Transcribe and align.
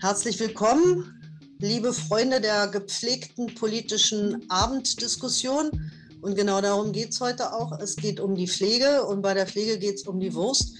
Herzlich 0.00 0.38
willkommen, 0.38 1.12
liebe 1.58 1.92
Freunde 1.92 2.40
der 2.40 2.68
gepflegten 2.68 3.52
politischen 3.56 4.48
Abenddiskussion. 4.48 5.90
Und 6.22 6.36
genau 6.36 6.60
darum 6.60 6.92
geht 6.92 7.10
es 7.10 7.20
heute 7.20 7.52
auch. 7.52 7.76
Es 7.80 7.96
geht 7.96 8.20
um 8.20 8.36
die 8.36 8.46
Pflege 8.46 9.04
und 9.04 9.22
bei 9.22 9.34
der 9.34 9.48
Pflege 9.48 9.76
geht 9.76 9.96
es 9.96 10.02
um 10.06 10.20
die 10.20 10.32
Wurst. 10.34 10.74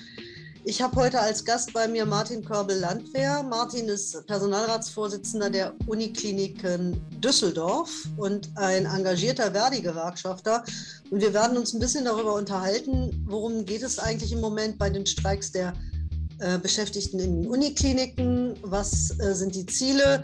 Ich 0.65 0.81
habe 0.81 0.95
heute 0.95 1.19
als 1.19 1.45
Gast 1.45 1.73
bei 1.73 1.89
mir 1.89 2.07
Martin 2.07 2.45
Körbel-Landwehr. 2.45 3.43
Martin 3.43 3.89
ist 3.89 4.25
Personalratsvorsitzender 4.29 5.51
der 5.51 5.75
Unikliniken 5.89 7.01
Düsseldorf 7.19 7.91
und 8.19 8.49
ein 8.55 8.87
engagierter 8.87 9.51
Verdi-Gewerkschafter. 9.51 10.63
Und 11.11 11.21
wir 11.21 11.35
werden 11.35 11.57
uns 11.57 11.75
ein 11.75 11.81
bisschen 11.81 12.05
darüber 12.05 12.35
unterhalten, 12.35 13.25
worum 13.27 13.65
geht 13.65 13.83
es 13.83 13.99
eigentlich 13.99 14.31
im 14.31 14.41
Moment 14.41 14.79
bei 14.79 14.91
den 14.91 15.07
Streiks 15.07 15.51
der 15.51 15.73
äh, 16.41 16.59
Beschäftigten 16.59 17.19
in 17.19 17.43
den 17.43 17.51
Unikliniken? 17.51 18.55
Was 18.63 19.19
äh, 19.19 19.35
sind 19.35 19.55
die 19.55 19.67
Ziele? 19.67 20.23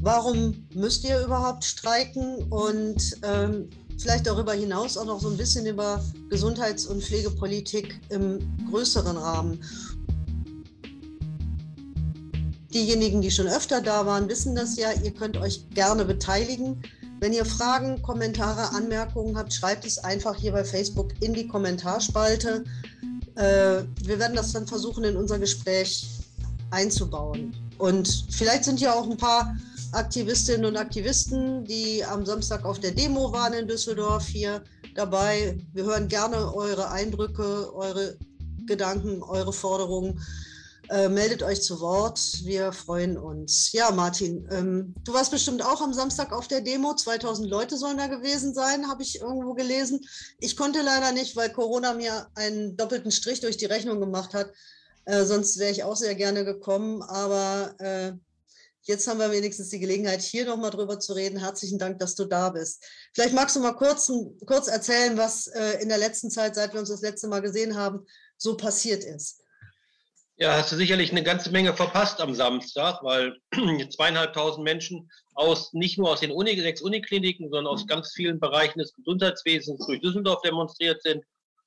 Warum 0.00 0.66
müsst 0.74 1.04
ihr 1.04 1.20
überhaupt 1.24 1.64
streiken? 1.64 2.44
Und 2.50 3.16
ähm, 3.22 3.70
vielleicht 3.98 4.26
darüber 4.26 4.52
hinaus 4.52 4.96
auch 4.96 5.06
noch 5.06 5.20
so 5.20 5.28
ein 5.28 5.36
bisschen 5.36 5.66
über 5.66 6.04
Gesundheits- 6.28 6.86
und 6.86 7.02
Pflegepolitik 7.02 8.00
im 8.10 8.38
größeren 8.70 9.16
Rahmen. 9.16 9.60
Diejenigen, 12.72 13.22
die 13.22 13.30
schon 13.30 13.46
öfter 13.46 13.80
da 13.80 14.04
waren, 14.04 14.28
wissen 14.28 14.56
das 14.56 14.76
ja. 14.76 14.88
Ihr 14.92 15.12
könnt 15.12 15.36
euch 15.36 15.70
gerne 15.70 16.04
beteiligen. 16.04 16.82
Wenn 17.20 17.32
ihr 17.32 17.44
Fragen, 17.44 18.02
Kommentare, 18.02 18.74
Anmerkungen 18.74 19.38
habt, 19.38 19.54
schreibt 19.54 19.86
es 19.86 19.98
einfach 19.98 20.36
hier 20.36 20.52
bei 20.52 20.64
Facebook 20.64 21.12
in 21.20 21.32
die 21.32 21.46
Kommentarspalte. 21.46 22.64
Äh, 23.36 23.82
wir 24.02 24.18
werden 24.18 24.36
das 24.36 24.52
dann 24.52 24.66
versuchen, 24.66 25.04
in 25.04 25.16
unser 25.16 25.38
Gespräch 25.38 26.06
einzubauen. 26.70 27.54
Und 27.78 28.26
vielleicht 28.30 28.64
sind 28.64 28.80
ja 28.80 28.94
auch 28.94 29.08
ein 29.08 29.16
paar 29.16 29.56
Aktivistinnen 29.92 30.64
und 30.64 30.76
Aktivisten, 30.76 31.64
die 31.64 32.04
am 32.04 32.26
Samstag 32.26 32.64
auf 32.64 32.80
der 32.80 32.90
Demo 32.92 33.32
waren 33.32 33.52
in 33.52 33.68
Düsseldorf, 33.68 34.26
hier 34.26 34.62
dabei. 34.94 35.56
Wir 35.72 35.84
hören 35.84 36.08
gerne 36.08 36.54
eure 36.54 36.90
Eindrücke, 36.90 37.72
eure 37.74 38.16
Gedanken, 38.66 39.22
eure 39.22 39.52
Forderungen. 39.52 40.20
Äh, 40.90 41.08
meldet 41.08 41.42
euch 41.42 41.62
zu 41.62 41.80
Wort. 41.80 42.20
Wir 42.44 42.72
freuen 42.72 43.16
uns. 43.16 43.72
Ja, 43.72 43.90
Martin, 43.90 44.46
ähm, 44.50 44.94
du 45.04 45.14
warst 45.14 45.30
bestimmt 45.30 45.64
auch 45.64 45.80
am 45.80 45.94
Samstag 45.94 46.30
auf 46.32 46.46
der 46.46 46.60
Demo. 46.60 46.94
2000 46.94 47.48
Leute 47.48 47.78
sollen 47.78 47.96
da 47.96 48.06
gewesen 48.06 48.52
sein, 48.52 48.88
habe 48.88 49.02
ich 49.02 49.20
irgendwo 49.20 49.54
gelesen. 49.54 50.00
Ich 50.40 50.56
konnte 50.56 50.82
leider 50.82 51.12
nicht, 51.12 51.36
weil 51.36 51.50
Corona 51.50 51.94
mir 51.94 52.28
einen 52.34 52.76
doppelten 52.76 53.10
Strich 53.10 53.40
durch 53.40 53.56
die 53.56 53.64
Rechnung 53.64 53.98
gemacht 53.98 54.34
hat. 54.34 54.52
Äh, 55.06 55.24
sonst 55.24 55.58
wäre 55.58 55.70
ich 55.70 55.84
auch 55.84 55.96
sehr 55.96 56.14
gerne 56.14 56.44
gekommen. 56.44 57.02
Aber 57.02 57.74
äh, 57.78 58.12
jetzt 58.82 59.06
haben 59.06 59.20
wir 59.20 59.30
wenigstens 59.30 59.70
die 59.70 59.80
Gelegenheit, 59.80 60.20
hier 60.20 60.44
nochmal 60.44 60.70
drüber 60.70 61.00
zu 61.00 61.14
reden. 61.14 61.38
Herzlichen 61.38 61.78
Dank, 61.78 61.98
dass 61.98 62.14
du 62.14 62.26
da 62.26 62.50
bist. 62.50 62.84
Vielleicht 63.14 63.34
magst 63.34 63.56
du 63.56 63.60
mal 63.60 63.72
kurz, 63.72 64.12
kurz 64.44 64.68
erzählen, 64.68 65.16
was 65.16 65.46
äh, 65.46 65.82
in 65.82 65.88
der 65.88 65.98
letzten 65.98 66.30
Zeit, 66.30 66.54
seit 66.54 66.74
wir 66.74 66.80
uns 66.80 66.90
das 66.90 67.00
letzte 67.00 67.28
Mal 67.28 67.40
gesehen 67.40 67.74
haben, 67.74 68.04
so 68.36 68.54
passiert 68.54 69.02
ist. 69.02 69.43
Ja, 70.36 70.56
hast 70.56 70.72
du 70.72 70.76
sicherlich 70.76 71.12
eine 71.12 71.22
ganze 71.22 71.52
Menge 71.52 71.74
verpasst 71.74 72.20
am 72.20 72.34
Samstag, 72.34 73.04
weil 73.04 73.36
zweieinhalbtausend 73.90 74.64
Menschen 74.64 75.08
aus 75.34 75.72
nicht 75.72 75.96
nur 75.96 76.10
aus 76.10 76.20
den 76.20 76.32
Uni, 76.32 76.58
sechs 76.58 76.82
Unikliniken, 76.82 77.50
sondern 77.50 77.72
aus 77.72 77.86
ganz 77.86 78.12
vielen 78.12 78.40
Bereichen 78.40 78.80
des 78.80 78.92
Gesundheitswesens 78.94 79.86
durch 79.86 80.00
Düsseldorf 80.00 80.42
demonstriert 80.42 81.00
sind, 81.02 81.22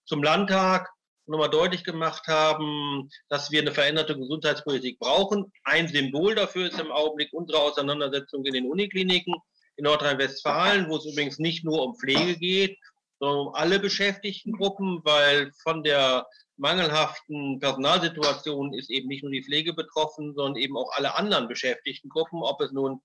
zum 0.05 0.21
Landtag 0.21 0.89
nochmal 1.27 1.49
deutlich 1.49 1.85
gemacht 1.85 2.27
haben, 2.27 3.09
dass 3.29 3.51
wir 3.51 3.61
eine 3.61 3.71
veränderte 3.71 4.17
Gesundheitspolitik 4.17 4.99
brauchen. 4.99 5.49
Ein 5.63 5.87
Symbol 5.87 6.35
dafür 6.35 6.67
ist 6.67 6.79
im 6.79 6.91
Augenblick 6.91 7.31
unsere 7.31 7.61
Auseinandersetzung 7.61 8.45
in 8.45 8.53
den 8.53 8.69
Unikliniken 8.69 9.33
in 9.77 9.83
Nordrhein-Westfalen, 9.83 10.89
wo 10.89 10.97
es 10.97 11.05
übrigens 11.05 11.39
nicht 11.39 11.63
nur 11.63 11.83
um 11.83 11.95
Pflege 11.95 12.36
geht, 12.36 12.77
sondern 13.19 13.47
um 13.47 13.55
alle 13.55 13.80
Beschäftigtengruppen, 13.80 14.99
weil 15.05 15.52
von 15.63 15.83
der 15.83 16.25
mangelhaften 16.57 17.59
Personalsituation 17.59 18.73
ist 18.73 18.89
eben 18.89 19.07
nicht 19.07 19.23
nur 19.23 19.31
die 19.31 19.43
Pflege 19.43 19.73
betroffen, 19.73 20.33
sondern 20.35 20.61
eben 20.61 20.77
auch 20.77 20.91
alle 20.95 21.15
anderen 21.15 21.47
Beschäftigtengruppen, 21.47 22.41
ob 22.41 22.61
es 22.61 22.71
nun 22.71 23.01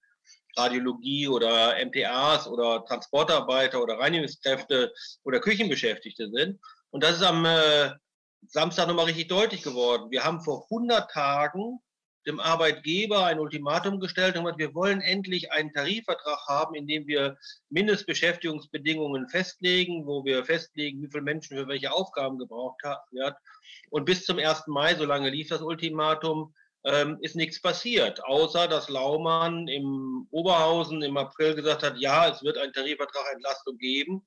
Radiologie 0.56 1.28
oder 1.28 1.74
MTAs 1.84 2.46
oder 2.46 2.84
Transportarbeiter 2.84 3.82
oder 3.82 3.98
Reinigungskräfte 3.98 4.92
oder 5.24 5.40
Küchenbeschäftigte 5.40 6.30
sind. 6.30 6.60
Und 6.90 7.02
das 7.02 7.16
ist 7.16 7.22
am 7.22 7.44
äh, 7.44 7.90
Samstag 8.46 8.88
nochmal 8.88 9.06
richtig 9.06 9.28
deutlich 9.28 9.62
geworden. 9.62 10.10
Wir 10.10 10.24
haben 10.24 10.42
vor 10.42 10.64
100 10.70 11.10
Tagen 11.10 11.80
dem 12.27 12.41
Arbeitgeber 12.41 13.27
ein 13.27 13.41
Ultimatum 13.41 14.00
gestellt 14.00 14.37
und 14.37 14.59
wir 14.59 14.75
wollen 14.75 15.00
endlich 15.00 15.53
einen 15.53 15.72
Tarifvertrag 15.72 16.47
haben, 16.47 16.75
in 16.75 16.87
dem 16.87 17.06
wir 17.06 17.37
Mindestbeschäftigungsbedingungen 17.71 19.28
festlegen, 19.28 20.06
wo 20.06 20.25
wir 20.25 20.44
festlegen, 20.44 21.03
wie 21.03 21.09
viele 21.11 21.25
Menschen 21.25 21.56
für 21.56 21.69
welche 21.69 21.93
Aufgaben 21.93 22.38
gebraucht 22.38 22.82
werden. 23.11 23.34
Und 23.91 24.05
bis 24.05 24.25
zum 24.25 24.38
1. 24.38 24.66
Mai, 24.69 24.94
so 24.94 25.05
lange 25.05 25.31
lief 25.31 25.49
das 25.49 25.62
Ultimatum, 25.62 26.55
ähm, 26.84 27.19
ist 27.21 27.37
nichts 27.37 27.61
passiert, 27.61 28.25
außer 28.25 28.66
dass 28.66 28.88
Laumann 28.88 29.69
im 29.69 30.27
Oberhausen 30.31 31.03
im 31.03 31.16
April 31.16 31.55
gesagt 31.55 31.82
hat, 31.82 31.99
ja, 31.99 32.28
es 32.28 32.43
wird 32.43 32.59
einen 32.59 32.72
Tarifvertrag 32.72 33.32
Entlastung 33.32 33.78
geben. 33.78 34.27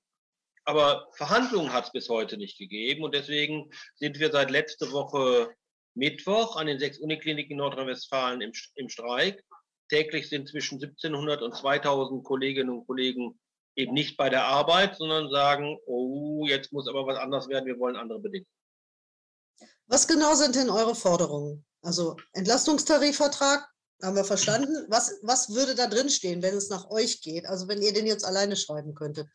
Aber 0.64 1.08
Verhandlungen 1.14 1.72
hat 1.72 1.86
es 1.86 1.92
bis 1.92 2.10
heute 2.10 2.38
nicht 2.38 2.58
gegeben 2.58 3.04
und 3.04 3.14
deswegen 3.14 3.72
sind 3.96 4.20
wir 4.20 4.32
seit 4.32 4.50
letzter 4.50 4.92
Woche 4.92 5.54
Mittwoch 5.96 6.56
an 6.58 6.68
den 6.68 6.80
sechs 6.80 7.00
Unikliniken 7.00 7.54
in 7.54 7.58
Nordrhein-Westfalen 7.58 8.42
im, 8.42 8.52
im 8.76 8.90
Streik. 8.90 9.44
Täglich 9.90 10.30
sind 10.30 10.50
zwischen 10.50 10.76
1700 10.76 11.42
und 11.42 11.56
2000 11.56 12.24
Kolleginnen 12.24 12.70
und 12.70 12.86
Kollegen 12.86 13.40
eben 13.76 13.94
nicht 13.94 14.18
bei 14.18 14.30
der 14.30 14.46
Arbeit, 14.46 14.96
sondern 14.98 15.30
sagen, 15.30 15.78
oh, 15.86 16.46
jetzt 16.48 16.72
muss 16.72 16.88
aber 16.88 17.06
was 17.06 17.18
anders 17.18 17.48
werden, 17.48 17.66
wir 17.66 17.80
wollen 17.80 17.96
andere 17.96 18.20
Bedingungen. 18.20 18.50
Was 19.88 20.08
genau 20.08 20.34
sind 20.34 20.56
denn 20.56 20.70
eure 20.70 20.96
Forderungen? 20.96 21.66
Also 21.82 22.16
Entlastungstarifvertrag, 22.34 23.68
haben 24.02 24.16
wir 24.16 24.26
verstanden. 24.26 24.86
Was, 24.90 25.20
was 25.22 25.54
würde 25.54 25.76
da 25.76 25.88
drin 25.88 26.10
stehen, 26.10 26.42
wenn 26.42 26.56
es 26.56 26.70
nach 26.70 26.90
euch 26.90 27.22
geht? 27.22 27.46
Also 27.46 27.68
wenn 27.68 27.82
ihr 27.82 27.94
den 27.94 28.06
jetzt 28.06 28.26
alleine 28.26 28.56
schreiben 28.56 28.94
könntet. 28.94 29.28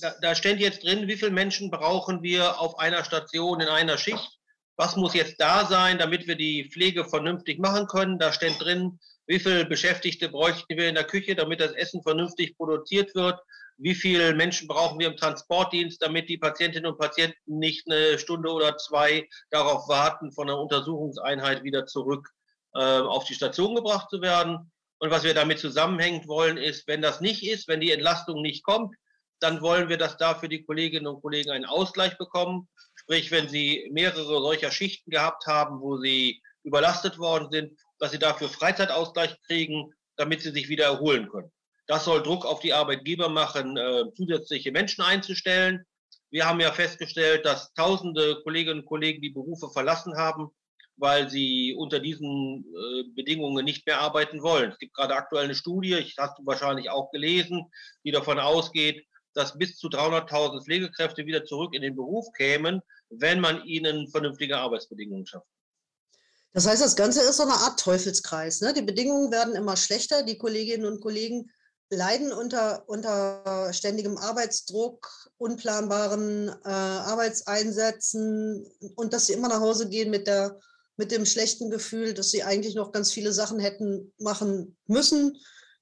Da, 0.00 0.14
da 0.20 0.34
steht 0.34 0.60
jetzt 0.60 0.84
drin, 0.84 1.08
wie 1.08 1.16
viele 1.16 1.30
Menschen 1.30 1.70
brauchen 1.70 2.22
wir 2.22 2.60
auf 2.60 2.78
einer 2.78 3.04
Station 3.04 3.60
in 3.60 3.68
einer 3.68 3.98
Schicht? 3.98 4.38
Was 4.76 4.96
muss 4.96 5.14
jetzt 5.14 5.40
da 5.40 5.66
sein, 5.66 5.98
damit 5.98 6.26
wir 6.26 6.36
die 6.36 6.68
Pflege 6.70 7.04
vernünftig 7.04 7.58
machen 7.58 7.86
können. 7.86 8.18
Da 8.18 8.32
steht 8.32 8.60
drin, 8.60 8.98
wie 9.26 9.38
viele 9.38 9.64
Beschäftigte 9.64 10.28
bräuchten 10.28 10.76
wir 10.76 10.88
in 10.88 10.94
der 10.94 11.04
Küche, 11.04 11.34
damit 11.34 11.60
das 11.60 11.72
Essen 11.72 12.02
vernünftig 12.02 12.56
produziert 12.56 13.14
wird. 13.14 13.40
Wie 13.76 13.94
viele 13.94 14.34
Menschen 14.34 14.68
brauchen 14.68 14.98
wir 14.98 15.08
im 15.08 15.16
Transportdienst, 15.16 16.00
damit 16.02 16.28
die 16.28 16.38
Patientinnen 16.38 16.92
und 16.92 16.98
Patienten 16.98 17.58
nicht 17.58 17.90
eine 17.90 18.18
Stunde 18.18 18.50
oder 18.50 18.76
zwei 18.76 19.28
darauf 19.50 19.88
warten, 19.88 20.32
von 20.32 20.46
der 20.46 20.58
Untersuchungseinheit 20.58 21.64
wieder 21.64 21.86
zurück 21.86 22.28
äh, 22.74 22.78
auf 22.78 23.24
die 23.24 23.34
Station 23.34 23.74
gebracht 23.74 24.10
zu 24.10 24.20
werden. 24.20 24.70
Und 24.98 25.10
was 25.10 25.24
wir 25.24 25.34
damit 25.34 25.58
zusammenhängend 25.58 26.28
wollen, 26.28 26.56
ist, 26.56 26.86
wenn 26.86 27.02
das 27.02 27.20
nicht 27.20 27.44
ist, 27.44 27.66
wenn 27.66 27.80
die 27.80 27.90
Entlastung 27.90 28.42
nicht 28.42 28.64
kommt, 28.64 28.94
dann 29.40 29.60
wollen 29.60 29.88
wir, 29.88 29.98
dass 29.98 30.16
da 30.16 30.34
für 30.34 30.48
die 30.48 30.64
Kolleginnen 30.64 31.06
und 31.06 31.20
Kollegen 31.20 31.50
einen 31.50 31.64
Ausgleich 31.64 32.16
bekommen. 32.16 32.68
Sprich, 33.04 33.30
wenn 33.30 33.48
Sie 33.48 33.90
mehrere 33.92 34.24
solcher 34.24 34.70
Schichten 34.70 35.10
gehabt 35.10 35.46
haben, 35.46 35.80
wo 35.80 35.98
Sie 35.98 36.42
überlastet 36.62 37.18
worden 37.18 37.50
sind, 37.50 37.78
dass 37.98 38.12
Sie 38.12 38.18
dafür 38.18 38.48
Freizeitausgleich 38.48 39.36
kriegen, 39.46 39.92
damit 40.16 40.40
Sie 40.40 40.50
sich 40.50 40.70
wieder 40.70 40.86
erholen 40.86 41.28
können. 41.28 41.52
Das 41.86 42.06
soll 42.06 42.22
Druck 42.22 42.46
auf 42.46 42.60
die 42.60 42.72
Arbeitgeber 42.72 43.28
machen, 43.28 43.76
äh, 43.76 44.04
zusätzliche 44.16 44.72
Menschen 44.72 45.02
einzustellen. 45.02 45.84
Wir 46.30 46.46
haben 46.46 46.60
ja 46.60 46.72
festgestellt, 46.72 47.44
dass 47.44 47.74
tausende 47.74 48.40
Kolleginnen 48.42 48.80
und 48.80 48.86
Kollegen 48.86 49.20
die 49.20 49.30
Berufe 49.30 49.68
verlassen 49.68 50.16
haben, 50.16 50.48
weil 50.96 51.28
sie 51.28 51.74
unter 51.74 52.00
diesen 52.00 52.64
äh, 52.64 53.04
Bedingungen 53.14 53.66
nicht 53.66 53.86
mehr 53.86 54.00
arbeiten 54.00 54.42
wollen. 54.42 54.70
Es 54.70 54.78
gibt 54.78 54.94
gerade 54.94 55.14
aktuell 55.14 55.44
eine 55.44 55.54
Studie, 55.54 55.94
ich 55.94 56.16
hast 56.16 56.38
du 56.38 56.46
wahrscheinlich 56.46 56.88
auch 56.88 57.10
gelesen, 57.10 57.70
die 58.02 58.12
davon 58.12 58.38
ausgeht, 58.38 59.04
dass 59.34 59.58
bis 59.58 59.76
zu 59.76 59.88
300.000 59.88 60.64
Pflegekräfte 60.64 61.26
wieder 61.26 61.44
zurück 61.44 61.74
in 61.74 61.82
den 61.82 61.96
Beruf 61.96 62.32
kämen, 62.32 62.80
wenn 63.10 63.40
man 63.40 63.64
ihnen 63.64 64.08
vernünftige 64.08 64.56
Arbeitsbedingungen 64.58 65.26
schafft. 65.26 65.46
Das 66.52 66.66
heißt, 66.66 66.82
das 66.82 66.94
Ganze 66.94 67.20
ist 67.20 67.36
so 67.36 67.42
eine 67.42 67.52
Art 67.52 67.80
Teufelskreis. 67.80 68.60
Ne? 68.60 68.72
Die 68.72 68.82
Bedingungen 68.82 69.32
werden 69.32 69.56
immer 69.56 69.76
schlechter. 69.76 70.22
Die 70.22 70.38
Kolleginnen 70.38 70.86
und 70.86 71.00
Kollegen 71.00 71.50
leiden 71.90 72.32
unter, 72.32 72.88
unter 72.88 73.72
ständigem 73.72 74.16
Arbeitsdruck, 74.16 75.30
unplanbaren 75.36 76.48
äh, 76.48 76.68
Arbeitseinsätzen 76.68 78.66
und 78.94 79.12
dass 79.12 79.26
sie 79.26 79.32
immer 79.32 79.48
nach 79.48 79.60
Hause 79.60 79.88
gehen 79.88 80.10
mit, 80.10 80.28
der, 80.28 80.60
mit 80.96 81.10
dem 81.10 81.26
schlechten 81.26 81.70
Gefühl, 81.70 82.14
dass 82.14 82.30
sie 82.30 82.44
eigentlich 82.44 82.76
noch 82.76 82.92
ganz 82.92 83.12
viele 83.12 83.32
Sachen 83.32 83.58
hätten 83.58 84.12
machen 84.18 84.76
müssen, 84.86 85.36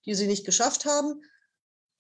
die 0.07 0.15
sie 0.15 0.27
nicht 0.27 0.47
geschafft 0.47 0.87
haben. 0.87 1.23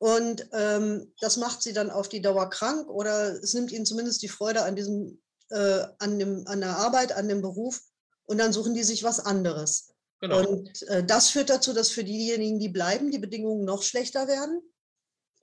Und 0.02 0.48
ähm, 0.50 1.12
das 1.20 1.36
macht 1.36 1.62
sie 1.62 1.72
dann 1.72 1.88
auf 1.88 2.08
die 2.08 2.20
Dauer 2.20 2.50
krank 2.50 2.88
oder 2.88 3.40
es 3.40 3.54
nimmt 3.54 3.70
ihnen 3.70 3.86
zumindest 3.86 4.20
die 4.22 4.28
Freude 4.28 4.64
an 4.64 4.74
diesem, 4.74 5.22
äh, 5.50 5.84
an, 6.00 6.18
dem, 6.18 6.44
an 6.48 6.58
der 6.58 6.76
Arbeit, 6.76 7.12
an 7.12 7.28
dem 7.28 7.40
Beruf 7.40 7.80
und 8.24 8.38
dann 8.38 8.52
suchen 8.52 8.74
die 8.74 8.82
sich 8.82 9.04
was 9.04 9.20
anderes. 9.20 9.92
Genau. 10.20 10.40
Und 10.40 10.82
äh, 10.88 11.04
das 11.04 11.30
führt 11.30 11.50
dazu, 11.50 11.72
dass 11.72 11.90
für 11.90 12.02
diejenigen, 12.02 12.58
die 12.58 12.68
bleiben, 12.68 13.12
die 13.12 13.20
Bedingungen 13.20 13.64
noch 13.64 13.84
schlechter 13.84 14.26
werden. 14.26 14.60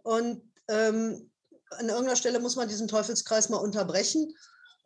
Und 0.04 0.42
ähm, 0.68 1.32
an 1.70 1.88
irgendeiner 1.88 2.18
Stelle 2.18 2.42
muss 2.42 2.58
man 2.58 2.68
diesen 2.68 2.90
Teufelskreis 2.90 3.48
mal 3.48 3.60
unterbrechen. 3.60 4.36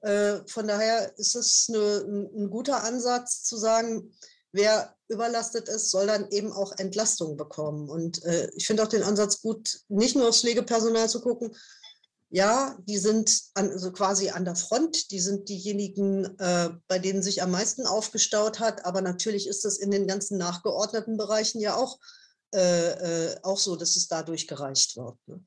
Äh, 0.02 0.42
von 0.46 0.68
daher 0.68 1.18
ist 1.18 1.36
es 1.36 1.66
eine, 1.70 2.06
ein, 2.06 2.44
ein 2.44 2.50
guter 2.52 2.84
Ansatz 2.84 3.44
zu 3.44 3.58
sagen, 3.58 4.14
wer 4.52 4.96
überlastet 5.14 5.70
ist, 5.70 5.92
soll 5.92 6.08
dann 6.08 6.30
eben 6.32 6.52
auch 6.52 6.74
Entlastung 6.78 7.38
bekommen. 7.38 7.90
Und 7.90 8.24
äh, 8.26 8.50
ich 8.56 8.68
finde 8.68 8.84
auch 8.84 8.88
den 8.88 9.04
Ansatz 9.04 9.42
gut, 9.42 9.80
nicht 9.88 10.16
nur 10.16 10.28
aufs 10.28 10.42
Pflegepersonal 10.42 11.10
zu 11.10 11.22
gucken. 11.22 11.56
Ja, 12.30 12.76
die 12.88 12.98
sind 12.98 13.44
an, 13.54 13.70
also 13.70 13.92
quasi 13.92 14.30
an 14.30 14.44
der 14.44 14.56
Front, 14.56 15.12
die 15.12 15.20
sind 15.20 15.50
diejenigen, 15.50 16.38
äh, 16.40 16.72
bei 16.88 16.98
denen 16.98 17.22
sich 17.22 17.44
am 17.44 17.52
meisten 17.52 17.86
aufgestaut 17.86 18.60
hat. 18.60 18.86
Aber 18.86 19.02
natürlich 19.02 19.48
ist 19.48 19.64
das 19.66 19.78
in 19.78 19.92
den 19.92 20.08
ganzen 20.08 20.38
nachgeordneten 20.38 21.16
Bereichen 21.16 21.62
ja 21.62 21.76
auch, 21.76 22.00
äh, 22.54 23.30
äh 23.30 23.36
auch 23.44 23.60
so, 23.60 23.76
dass 23.76 23.96
es 23.96 24.08
dadurch 24.08 24.48
gereicht 24.48 24.98
wird. 24.98 25.16
Ne? 25.28 25.46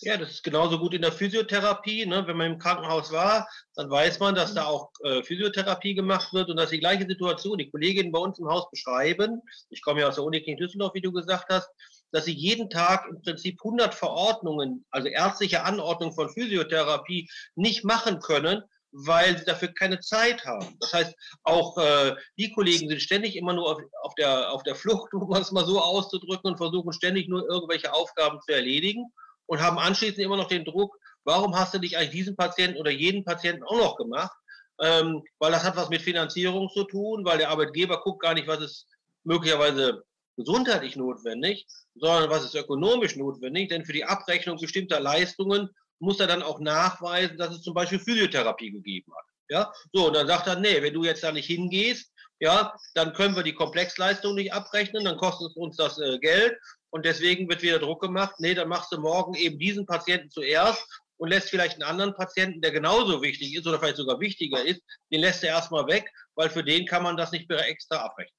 Ja, 0.00 0.16
das 0.16 0.30
ist 0.30 0.44
genauso 0.44 0.78
gut 0.78 0.94
in 0.94 1.02
der 1.02 1.10
Physiotherapie. 1.12 2.06
Ne? 2.06 2.24
Wenn 2.26 2.36
man 2.36 2.52
im 2.52 2.58
Krankenhaus 2.58 3.10
war, 3.10 3.48
dann 3.74 3.90
weiß 3.90 4.20
man, 4.20 4.34
dass 4.34 4.54
da 4.54 4.66
auch 4.66 4.90
äh, 5.02 5.22
Physiotherapie 5.24 5.94
gemacht 5.94 6.32
wird 6.32 6.50
und 6.50 6.56
dass 6.56 6.70
die 6.70 6.78
gleiche 6.78 7.06
Situation, 7.06 7.58
die 7.58 7.70
Kolleginnen 7.70 8.12
bei 8.12 8.20
uns 8.20 8.38
im 8.38 8.48
Haus 8.48 8.70
beschreiben, 8.70 9.42
ich 9.70 9.82
komme 9.82 10.00
ja 10.00 10.08
aus 10.08 10.14
der 10.14 10.24
Uniklinik 10.24 10.60
Düsseldorf, 10.60 10.94
wie 10.94 11.00
du 11.00 11.10
gesagt 11.10 11.46
hast, 11.50 11.68
dass 12.12 12.26
sie 12.26 12.32
jeden 12.32 12.70
Tag 12.70 13.06
im 13.08 13.20
Prinzip 13.22 13.58
100 13.62 13.92
Verordnungen, 13.92 14.84
also 14.90 15.08
ärztliche 15.08 15.64
Anordnungen 15.64 16.14
von 16.14 16.30
Physiotherapie 16.30 17.28
nicht 17.56 17.84
machen 17.84 18.20
können, 18.20 18.62
weil 18.92 19.36
sie 19.36 19.44
dafür 19.44 19.68
keine 19.68 19.98
Zeit 20.00 20.44
haben. 20.46 20.76
Das 20.80 20.92
heißt, 20.92 21.14
auch 21.42 21.76
äh, 21.76 22.14
die 22.38 22.52
Kollegen 22.52 22.88
sind 22.88 23.02
ständig 23.02 23.36
immer 23.36 23.52
nur 23.52 23.70
auf, 23.70 23.78
auf, 24.02 24.14
der, 24.14 24.52
auf 24.52 24.62
der 24.62 24.76
Flucht, 24.76 25.12
um 25.12 25.32
es 25.34 25.50
mal 25.50 25.66
so 25.66 25.80
auszudrücken, 25.80 26.52
und 26.52 26.56
versuchen 26.56 26.92
ständig 26.92 27.28
nur 27.28 27.48
irgendwelche 27.48 27.92
Aufgaben 27.92 28.40
zu 28.40 28.52
erledigen 28.52 29.12
und 29.48 29.60
haben 29.60 29.78
anschließend 29.78 30.18
immer 30.18 30.36
noch 30.36 30.48
den 30.48 30.64
Druck, 30.64 30.96
warum 31.24 31.58
hast 31.58 31.74
du 31.74 31.78
dich 31.78 31.96
eigentlich 31.96 32.10
diesen 32.10 32.36
Patienten 32.36 32.78
oder 32.78 32.90
jeden 32.90 33.24
Patienten 33.24 33.64
auch 33.64 33.78
noch 33.78 33.96
gemacht? 33.96 34.36
Ähm, 34.80 35.24
weil 35.40 35.50
das 35.50 35.64
hat 35.64 35.76
was 35.76 35.88
mit 35.88 36.02
Finanzierung 36.02 36.70
zu 36.70 36.84
tun, 36.84 37.24
weil 37.24 37.38
der 37.38 37.50
Arbeitgeber 37.50 38.00
guckt 38.00 38.22
gar 38.22 38.34
nicht, 38.34 38.46
was 38.46 38.60
ist 38.60 38.86
möglicherweise 39.24 40.04
gesundheitlich 40.36 40.94
notwendig, 40.94 41.66
sondern 41.96 42.30
was 42.30 42.44
ist 42.44 42.54
ökonomisch 42.54 43.16
notwendig, 43.16 43.70
denn 43.70 43.84
für 43.84 43.92
die 43.92 44.04
Abrechnung 44.04 44.58
bestimmter 44.60 45.00
Leistungen 45.00 45.68
muss 45.98 46.20
er 46.20 46.28
dann 46.28 46.42
auch 46.42 46.60
nachweisen, 46.60 47.38
dass 47.38 47.56
es 47.56 47.62
zum 47.62 47.74
Beispiel 47.74 47.98
Physiotherapie 47.98 48.70
gegeben 48.70 49.12
hat. 49.16 49.24
Ja, 49.50 49.72
so, 49.92 50.08
und 50.08 50.14
dann 50.14 50.26
sagt 50.26 50.46
er, 50.46 50.60
nee, 50.60 50.80
wenn 50.82 50.94
du 50.94 51.04
jetzt 51.04 51.24
da 51.24 51.32
nicht 51.32 51.46
hingehst, 51.46 52.12
ja, 52.38 52.72
dann 52.94 53.14
können 53.14 53.34
wir 53.34 53.42
die 53.42 53.54
Komplexleistung 53.54 54.34
nicht 54.34 54.52
abrechnen, 54.52 55.04
dann 55.04 55.16
kostet 55.16 55.50
es 55.50 55.56
uns 55.56 55.76
das 55.76 55.98
äh, 55.98 56.18
Geld 56.18 56.56
und 56.90 57.04
deswegen 57.04 57.48
wird 57.48 57.62
wieder 57.62 57.78
Druck 57.78 58.00
gemacht, 58.00 58.34
nee, 58.38 58.54
dann 58.54 58.68
machst 58.68 58.92
du 58.92 58.98
morgen 58.98 59.34
eben 59.34 59.58
diesen 59.58 59.86
Patienten 59.86 60.30
zuerst 60.30 60.84
und 61.18 61.28
lässt 61.28 61.50
vielleicht 61.50 61.74
einen 61.74 61.90
anderen 61.90 62.14
Patienten, 62.14 62.60
der 62.60 62.70
genauso 62.70 63.20
wichtig 63.20 63.54
ist 63.54 63.66
oder 63.66 63.78
vielleicht 63.78 63.96
sogar 63.96 64.20
wichtiger 64.20 64.64
ist, 64.64 64.80
den 65.12 65.20
lässt 65.20 65.42
er 65.42 65.50
erstmal 65.50 65.86
weg, 65.86 66.10
weil 66.34 66.48
für 66.48 66.64
den 66.64 66.86
kann 66.86 67.02
man 67.02 67.16
das 67.16 67.32
nicht 67.32 67.48
mehr 67.48 67.66
extra 67.68 67.96
abrechnen. 67.96 68.38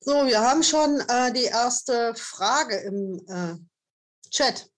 So, 0.00 0.26
wir 0.26 0.40
haben 0.40 0.64
schon 0.64 1.00
äh, 1.08 1.32
die 1.32 1.44
erste 1.44 2.12
Frage 2.16 2.76
im 2.78 3.24
äh, 3.28 4.30
Chat. 4.30 4.68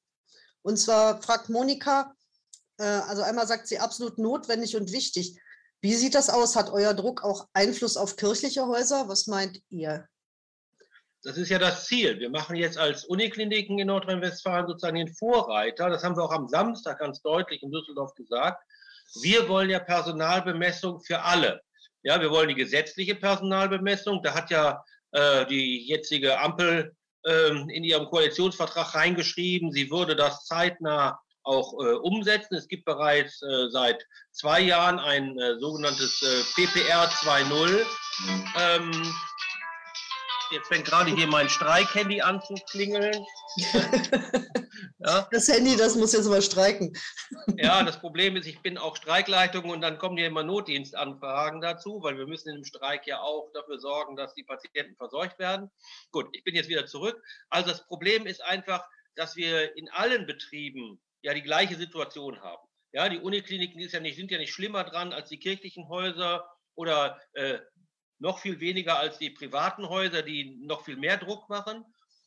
Und 0.62 0.76
zwar 0.76 1.22
fragt 1.22 1.48
Monika, 1.48 2.14
äh, 2.78 2.84
also 2.84 3.22
einmal 3.22 3.46
sagt 3.46 3.68
sie 3.68 3.78
absolut 3.78 4.18
notwendig 4.18 4.76
und 4.76 4.92
wichtig. 4.92 5.38
Wie 5.80 5.94
sieht 5.94 6.14
das 6.14 6.28
aus? 6.28 6.56
Hat 6.56 6.70
euer 6.70 6.92
Druck 6.92 7.22
auch 7.22 7.48
Einfluss 7.54 7.96
auf 7.96 8.16
kirchliche 8.16 8.66
Häuser? 8.66 9.08
Was 9.08 9.26
meint 9.26 9.60
ihr? 9.70 10.06
Das 11.24 11.38
ist 11.38 11.48
ja 11.48 11.58
das 11.58 11.86
Ziel. 11.86 12.20
Wir 12.20 12.28
machen 12.28 12.54
jetzt 12.54 12.76
als 12.76 13.06
Unikliniken 13.06 13.78
in 13.78 13.86
Nordrhein-Westfalen 13.86 14.66
sozusagen 14.66 14.96
den 14.96 15.14
Vorreiter. 15.14 15.88
Das 15.88 16.04
haben 16.04 16.16
wir 16.16 16.22
auch 16.22 16.32
am 16.32 16.48
Samstag 16.48 16.98
ganz 16.98 17.22
deutlich 17.22 17.62
in 17.62 17.72
Düsseldorf 17.72 18.14
gesagt. 18.14 18.62
Wir 19.22 19.48
wollen 19.48 19.70
ja 19.70 19.78
Personalbemessung 19.78 21.00
für 21.00 21.22
alle. 21.22 21.62
Ja, 22.02 22.20
wir 22.20 22.30
wollen 22.30 22.48
die 22.48 22.54
gesetzliche 22.54 23.14
Personalbemessung. 23.14 24.22
Da 24.22 24.34
hat 24.34 24.50
ja 24.50 24.84
äh, 25.12 25.46
die 25.46 25.88
jetzige 25.88 26.38
Ampel 26.38 26.94
äh, 27.24 27.48
in 27.48 27.84
ihrem 27.84 28.04
Koalitionsvertrag 28.06 28.94
reingeschrieben, 28.94 29.72
sie 29.72 29.90
würde 29.90 30.14
das 30.14 30.44
zeitnah 30.44 31.18
auch 31.42 31.72
äh, 31.74 31.92
umsetzen. 31.92 32.54
Es 32.54 32.68
gibt 32.68 32.84
bereits 32.84 33.40
äh, 33.42 33.70
seit 33.70 34.04
zwei 34.32 34.60
Jahren 34.60 34.98
ein 34.98 35.38
äh, 35.38 35.58
sogenanntes 35.58 36.20
PPR 36.54 37.08
2.0. 37.08 37.84
Ähm, 38.58 39.14
Jetzt 40.50 40.68
fängt 40.68 40.84
gerade 40.84 41.14
hier 41.14 41.26
mein 41.26 41.48
Streikhandy 41.48 42.20
an 42.20 42.40
zu 42.42 42.54
klingeln. 42.70 43.24
ja. 44.98 45.28
Das 45.30 45.48
Handy, 45.48 45.76
das 45.76 45.96
muss 45.96 46.12
jetzt 46.12 46.28
mal 46.28 46.42
streiken. 46.42 46.96
ja, 47.56 47.82
das 47.82 47.98
Problem 47.98 48.36
ist, 48.36 48.46
ich 48.46 48.60
bin 48.60 48.78
auch 48.78 48.96
Streikleitung 48.96 49.70
und 49.70 49.80
dann 49.80 49.98
kommen 49.98 50.16
hier 50.16 50.26
immer 50.26 50.42
Notdienstanfragen 50.42 51.60
dazu, 51.60 52.00
weil 52.02 52.18
wir 52.18 52.26
müssen 52.26 52.54
im 52.54 52.64
Streik 52.64 53.06
ja 53.06 53.20
auch 53.20 53.50
dafür 53.54 53.78
sorgen, 53.78 54.16
dass 54.16 54.34
die 54.34 54.44
Patienten 54.44 54.96
versorgt 54.96 55.38
werden. 55.38 55.70
Gut, 56.10 56.28
ich 56.32 56.44
bin 56.44 56.54
jetzt 56.54 56.68
wieder 56.68 56.86
zurück. 56.86 57.22
Also 57.48 57.70
das 57.70 57.86
Problem 57.86 58.26
ist 58.26 58.42
einfach, 58.42 58.84
dass 59.16 59.36
wir 59.36 59.76
in 59.76 59.88
allen 59.90 60.26
Betrieben 60.26 61.00
ja 61.22 61.34
die 61.34 61.42
gleiche 61.42 61.76
Situation 61.76 62.40
haben. 62.42 62.66
Ja, 62.92 63.08
die 63.08 63.18
Unikliniken 63.18 63.80
ja 63.80 64.00
nicht, 64.00 64.16
sind 64.16 64.30
ja 64.30 64.38
nicht 64.38 64.52
schlimmer 64.52 64.84
dran 64.84 65.12
als 65.12 65.28
die 65.28 65.38
kirchlichen 65.38 65.88
Häuser 65.88 66.48
oder 66.76 67.20
äh, 67.32 67.58
noch 68.18 68.38
viel 68.38 68.60
weniger 68.60 68.98
als 68.98 69.18
die 69.18 69.30
privaten 69.30 69.88
Häuser, 69.88 70.22
die 70.22 70.56
noch 70.62 70.84
viel 70.84 70.96
mehr 70.96 71.16
Druck 71.16 71.48
machen. 71.48 71.84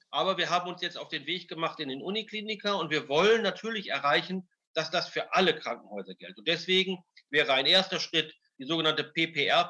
Aber 0.10 0.38
wir 0.38 0.50
haben 0.50 0.70
uns 0.70 0.82
jetzt 0.82 0.98
auf 0.98 1.10
den 1.10 1.26
Weg 1.26 1.48
gemacht 1.48 1.80
in 1.80 1.90
den 1.90 2.02
Unikliniker 2.02 2.78
und 2.78 2.92
wir 2.92 3.10
wollen 3.10 3.42
natürlich 3.44 3.90
erreichen, 3.90 4.48
dass 4.74 4.92
das 4.92 5.10
für 5.10 5.34
alle 5.34 5.58
Krankenhäuser 5.58 6.14
gilt. 6.16 6.38
Und 6.38 6.48
deswegen 6.48 7.04
wäre 7.30 7.54
ein 7.54 7.66
erster 7.66 8.00
Schritt 8.00 8.34
die 8.60 8.66
sogenannte 8.66 9.04
PPR, 9.04 9.70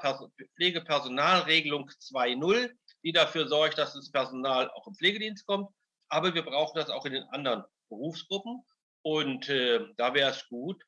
Pflegepersonalregelung 0.55 1.89
2.0, 1.89 2.71
die 3.03 3.11
dafür 3.11 3.47
sorgt, 3.47 3.77
dass 3.77 3.93
das 3.93 4.11
Personal 4.11 4.69
auch 4.71 4.87
im 4.87 4.95
Pflegedienst 4.95 5.45
kommt. 5.45 5.69
Aber 6.09 6.33
wir 6.33 6.43
brauchen 6.43 6.77
das 6.77 6.89
auch 6.89 7.05
in 7.05 7.13
den 7.13 7.23
anderen 7.23 7.63
Berufsgruppen. 7.89 8.63
Und 9.01 9.49
äh, 9.49 9.79
da 9.97 10.13
wäre 10.13 10.31
es 10.31 10.47
gut, 10.47 10.81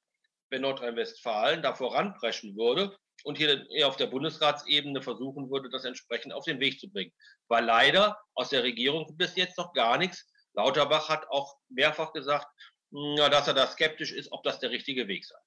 wenn 0.49 0.61
Nordrhein-Westfalen 0.61 1.61
da 1.61 1.73
voranpreschen 1.73 2.55
würde 2.55 2.97
und 3.23 3.37
hier 3.37 3.65
auf 3.85 3.97
der 3.97 4.07
Bundesratsebene 4.07 5.01
versuchen 5.01 5.49
würde, 5.49 5.69
das 5.69 5.85
entsprechend 5.85 6.33
auf 6.33 6.45
den 6.45 6.59
Weg 6.59 6.79
zu 6.79 6.89
bringen. 6.89 7.13
Weil 7.47 7.65
leider 7.65 8.17
aus 8.33 8.49
der 8.49 8.63
Regierung 8.63 9.15
bis 9.17 9.35
jetzt 9.35 9.57
noch 9.57 9.73
gar 9.73 9.97
nichts. 9.97 10.25
Lauterbach 10.53 11.09
hat 11.09 11.27
auch 11.29 11.55
mehrfach 11.69 12.13
gesagt, 12.13 12.47
dass 12.91 13.47
er 13.47 13.53
da 13.53 13.67
skeptisch 13.67 14.11
ist, 14.11 14.31
ob 14.31 14.43
das 14.43 14.59
der 14.59 14.71
richtige 14.71 15.07
Weg 15.07 15.25
sei. 15.25 15.37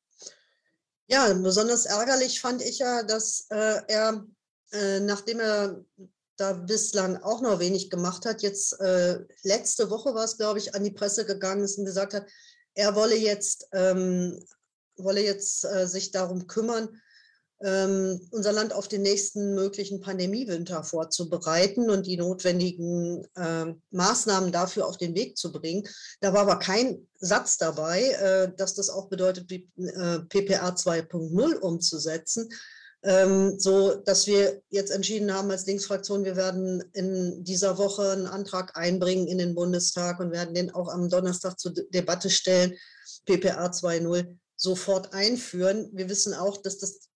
Ja, 1.08 1.32
besonders 1.34 1.84
ärgerlich 1.84 2.40
fand 2.40 2.62
ich 2.62 2.78
ja, 2.78 3.02
dass 3.02 3.46
äh, 3.50 3.82
er, 3.88 4.24
äh, 4.72 5.00
nachdem 5.00 5.40
er 5.40 5.84
da 6.36 6.52
bislang 6.52 7.16
auch 7.22 7.40
noch 7.40 7.58
wenig 7.60 7.90
gemacht 7.90 8.24
hat, 8.24 8.42
jetzt 8.42 8.80
äh, 8.80 9.18
letzte 9.42 9.90
Woche 9.90 10.14
war 10.14 10.24
es, 10.24 10.38
glaube 10.38 10.58
ich, 10.58 10.74
an 10.74 10.84
die 10.84 10.90
Presse 10.90 11.26
gegangen 11.26 11.64
ist 11.64 11.78
und 11.78 11.84
gesagt 11.84 12.14
hat, 12.14 12.26
er 12.74 12.94
wolle 12.94 13.16
jetzt, 13.16 13.68
ähm, 13.72 14.42
wolle 14.96 15.22
jetzt 15.22 15.64
äh, 15.64 15.86
sich 15.86 16.10
darum 16.10 16.46
kümmern, 16.46 17.02
ähm, 17.64 18.20
unser 18.30 18.52
Land 18.52 18.72
auf 18.72 18.88
den 18.88 19.02
nächsten 19.02 19.54
möglichen 19.54 20.00
Pandemiewinter 20.00 20.82
vorzubereiten 20.82 21.90
und 21.90 22.06
die 22.06 22.16
notwendigen 22.16 23.24
äh, 23.36 23.74
Maßnahmen 23.90 24.52
dafür 24.52 24.86
auf 24.86 24.96
den 24.96 25.14
Weg 25.14 25.36
zu 25.36 25.52
bringen. 25.52 25.86
Da 26.20 26.32
war 26.32 26.42
aber 26.42 26.58
kein 26.58 27.06
Satz 27.18 27.58
dabei, 27.58 28.02
äh, 28.02 28.52
dass 28.56 28.74
das 28.74 28.90
auch 28.90 29.08
bedeutet, 29.08 29.48
wie, 29.48 29.68
äh, 29.76 30.20
PPA 30.20 30.70
2.0 30.70 31.58
umzusetzen. 31.58 32.48
Ähm, 33.04 33.58
so 33.58 33.96
dass 33.96 34.28
wir 34.28 34.62
jetzt 34.70 34.92
entschieden 34.92 35.34
haben 35.34 35.50
als 35.50 35.66
Linksfraktion, 35.66 36.24
wir 36.24 36.36
werden 36.36 36.84
in 36.92 37.42
dieser 37.42 37.76
Woche 37.76 38.12
einen 38.12 38.28
Antrag 38.28 38.76
einbringen 38.76 39.26
in 39.26 39.38
den 39.38 39.56
Bundestag 39.56 40.20
und 40.20 40.30
werden 40.30 40.54
den 40.54 40.70
auch 40.72 40.88
am 40.88 41.08
Donnerstag 41.08 41.58
zur 41.58 41.72
Debatte 41.72 42.30
stellen, 42.30 42.76
PPA 43.26 43.66
2.0 43.66 44.36
sofort 44.56 45.12
einführen. 45.12 45.90
Wir 45.92 46.08
wissen 46.08 46.32
auch, 46.32 46.62
dass 46.62 46.78
das 46.78 47.08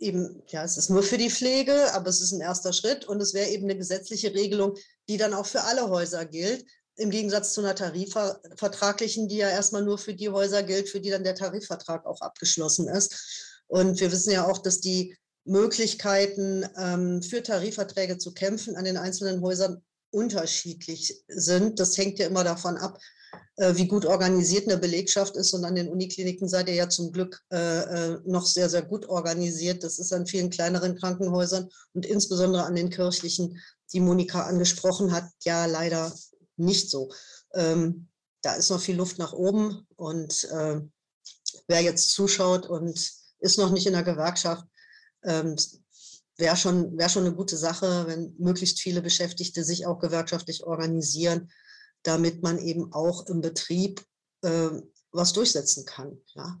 eben, 0.00 0.42
ja, 0.48 0.64
es 0.64 0.76
ist 0.76 0.90
nur 0.90 1.02
für 1.02 1.18
die 1.18 1.30
Pflege, 1.30 1.92
aber 1.94 2.08
es 2.08 2.20
ist 2.20 2.32
ein 2.32 2.40
erster 2.40 2.72
Schritt 2.72 3.04
und 3.04 3.20
es 3.20 3.34
wäre 3.34 3.50
eben 3.50 3.64
eine 3.64 3.76
gesetzliche 3.76 4.34
Regelung, 4.34 4.74
die 5.08 5.18
dann 5.18 5.34
auch 5.34 5.46
für 5.46 5.62
alle 5.62 5.88
Häuser 5.88 6.24
gilt, 6.24 6.64
im 6.96 7.10
Gegensatz 7.10 7.52
zu 7.52 7.60
einer 7.60 7.74
tarifvertraglichen, 7.74 9.28
die 9.28 9.38
ja 9.38 9.48
erstmal 9.48 9.82
nur 9.82 9.98
für 9.98 10.14
die 10.14 10.28
Häuser 10.28 10.62
gilt, 10.62 10.88
für 10.88 11.00
die 11.00 11.10
dann 11.10 11.24
der 11.24 11.34
Tarifvertrag 11.34 12.04
auch 12.06 12.20
abgeschlossen 12.20 12.88
ist. 12.88 13.62
Und 13.68 14.00
wir 14.00 14.10
wissen 14.10 14.32
ja 14.32 14.46
auch, 14.46 14.58
dass 14.58 14.80
die 14.80 15.16
Möglichkeiten 15.44 16.66
ähm, 16.76 17.22
für 17.22 17.42
Tarifverträge 17.42 18.18
zu 18.18 18.34
kämpfen 18.34 18.76
an 18.76 18.84
den 18.84 18.96
einzelnen 18.96 19.40
Häusern 19.42 19.82
unterschiedlich 20.10 21.22
sind. 21.28 21.78
Das 21.78 21.96
hängt 21.96 22.18
ja 22.18 22.26
immer 22.26 22.44
davon 22.44 22.76
ab, 22.76 22.98
wie 23.56 23.86
gut 23.86 24.06
organisiert 24.06 24.68
eine 24.68 24.78
Belegschaft 24.78 25.36
ist. 25.36 25.52
Und 25.52 25.64
an 25.64 25.74
den 25.74 25.88
Unikliniken 25.88 26.48
seid 26.48 26.68
ihr 26.68 26.74
ja 26.74 26.88
zum 26.88 27.12
Glück 27.12 27.42
äh, 27.52 27.56
äh, 27.58 28.18
noch 28.24 28.46
sehr, 28.46 28.70
sehr 28.70 28.82
gut 28.82 29.06
organisiert. 29.08 29.84
Das 29.84 29.98
ist 29.98 30.12
an 30.12 30.26
vielen 30.26 30.48
kleineren 30.48 30.96
Krankenhäusern 30.96 31.68
und 31.92 32.06
insbesondere 32.06 32.64
an 32.64 32.74
den 32.74 32.88
kirchlichen, 32.88 33.60
die 33.92 34.00
Monika 34.00 34.44
angesprochen 34.44 35.12
hat, 35.12 35.24
ja 35.44 35.66
leider 35.66 36.10
nicht 36.56 36.90
so. 36.90 37.12
Ähm, 37.54 38.08
da 38.42 38.54
ist 38.54 38.70
noch 38.70 38.80
viel 38.80 38.96
Luft 38.96 39.18
nach 39.18 39.32
oben 39.32 39.86
und 39.96 40.44
äh, 40.44 40.80
wer 41.68 41.82
jetzt 41.82 42.12
zuschaut 42.12 42.66
und 42.66 43.12
ist 43.40 43.58
noch 43.58 43.70
nicht 43.70 43.86
in 43.86 43.92
der 43.92 44.02
Gewerkschaft, 44.02 44.64
ähm, 45.24 45.56
wäre 46.36 46.56
schon, 46.56 46.96
wär 46.96 47.08
schon 47.08 47.26
eine 47.26 47.34
gute 47.34 47.56
Sache, 47.56 48.06
wenn 48.06 48.34
möglichst 48.38 48.80
viele 48.80 49.02
Beschäftigte 49.02 49.64
sich 49.64 49.86
auch 49.86 49.98
gewerkschaftlich 49.98 50.64
organisieren, 50.64 51.50
damit 52.02 52.42
man 52.42 52.58
eben 52.58 52.92
auch 52.92 53.26
im 53.26 53.40
Betrieb 53.40 54.02
äh, 54.42 54.70
was 55.12 55.32
durchsetzen 55.32 55.84
kann. 55.86 56.20
Ja. 56.34 56.60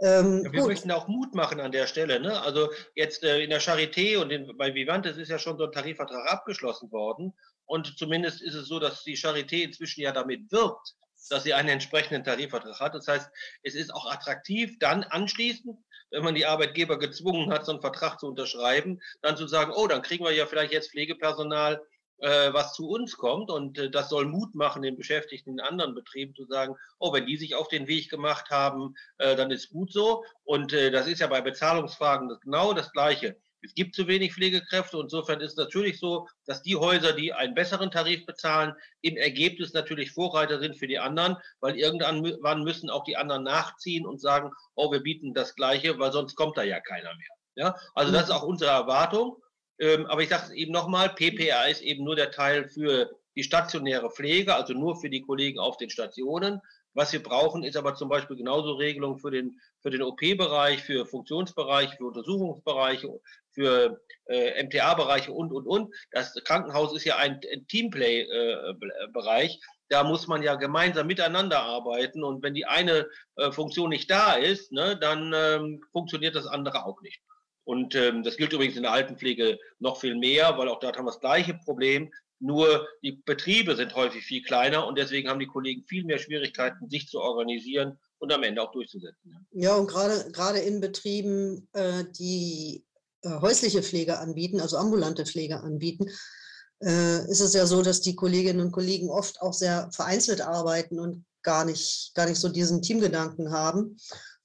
Ähm, 0.00 0.44
ja, 0.44 0.52
wir 0.52 0.60
gut. 0.60 0.68
möchten 0.70 0.90
auch 0.90 1.06
Mut 1.08 1.34
machen 1.34 1.60
an 1.60 1.72
der 1.72 1.86
Stelle. 1.86 2.18
Ne? 2.20 2.40
Also 2.40 2.70
jetzt 2.94 3.22
äh, 3.22 3.40
in 3.40 3.50
der 3.50 3.60
Charité 3.60 4.18
und 4.18 4.30
in, 4.30 4.56
bei 4.56 4.74
Vivantes 4.74 5.16
ist 5.16 5.28
ja 5.28 5.38
schon 5.38 5.58
so 5.58 5.64
ein 5.64 5.72
Tarifvertrag 5.72 6.26
abgeschlossen 6.30 6.90
worden. 6.90 7.34
Und 7.66 7.98
zumindest 7.98 8.42
ist 8.42 8.54
es 8.54 8.68
so, 8.68 8.78
dass 8.78 9.04
die 9.04 9.16
Charité 9.16 9.62
inzwischen 9.62 10.02
ja 10.02 10.12
damit 10.12 10.50
wirbt, 10.50 10.94
dass 11.30 11.44
sie 11.44 11.54
einen 11.54 11.70
entsprechenden 11.70 12.24
Tarifvertrag 12.24 12.80
hat. 12.80 12.94
Das 12.94 13.08
heißt, 13.08 13.30
es 13.62 13.74
ist 13.74 13.92
auch 13.92 14.10
attraktiv, 14.10 14.78
dann 14.78 15.04
anschließend, 15.04 15.78
wenn 16.10 16.24
man 16.24 16.34
die 16.34 16.46
Arbeitgeber 16.46 16.98
gezwungen 16.98 17.50
hat, 17.50 17.66
so 17.66 17.72
einen 17.72 17.80
Vertrag 17.80 18.20
zu 18.20 18.28
unterschreiben, 18.28 19.00
dann 19.22 19.36
zu 19.36 19.46
sagen, 19.46 19.72
oh, 19.74 19.86
dann 19.86 20.02
kriegen 20.02 20.24
wir 20.24 20.32
ja 20.32 20.46
vielleicht 20.46 20.72
jetzt 20.72 20.90
Pflegepersonal, 20.90 21.82
was 22.18 22.74
zu 22.74 22.88
uns 22.88 23.16
kommt. 23.16 23.50
Und 23.50 23.78
äh, 23.78 23.90
das 23.90 24.08
soll 24.08 24.26
Mut 24.26 24.54
machen, 24.54 24.82
den 24.82 24.96
Beschäftigten 24.96 25.50
in 25.50 25.60
anderen 25.60 25.94
Betrieben 25.94 26.34
zu 26.34 26.46
sagen, 26.46 26.76
oh, 26.98 27.12
wenn 27.12 27.26
die 27.26 27.36
sich 27.36 27.54
auf 27.54 27.68
den 27.68 27.86
Weg 27.86 28.08
gemacht 28.10 28.50
haben, 28.50 28.94
äh, 29.18 29.36
dann 29.36 29.50
ist 29.50 29.70
gut 29.70 29.92
so. 29.92 30.24
Und 30.44 30.72
äh, 30.72 30.90
das 30.90 31.06
ist 31.06 31.20
ja 31.20 31.26
bei 31.26 31.40
Bezahlungsfragen 31.40 32.36
genau 32.42 32.72
das 32.72 32.92
Gleiche. 32.92 33.36
Es 33.64 33.74
gibt 33.74 33.94
zu 33.94 34.06
wenig 34.06 34.34
Pflegekräfte. 34.34 34.98
Insofern 34.98 35.40
ist 35.40 35.52
es 35.52 35.56
natürlich 35.56 35.98
so, 35.98 36.28
dass 36.44 36.62
die 36.62 36.76
Häuser, 36.76 37.14
die 37.14 37.32
einen 37.32 37.54
besseren 37.54 37.90
Tarif 37.90 38.26
bezahlen, 38.26 38.74
im 39.00 39.16
Ergebnis 39.16 39.72
natürlich 39.72 40.12
Vorreiter 40.12 40.60
sind 40.60 40.76
für 40.76 40.86
die 40.86 40.98
anderen, 40.98 41.36
weil 41.60 41.76
irgendwann 41.76 42.62
müssen 42.62 42.90
auch 42.90 43.04
die 43.04 43.16
anderen 43.16 43.42
nachziehen 43.42 44.06
und 44.06 44.20
sagen, 44.20 44.50
oh, 44.74 44.92
wir 44.92 45.00
bieten 45.00 45.32
das 45.32 45.54
Gleiche, 45.54 45.98
weil 45.98 46.12
sonst 46.12 46.34
kommt 46.34 46.58
da 46.58 46.62
ja 46.62 46.78
keiner 46.80 47.14
mehr. 47.14 47.28
Ja, 47.56 47.76
also 47.94 48.12
das 48.12 48.24
ist 48.24 48.30
auch 48.30 48.42
unsere 48.42 48.72
Erwartung. 48.72 49.40
Ähm, 49.78 50.06
aber 50.06 50.22
ich 50.22 50.28
sage 50.28 50.44
es 50.46 50.50
eben 50.52 50.72
nochmal, 50.72 51.10
PPA 51.10 51.64
ist 51.64 51.82
eben 51.82 52.04
nur 52.04 52.16
der 52.16 52.30
Teil 52.30 52.68
für 52.68 53.10
die 53.36 53.42
stationäre 53.42 54.10
Pflege, 54.10 54.54
also 54.54 54.72
nur 54.74 55.00
für 55.00 55.10
die 55.10 55.22
Kollegen 55.22 55.58
auf 55.58 55.76
den 55.76 55.90
Stationen. 55.90 56.60
Was 56.96 57.12
wir 57.12 57.22
brauchen, 57.22 57.64
ist 57.64 57.76
aber 57.76 57.96
zum 57.96 58.08
Beispiel 58.08 58.36
genauso 58.36 58.74
Regelungen 58.74 59.18
für 59.18 59.32
den, 59.32 59.58
für 59.82 59.90
den 59.90 60.02
OP-Bereich, 60.02 60.80
für 60.80 61.04
Funktionsbereiche, 61.06 61.96
für 61.96 62.06
Untersuchungsbereiche, 62.06 63.20
für 63.50 64.00
äh, 64.26 64.62
MTA-Bereiche 64.62 65.32
und, 65.32 65.52
und, 65.52 65.66
und. 65.66 65.92
Das 66.12 66.34
Krankenhaus 66.44 66.94
ist 66.94 67.04
ja 67.04 67.16
ein, 67.16 67.40
ein 67.52 67.66
Teamplay-Bereich. 67.66 69.54
Äh, 69.54 69.58
da 69.88 70.04
muss 70.04 70.28
man 70.28 70.42
ja 70.44 70.54
gemeinsam 70.54 71.08
miteinander 71.08 71.60
arbeiten. 71.60 72.22
Und 72.22 72.44
wenn 72.44 72.54
die 72.54 72.64
eine 72.64 73.08
äh, 73.36 73.50
Funktion 73.50 73.90
nicht 73.90 74.08
da 74.08 74.34
ist, 74.34 74.70
ne, 74.70 74.96
dann 74.96 75.32
ähm, 75.34 75.82
funktioniert 75.90 76.36
das 76.36 76.46
andere 76.46 76.86
auch 76.86 77.00
nicht. 77.02 77.20
Und 77.64 77.94
ähm, 77.94 78.22
das 78.22 78.36
gilt 78.36 78.52
übrigens 78.52 78.76
in 78.76 78.82
der 78.82 78.92
Altenpflege 78.92 79.58
noch 79.78 79.98
viel 79.98 80.16
mehr, 80.16 80.56
weil 80.58 80.68
auch 80.68 80.80
dort 80.80 80.96
haben 80.96 81.06
wir 81.06 81.12
das 81.12 81.20
gleiche 81.20 81.54
Problem. 81.54 82.12
Nur 82.40 82.86
die 83.02 83.12
Betriebe 83.12 83.74
sind 83.74 83.94
häufig 83.94 84.24
viel 84.24 84.42
kleiner 84.42 84.86
und 84.86 84.98
deswegen 84.98 85.28
haben 85.28 85.40
die 85.40 85.46
Kollegen 85.46 85.84
viel 85.86 86.04
mehr 86.04 86.18
Schwierigkeiten, 86.18 86.90
sich 86.90 87.08
zu 87.08 87.20
organisieren 87.20 87.98
und 88.18 88.32
am 88.32 88.42
Ende 88.42 88.60
auch 88.60 88.72
durchzusetzen. 88.72 89.46
Ja, 89.52 89.74
und 89.76 89.86
gerade, 89.86 90.30
gerade 90.30 90.58
in 90.58 90.80
Betrieben, 90.80 91.68
äh, 91.72 92.04
die 92.18 92.84
äh, 93.22 93.30
häusliche 93.40 93.82
Pflege 93.82 94.18
anbieten, 94.18 94.60
also 94.60 94.76
ambulante 94.76 95.24
Pflege 95.24 95.60
anbieten, 95.60 96.10
äh, 96.82 97.30
ist 97.30 97.40
es 97.40 97.54
ja 97.54 97.66
so, 97.66 97.82
dass 97.82 98.02
die 98.02 98.16
Kolleginnen 98.16 98.60
und 98.60 98.72
Kollegen 98.72 99.08
oft 99.08 99.40
auch 99.40 99.54
sehr 99.54 99.90
vereinzelt 99.92 100.42
arbeiten 100.42 100.98
und 100.98 101.24
gar 101.42 101.64
nicht, 101.64 102.12
gar 102.14 102.26
nicht 102.26 102.40
so 102.40 102.48
diesen 102.48 102.82
Teamgedanken 102.82 103.52
haben. 103.52 103.96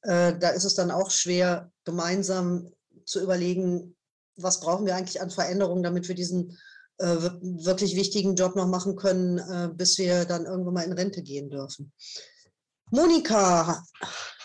Äh, 0.04 0.38
da 0.38 0.50
ist 0.50 0.64
es 0.64 0.76
dann 0.76 0.92
auch 0.92 1.12
schwer, 1.12 1.72
gemeinsam 1.84 2.72
zu 3.10 3.22
überlegen, 3.22 3.96
was 4.36 4.60
brauchen 4.60 4.86
wir 4.86 4.96
eigentlich 4.96 5.22
an 5.22 5.32
Veränderungen, 5.32 5.84
damit 5.84 6.08
wir 6.08 6.16
diesen 6.16 6.58
äh, 7.00 7.18
wirklich 7.42 7.96
wichtigen 7.96 8.36
Job 8.36 8.56
noch 8.56 8.68
machen 8.68 8.96
können, 8.96 9.39
äh, 9.39 9.70
bis 9.74 9.98
wir 9.98 10.25
dann 10.25 10.46
irgendwann 10.46 10.74
mal 10.75 10.86
in 10.86 10.94
Rente 10.94 11.24
gehen 11.24 11.50
dürfen. 11.50 11.92
Monika 12.92 13.84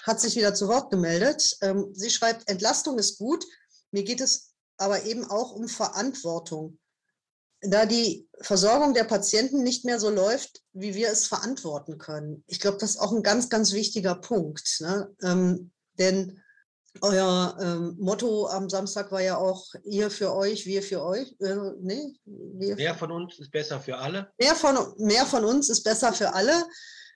hat 0.04 0.20
sich 0.20 0.36
wieder 0.36 0.54
zu 0.54 0.68
Wort 0.68 0.90
gemeldet. 0.90 1.56
Ähm, 1.60 1.90
sie 1.92 2.10
schreibt, 2.10 2.48
Entlastung 2.48 2.98
ist 2.98 3.18
gut, 3.18 3.44
mir 3.90 4.02
geht 4.02 4.20
es 4.20 4.54
aber 4.76 5.04
eben 5.04 5.24
auch 5.24 5.52
um 5.52 5.68
Verantwortung. 5.68 6.78
Da 7.60 7.86
die 7.86 8.28
Versorgung 8.40 8.92
der 8.92 9.04
Patienten 9.04 9.62
nicht 9.62 9.84
mehr 9.84 9.98
so 9.98 10.10
läuft, 10.10 10.62
wie 10.72 10.94
wir 10.94 11.10
es 11.10 11.26
verantworten 11.26 11.98
können. 11.98 12.44
Ich 12.46 12.60
glaube, 12.60 12.78
das 12.78 12.90
ist 12.90 12.98
auch 12.98 13.12
ein 13.12 13.22
ganz, 13.22 13.48
ganz 13.48 13.72
wichtiger 13.72 14.14
Punkt. 14.14 14.80
Ne? 14.80 15.14
Ähm, 15.22 15.70
denn 15.98 16.42
euer 17.00 17.56
ähm, 17.60 17.96
Motto 17.98 18.46
am 18.48 18.68
Samstag 18.70 19.10
war 19.10 19.20
ja 19.20 19.36
auch 19.36 19.66
ihr 19.84 20.10
für 20.10 20.34
euch, 20.34 20.66
wir 20.66 20.82
für 20.82 21.02
euch. 21.02 21.34
Äh, 21.40 21.56
nee, 21.80 22.14
wir 22.24 22.76
mehr 22.76 22.94
von 22.94 23.10
uns 23.10 23.38
ist 23.38 23.50
besser 23.50 23.80
für 23.80 23.98
alle. 23.98 24.30
Mehr 24.38 24.54
von, 24.54 24.76
mehr 24.98 25.26
von 25.26 25.44
uns 25.44 25.68
ist 25.68 25.82
besser 25.82 26.12
für 26.12 26.32
alle. 26.32 26.52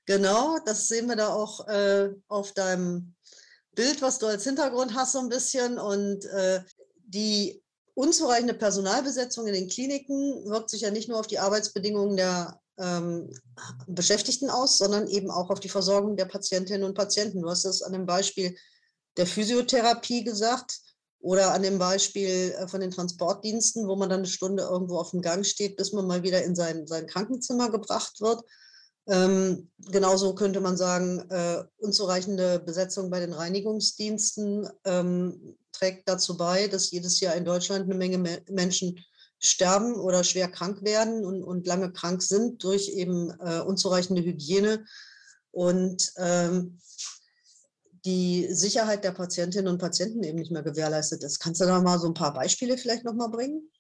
Genau, 0.06 0.56
das 0.64 0.88
sehen 0.88 1.06
wir 1.06 1.16
da 1.16 1.28
auch 1.28 1.66
äh, 1.68 2.11
auf 2.28 2.52
deinem 2.52 3.14
Bild, 3.75 4.02
was 4.02 4.18
du 4.18 4.26
als 4.26 4.44
Hintergrund 4.44 4.94
hast, 4.94 5.12
so 5.12 5.20
ein 5.20 5.28
bisschen. 5.28 5.78
Und 5.78 6.25
äh, 6.26 6.62
die 7.04 7.62
unzureichende 7.94 8.54
Personalbesetzung 8.54 9.47
in 9.47 9.54
den 9.54 9.68
Kliniken 9.68 10.44
wirkt 10.47 10.70
sich 10.70 10.80
ja 10.82 10.90
nicht 10.90 11.08
nur 11.08 11.20
auf 11.20 11.26
die 11.26 11.38
Arbeitsbedingungen 11.38 12.16
der 12.16 12.61
ähm, 12.78 13.30
Beschäftigten 13.87 14.50
aus, 14.50 14.78
sondern 14.78 15.08
eben 15.08 15.30
auch 15.30 15.50
auf 15.50 15.61
die 15.61 15.68
Versorgung 15.68 16.16
der 16.16 16.26
Patientinnen 16.26 16.85
und 16.85 16.94
Patienten. 16.94 17.42
Du 17.42 17.50
hast 17.50 17.64
das 17.64 17.82
an 17.82 17.92
dem 17.92 18.06
Beispiel 18.06 18.56
der 19.19 19.27
Physiotherapie 19.27 20.25
gesagt 20.25 20.81
oder 21.21 21.53
an 21.53 21.63
dem 21.63 21.79
Beispiel 21.79 22.55
äh, 22.59 22.69
von 22.69 22.81
den 22.81 22.91
Transportdiensten, 22.91 23.87
wo 23.89 23.97
man 23.97 24.09
dann 24.09 24.21
eine 24.21 24.29
Stunde 24.29 24.63
irgendwo 24.63 24.99
auf 24.99 25.11
dem 25.11 25.21
Gang 25.21 25.45
steht, 25.45 25.77
bis 25.77 25.93
man 25.93 26.07
mal 26.07 26.23
wieder 26.23 26.43
in 26.43 26.55
sein, 26.55 26.87
sein 26.87 27.07
Krankenzimmer 27.07 27.71
gebracht 27.71 28.21
wird. 28.21 28.43
Ähm, 29.09 29.71
genauso 29.91 30.35
könnte 30.35 30.61
man 30.61 30.77
sagen, 30.77 31.29
äh, 31.31 31.65
unzureichende 31.79 32.61
Besetzung 32.61 33.11
bei 33.11 33.21
den 33.21 33.33
Reinigungsdiensten 33.33 34.69
ähm, 34.85 35.57
trägt 35.73 36.09
dazu 36.09 36.37
bei, 36.37 36.69
dass 36.69 36.91
jedes 36.91 37.19
Jahr 37.21 37.35
in 37.35 37.45
Deutschland 37.45 37.85
eine 37.85 37.95
Menge 37.95 38.19
Me 38.19 38.43
Menschen 38.49 39.05
sterben 39.41 39.95
oder 39.95 40.25
schwer 40.25 40.49
krank 40.49 40.83
werden 40.83 41.25
und, 41.25 41.43
und 41.43 41.67
lange 41.67 41.93
krank 41.93 42.23
sind 42.23 42.63
durch 42.65 42.89
eben 42.89 43.31
äh, 43.41 43.61
unzureichende 43.61 44.23
Hygiene. 44.23 44.85
Und 45.53 46.13
ähm, 46.19 46.81
die 48.09 48.47
Sicherheit 48.49 49.05
der 49.05 49.12
Patientinnen 49.12 49.69
und 49.71 49.79
Patienten 49.79 50.23
eben 50.23 50.38
nicht 50.38 50.50
mehr 50.50 50.62
gewährleistet 50.62 51.23
ist. 51.23 51.41
Kannst 51.41 51.61
du 51.61 51.67
da 51.67 51.79
mal 51.83 51.99
so 51.99 52.07
ein 52.09 52.15
paar 52.15 52.33
Beispiele 52.33 52.79
vielleicht 52.79 53.05
nochmal 53.05 53.29
bringen? 53.29 53.71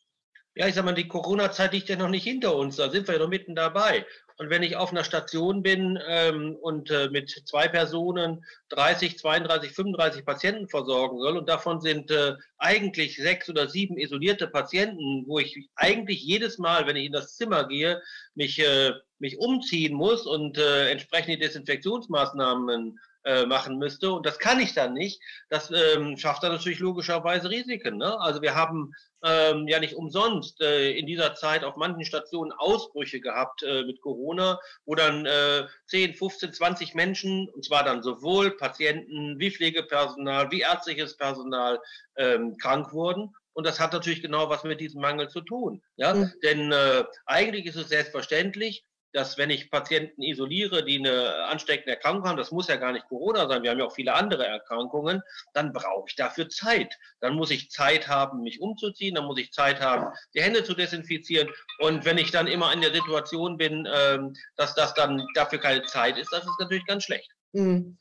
Ja, 0.54 0.66
ich 0.66 0.74
sag 0.74 0.84
mal, 0.84 0.92
die 0.92 1.08
Corona-Zeit 1.08 1.72
liegt 1.72 1.88
ja 1.88 1.96
noch 1.96 2.08
nicht 2.08 2.24
hinter 2.24 2.54
uns, 2.54 2.76
da 2.76 2.90
sind 2.90 3.06
wir 3.06 3.14
ja 3.14 3.20
noch 3.20 3.28
mitten 3.28 3.54
dabei. 3.54 4.04
Und 4.38 4.50
wenn 4.50 4.62
ich 4.62 4.76
auf 4.76 4.90
einer 4.90 5.04
Station 5.04 5.62
bin 5.62 5.98
ähm, 6.06 6.56
und 6.60 6.90
äh, 6.90 7.08
mit 7.10 7.30
zwei 7.46 7.68
Personen 7.68 8.44
30, 8.68 9.18
32, 9.18 9.72
35 9.72 10.24
Patienten 10.24 10.68
versorgen 10.68 11.20
soll 11.20 11.38
und 11.38 11.48
davon 11.48 11.80
sind 11.80 12.10
äh, 12.10 12.34
eigentlich 12.58 13.16
sechs 13.16 13.48
oder 13.48 13.68
sieben 13.68 13.98
isolierte 13.98 14.46
Patienten, 14.46 15.24
wo 15.26 15.38
ich 15.38 15.70
eigentlich 15.74 16.22
jedes 16.22 16.58
Mal, 16.58 16.86
wenn 16.86 16.96
ich 16.96 17.06
in 17.06 17.12
das 17.12 17.36
Zimmer 17.36 17.66
gehe, 17.66 18.02
mich, 18.34 18.58
äh, 18.58 18.92
mich 19.18 19.38
umziehen 19.38 19.94
muss 19.94 20.26
und 20.26 20.58
äh, 20.58 20.90
entsprechende 20.90 21.38
Desinfektionsmaßnahmen 21.38 22.98
äh, 23.24 23.46
machen 23.46 23.78
müsste. 23.78 24.12
Und 24.12 24.26
das 24.26 24.38
kann 24.38 24.60
ich 24.60 24.74
dann 24.74 24.94
nicht. 24.94 25.20
Das 25.48 25.70
ähm, 25.70 26.16
schafft 26.16 26.42
dann 26.42 26.52
natürlich 26.52 26.78
logischerweise 26.78 27.50
Risiken. 27.50 27.98
Ne? 27.98 28.18
Also 28.20 28.42
wir 28.42 28.54
haben 28.54 28.92
ähm, 29.24 29.66
ja 29.68 29.80
nicht 29.80 29.94
umsonst 29.94 30.60
äh, 30.60 30.92
in 30.92 31.06
dieser 31.06 31.34
Zeit 31.34 31.64
auf 31.64 31.76
manchen 31.76 32.04
Stationen 32.04 32.52
Ausbrüche 32.52 33.20
gehabt 33.20 33.62
äh, 33.62 33.82
mit 33.82 34.00
Corona, 34.00 34.60
wo 34.84 34.94
dann 34.94 35.26
äh, 35.26 35.66
10, 35.86 36.14
15, 36.14 36.52
20 36.52 36.94
Menschen, 36.94 37.48
und 37.48 37.64
zwar 37.64 37.84
dann 37.84 38.02
sowohl 38.02 38.56
Patienten 38.56 39.38
wie 39.38 39.50
Pflegepersonal, 39.50 40.50
wie 40.50 40.60
ärztliches 40.60 41.16
Personal 41.16 41.80
ähm, 42.16 42.56
krank 42.58 42.92
wurden. 42.92 43.34
Und 43.52 43.66
das 43.66 43.80
hat 43.80 43.92
natürlich 43.92 44.22
genau 44.22 44.48
was 44.48 44.62
mit 44.62 44.80
diesem 44.80 45.00
Mangel 45.00 45.28
zu 45.28 45.40
tun. 45.40 45.82
Ja? 45.96 46.14
Mhm. 46.14 46.32
Denn 46.44 46.70
äh, 46.70 47.04
eigentlich 47.26 47.66
ist 47.66 47.74
es 47.74 47.88
selbstverständlich, 47.88 48.84
dass 49.12 49.38
wenn 49.38 49.50
ich 49.50 49.70
Patienten 49.70 50.22
isoliere, 50.22 50.84
die 50.84 50.98
eine 50.98 51.46
ansteckende 51.46 51.92
Erkrankung 51.92 52.28
haben, 52.28 52.36
das 52.36 52.50
muss 52.50 52.68
ja 52.68 52.76
gar 52.76 52.92
nicht 52.92 53.08
Corona 53.08 53.48
sein, 53.48 53.62
wir 53.62 53.70
haben 53.70 53.78
ja 53.78 53.86
auch 53.86 53.94
viele 53.94 54.14
andere 54.14 54.46
Erkrankungen, 54.46 55.22
dann 55.54 55.72
brauche 55.72 56.04
ich 56.08 56.16
dafür 56.16 56.48
Zeit. 56.48 56.94
Dann 57.20 57.34
muss 57.34 57.50
ich 57.50 57.70
Zeit 57.70 58.08
haben, 58.08 58.42
mich 58.42 58.60
umzuziehen, 58.60 59.14
dann 59.14 59.24
muss 59.24 59.38
ich 59.38 59.52
Zeit 59.52 59.80
haben, 59.80 60.14
die 60.34 60.42
Hände 60.42 60.64
zu 60.64 60.74
desinfizieren. 60.74 61.48
Und 61.78 62.04
wenn 62.04 62.18
ich 62.18 62.30
dann 62.30 62.46
immer 62.46 62.72
in 62.72 62.80
der 62.80 62.92
Situation 62.92 63.56
bin, 63.56 63.88
ähm, 63.92 64.34
dass 64.56 64.74
das 64.74 64.94
dann 64.94 65.26
dafür 65.34 65.58
keine 65.58 65.84
Zeit 65.84 66.18
ist, 66.18 66.32
das 66.32 66.44
ist 66.44 66.60
natürlich 66.60 66.86
ganz 66.86 67.04
schlecht. 67.04 67.30
Mhm. 67.52 67.98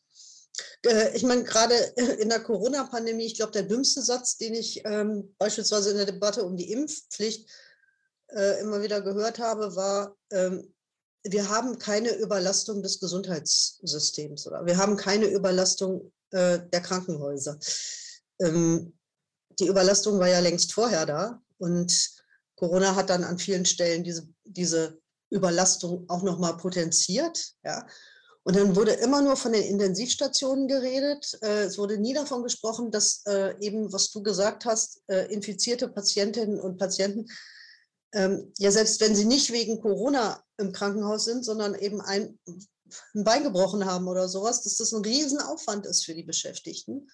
Ich 1.14 1.24
meine, 1.24 1.44
gerade 1.44 1.76
in 2.20 2.30
der 2.30 2.40
Corona-Pandemie, 2.40 3.26
ich 3.26 3.36
glaube, 3.36 3.52
der 3.52 3.64
dümmste 3.64 4.02
Satz, 4.02 4.38
den 4.38 4.56
ich 4.56 4.84
ähm, 4.86 5.36
beispielsweise 5.38 5.92
in 5.92 5.98
der 5.98 6.06
Debatte 6.06 6.44
um 6.44 6.58
die 6.58 6.72
Impfpflicht 6.72 7.50
äh, 8.30 8.60
immer 8.62 8.82
wieder 8.82 9.02
gehört 9.02 9.40
habe, 9.40 9.76
war, 9.76 10.16
ähm, 10.32 10.74
wir 11.24 11.50
haben 11.50 11.78
keine 11.78 12.16
Überlastung 12.16 12.82
des 12.82 13.00
Gesundheitssystems 13.00 14.48
oder 14.48 14.66
wir 14.66 14.78
haben 14.78 14.98
keine 14.98 15.26
Überlastung 15.26 16.12
äh, 16.32 16.60
der 16.72 16.82
Krankenhäuser. 16.82 17.58
Ähm, 18.40 18.94
die 19.60 19.68
Überlastung 19.68 20.20
war 20.20 20.28
ja 20.28 20.40
längst 20.40 20.74
vorher 20.74 21.06
da 21.06 21.42
und 21.58 22.12
Corona 22.56 22.96
hat 22.96 23.10
dann 23.10 23.24
an 23.24 23.38
vielen 23.40 23.66
Stellen 23.66 24.04
diese, 24.04 24.28
diese 24.44 25.00
Überlastung 25.30 26.06
auch 26.10 26.24
nochmal 26.24 26.58
potenziert. 26.58 27.54
Ja. 27.64 27.86
Und 28.44 28.56
dann 28.56 28.76
wurde 28.76 28.92
immer 28.94 29.22
nur 29.22 29.36
von 29.36 29.52
den 29.52 29.64
Intensivstationen 29.64 30.68
geredet. 30.68 31.38
Äh, 31.42 31.64
es 31.64 31.78
wurde 31.78 31.98
nie 31.98 32.14
davon 32.14 32.44
gesprochen, 32.44 32.92
dass 32.92 33.24
äh, 33.26 33.56
eben, 33.60 33.92
was 33.92 34.12
du 34.12 34.24
gesagt 34.24 34.66
hast, 34.66 35.02
äh, 35.08 35.26
infizierte 35.26 35.90
Patientinnen 35.90 36.60
und 36.60 36.78
Patienten 36.78 37.28
ähm, 38.14 38.52
ja 38.58 38.72
selbst 38.72 39.02
wenn 39.02 39.16
sie 39.16 39.26
nicht 39.26 39.52
wegen 39.52 39.82
Corona 39.82 40.42
im 40.58 40.72
Krankenhaus 40.72 41.26
sind, 41.26 41.44
sondern 41.44 41.76
eben 41.76 42.02
ein, 42.02 42.40
ein 42.48 43.24
Bein 43.24 43.44
gebrochen 43.44 43.86
haben 43.86 44.08
oder 44.08 44.28
sowas, 44.28 44.64
dass 44.64 44.78
das 44.78 44.94
ein 44.94 45.04
Riesenaufwand 45.04 45.86
ist 45.86 46.06
für 46.06 46.14
die 46.14 46.24
Beschäftigten, 46.24 47.10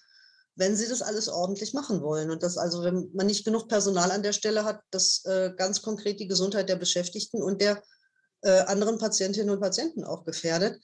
wenn 0.56 0.76
sie 0.76 0.88
das 0.88 1.02
alles 1.02 1.28
ordentlich 1.28 1.74
machen 1.74 2.00
wollen. 2.00 2.30
Und 2.30 2.42
dass 2.42 2.56
also, 2.56 2.82
wenn 2.82 3.10
man 3.12 3.26
nicht 3.26 3.44
genug 3.44 3.68
Personal 3.68 4.10
an 4.10 4.22
der 4.22 4.32
Stelle 4.32 4.64
hat, 4.64 4.80
das 4.90 5.24
äh, 5.24 5.52
ganz 5.56 5.82
konkret 5.82 6.20
die 6.20 6.28
Gesundheit 6.28 6.68
der 6.68 6.76
Beschäftigten 6.76 7.42
und 7.42 7.60
der 7.60 7.82
äh, 8.42 8.60
anderen 8.60 8.98
Patientinnen 8.98 9.50
und 9.50 9.60
Patienten 9.60 10.04
auch 10.04 10.24
gefährdet. 10.24 10.80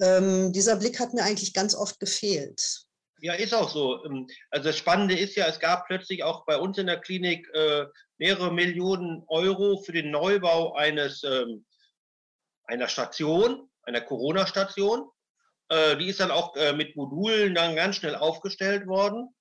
Ähm, 0.00 0.52
dieser 0.52 0.76
Blick 0.76 0.98
hat 1.00 1.14
mir 1.14 1.22
eigentlich 1.22 1.54
ganz 1.54 1.74
oft 1.74 2.00
gefehlt. 2.00 2.84
Ja, 3.20 3.34
ist 3.34 3.54
auch 3.54 3.68
so. 3.68 4.04
Ähm, 4.04 4.26
also 4.50 4.68
das 4.68 4.78
Spannende 4.78 5.16
ist 5.16 5.36
ja, 5.36 5.46
es 5.46 5.60
gab 5.60 5.86
plötzlich 5.86 6.24
auch 6.24 6.44
bei 6.46 6.56
uns 6.56 6.78
in 6.78 6.86
der 6.86 7.00
Klinik 7.00 7.48
äh, 7.54 7.86
mehrere 8.18 8.52
Millionen 8.52 9.24
Euro 9.28 9.78
für 9.78 9.92
den 9.92 10.10
Neubau 10.10 10.74
eines, 10.74 11.22
ähm, 11.24 11.64
einer 12.64 12.88
Station, 12.88 13.70
einer 13.82 14.00
Corona-Station. 14.00 15.08
Äh, 15.68 15.96
die 15.96 16.08
ist 16.08 16.20
dann 16.20 16.30
auch 16.30 16.56
äh, 16.56 16.72
mit 16.72 16.96
Modulen 16.96 17.54
dann 17.54 17.76
ganz 17.76 17.96
schnell 17.96 18.16
aufgestellt 18.16 18.86
worden. 18.86 19.34